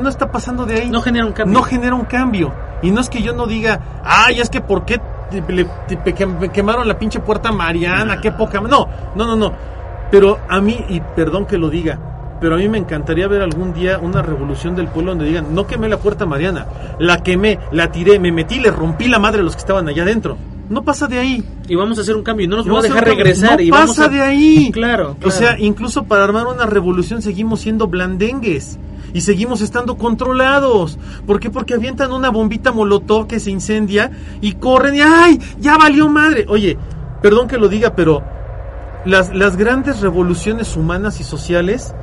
[0.01, 0.89] no está pasando de ahí.
[0.89, 1.53] No genera un cambio.
[1.59, 2.53] No genera un cambio.
[2.81, 4.99] Y no es que yo no diga, ay, es que ¿por qué
[5.29, 8.19] te- le- te- me quemaron la pinche puerta Mariana?
[8.19, 8.59] Qué poca.
[8.61, 9.53] No, no, no, no.
[10.11, 11.99] Pero a mí, y perdón que lo diga,
[12.39, 15.65] pero a mí me encantaría ver algún día una revolución del pueblo donde digan, no
[15.67, 16.65] quemé la puerta Mariana,
[16.99, 20.03] la quemé, la tiré, me metí, le rompí la madre a los que estaban allá
[20.03, 20.37] adentro.
[20.69, 21.43] No pasa de ahí.
[21.67, 23.55] Y vamos a hacer un cambio y no nos vamos a dejar regresar.
[23.57, 24.09] No y vamos pasa a...
[24.09, 24.69] de ahí.
[24.73, 28.77] Claro, O sea, incluso para armar una revolución seguimos siendo blandengues.
[29.13, 30.97] Y seguimos estando controlados.
[31.25, 31.49] ¿Por qué?
[31.49, 34.11] Porque avientan una bombita molotov que se incendia
[34.41, 35.39] y corren y ¡ay!
[35.59, 36.45] ¡Ya valió madre!
[36.49, 36.77] Oye,
[37.21, 38.23] perdón que lo diga, pero
[39.05, 41.93] las, las grandes revoluciones humanas y sociales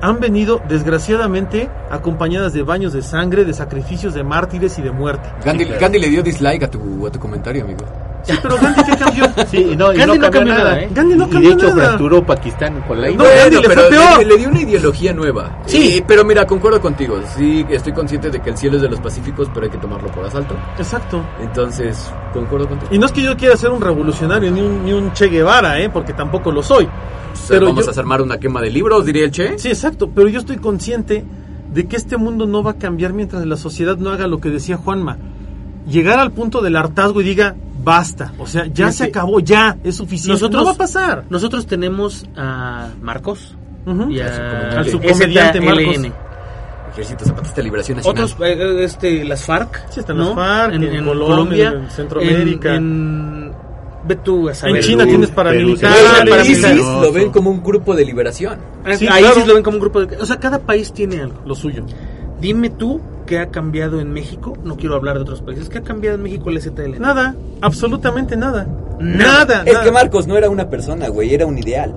[0.00, 5.28] han venido, desgraciadamente, acompañadas de baños de sangre, de sacrificios de mártires y de muerte.
[5.44, 5.80] Gandhi, claro.
[5.80, 7.86] Gandhi le dio dislike a tu, a tu comentario, amigo.
[8.24, 9.24] Sí, pero Gandhi, ¿qué cambió?
[9.50, 10.64] Sí, y no, y Gandhi no no cambió nada.
[10.70, 10.88] nada, ¿eh?
[10.94, 11.88] Gandhi no y cambió de hecho nada.
[11.88, 13.28] fracturó Pakistán con la No, India.
[13.36, 14.18] Gandhi le fue peor.
[14.18, 15.58] le, le dio una ideología nueva.
[15.66, 15.96] Sí.
[15.96, 17.20] Y- pero mira, concuerdo contigo.
[17.36, 20.08] Sí, estoy consciente de que el cielo es de los pacíficos, pero hay que tomarlo
[20.08, 20.54] por asalto.
[20.78, 21.20] Exacto.
[21.42, 22.94] Entonces, concuerdo contigo.
[22.94, 25.80] Y no es que yo quiera ser un revolucionario ni un, ni un Che Guevara,
[25.80, 25.90] ¿eh?
[25.90, 26.88] porque tampoco lo soy.
[27.48, 29.58] Pero Vamos yo- a armar una quema de libros, diría el Che.
[29.58, 31.24] Sí, exacto, pero yo estoy consciente
[31.72, 34.48] de que este mundo no va a cambiar mientras la sociedad no haga lo que
[34.48, 35.18] decía Juanma.
[35.86, 39.96] Llegar al punto del hartazgo y diga, basta, o sea, ya se acabó, ya, es
[39.96, 40.32] suficiente.
[40.32, 41.24] Nosotros- no va a pasar.
[41.28, 43.54] Nosotros tenemos a Marcos
[43.86, 44.10] Ujú.
[44.10, 45.96] y Al a Al subcomediante Marcos.
[46.92, 48.24] Ejército Zapatista de Liberación Nacional.
[48.24, 49.90] Otros, eh, eh, este, las FARC.
[49.90, 50.26] Sí, están ¿no?
[50.26, 52.74] las FARC, en Colombia, en Centroamérica.
[52.76, 53.52] En, en-
[54.06, 54.76] ve tú a saber.
[54.76, 56.02] En China Perú, tienes paramilitares.
[56.02, 56.48] Paramilitares.
[56.50, 58.58] ISIS lo ven como un grupo de liberación.
[58.84, 59.40] Ah, Sí, Ahí claro.
[59.40, 60.16] sí lo ven como un grupo de...
[60.18, 61.40] O sea, cada país tiene algo.
[61.44, 61.84] Lo suyo.
[62.40, 64.56] Dime tú qué ha cambiado en México.
[64.64, 65.68] No quiero hablar de otros países.
[65.68, 66.98] ¿Qué ha cambiado en México el STLN?
[67.00, 68.66] Nada, absolutamente nada.
[69.00, 69.44] Nada.
[69.44, 69.62] Nada.
[69.66, 69.84] Es nada.
[69.84, 71.94] que Marcos no era una persona, güey, era un ideal.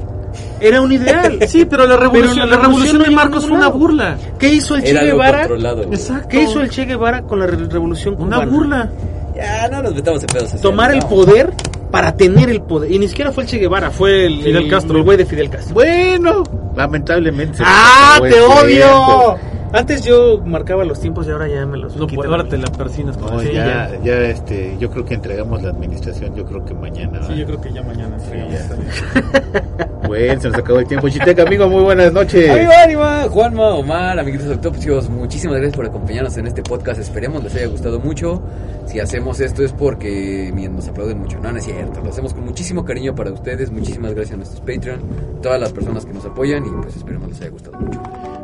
[0.60, 1.40] Era un ideal.
[1.48, 4.18] Sí, pero la revolución, Pero la revolución de Marcos fue una burla.
[4.38, 5.46] ¿Qué hizo el Che Era Guevara?
[5.46, 6.28] Exacto.
[6.30, 8.52] ¿Qué hizo el Che Guevara con la re- revolución Una cubana?
[8.52, 8.90] burla.
[9.36, 10.62] Ya, no nos metamos en pedos.
[10.62, 11.08] Tomar el no.
[11.10, 11.54] poder
[11.92, 12.92] para tener el poder.
[12.92, 14.98] Y ni siquiera fue el Che Guevara, fue el Fidel el- Castro.
[14.98, 15.74] El güey de Fidel Castro.
[15.76, 16.44] Bueno,
[16.76, 17.60] lamentablemente.
[17.66, 18.66] ¡Ah, te odio!
[18.68, 19.40] tiempo.
[19.74, 22.22] Antes yo marcaba los tiempos y ahora ya me los No, quito.
[22.22, 23.18] pues, ahora te la persinas.
[23.18, 27.22] No, Sí, ya, ya, este, yo creo que entregamos la administración, yo creo que mañana.
[27.28, 28.18] Sí, yo creo que ya mañana.
[28.20, 29.88] Sí, ya.
[30.08, 31.10] Bueno, se nos acabó el tiempo.
[31.10, 32.50] Chiteca, amigo, muy buenas noches.
[32.50, 37.02] Amigo Ánima, Juanma, Omar, amiguitos autopsios, muchísimas gracias por acompañarnos en este podcast.
[37.02, 38.42] Esperemos les haya gustado mucho.
[38.86, 41.40] Si hacemos esto es porque miren, nos aplauden mucho.
[41.42, 42.00] No, no es cierto.
[42.02, 43.70] Lo hacemos con muchísimo cariño para ustedes.
[43.70, 45.02] Muchísimas gracias a nuestros Patreon,
[45.42, 48.02] todas las personas que nos apoyan y pues esperemos les haya gustado mucho.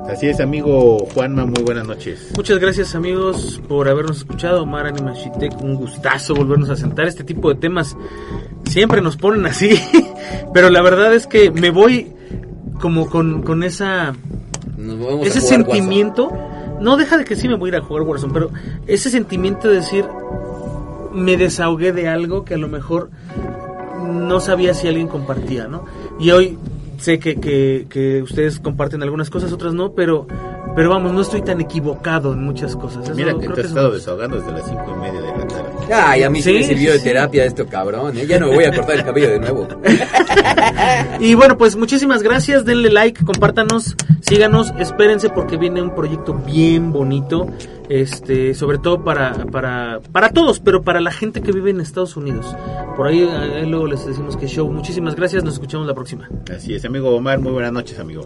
[0.09, 2.33] Así es, amigo Juanma, muy buenas noches.
[2.35, 4.63] Muchas gracias amigos por habernos escuchado.
[4.63, 7.07] Omar Anima Shitek, un gustazo volvernos a sentar.
[7.07, 7.95] Este tipo de temas
[8.65, 9.69] siempre nos ponen así.
[10.53, 12.11] Pero la verdad es que me voy
[12.81, 14.13] como con, con esa
[14.75, 16.29] Nos ese sentimiento.
[16.81, 18.51] No deja de que sí me voy a ir a jugar Warzone, pero
[18.85, 20.03] ese sentimiento de decir
[21.13, 23.11] me desahogué de algo que a lo mejor
[24.03, 25.85] no sabía si alguien compartía, ¿no?
[26.19, 26.57] Y hoy
[26.97, 30.27] sé que, que, que ustedes comparten algunas cosas, otras no, pero
[30.75, 33.03] pero vamos, no estoy tan equivocado en muchas cosas.
[33.03, 35.27] Eso Mira que creo te has es estado desahogando desde las cinco y media de
[35.37, 35.93] la tarde.
[35.93, 38.17] Ay, a mí sí, Sí, me sirvió de terapia esto, cabrón.
[38.17, 38.25] ¿eh?
[38.27, 39.67] Ya no me voy a cortar el cabello de nuevo.
[41.19, 46.91] Y bueno, pues muchísimas gracias, denle like, compártanos, síganos, espérense porque viene un proyecto bien
[46.91, 47.47] bonito,
[48.01, 52.17] este, sobre todo para, para, para todos, pero para la gente que vive en Estados
[52.17, 52.55] Unidos.
[52.97, 54.69] Por ahí, eh, luego les decimos que show.
[54.71, 56.27] Muchísimas gracias, nos escuchamos la próxima.
[56.55, 58.25] Así es, amigo Omar, muy buenas noches, amigo.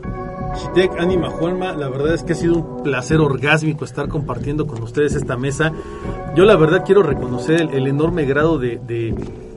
[0.56, 4.82] Shitek, Anima, Juanma, la verdad es que ha sido un placer orgásmico estar compartiendo con
[4.82, 5.74] ustedes esta mesa.
[6.36, 9.14] Yo la verdad quiero reconocer el, el enorme grado de, de-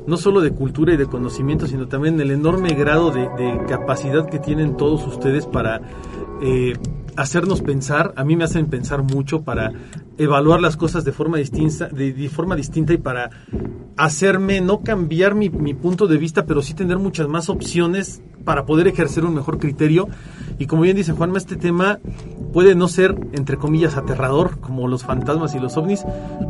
[0.06, 4.28] no solo de cultura y de conocimiento, sino también el enorme grado de, de capacidad
[4.28, 5.80] que tienen todos ustedes para
[6.42, 6.72] eh,
[7.20, 8.12] hacernos pensar.
[8.16, 9.72] A mí me hacen pensar mucho para
[10.20, 13.30] evaluar las cosas de forma distinta, de, de forma distinta y para
[13.96, 18.64] hacerme no cambiar mi, mi punto de vista, pero sí tener muchas más opciones para
[18.64, 20.08] poder ejercer un mejor criterio.
[20.58, 21.98] Y como bien dice Juanma, este tema
[22.52, 26.04] puede no ser, entre comillas, aterrador, como los fantasmas y los ovnis,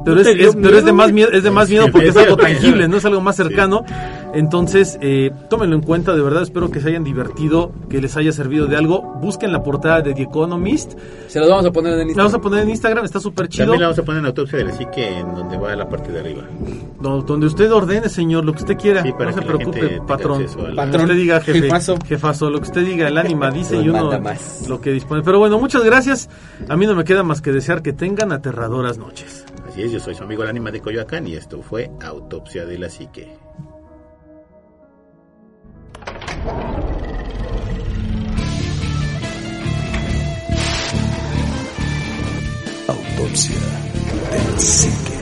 [0.04, 2.16] pero ¿No es, es- pero es de más miedo, es de más miedo porque es
[2.16, 3.84] algo tangible, no es algo más cercano.
[4.32, 8.30] Entonces, eh, tómenlo en cuenta, de verdad, espero que se hayan divertido, que les haya
[8.32, 9.02] servido de algo.
[9.20, 10.92] Busquen la portada de The Economist.
[11.26, 12.42] Se los vamos a poner en el La vamos a Instagram.
[12.42, 13.59] poner en Instagram, está súper chido.
[13.60, 16.12] También la vamos a poner en autopsia de la psique en donde va la parte
[16.12, 16.42] de arriba.
[17.00, 19.02] No, donde usted ordene, señor, lo que usted quiera.
[19.02, 20.46] Sí, para no se la preocupe, gente patrón.
[20.76, 21.62] Patrón, usted diga, jefe.
[21.62, 21.98] jefazo.
[22.06, 24.68] Jefazo, lo que usted diga, el ánima dice y uno más.
[24.68, 25.22] lo que dispone.
[25.22, 26.28] Pero bueno, muchas gracias.
[26.68, 29.44] A mí no me queda más que desear que tengan aterradoras noches.
[29.68, 32.78] Así es, yo soy su amigo el ánima de Coyoacán y esto fue Autopsia de
[32.78, 33.49] la Psique.
[43.20, 43.54] Autopsia
[44.32, 45.19] de la psique.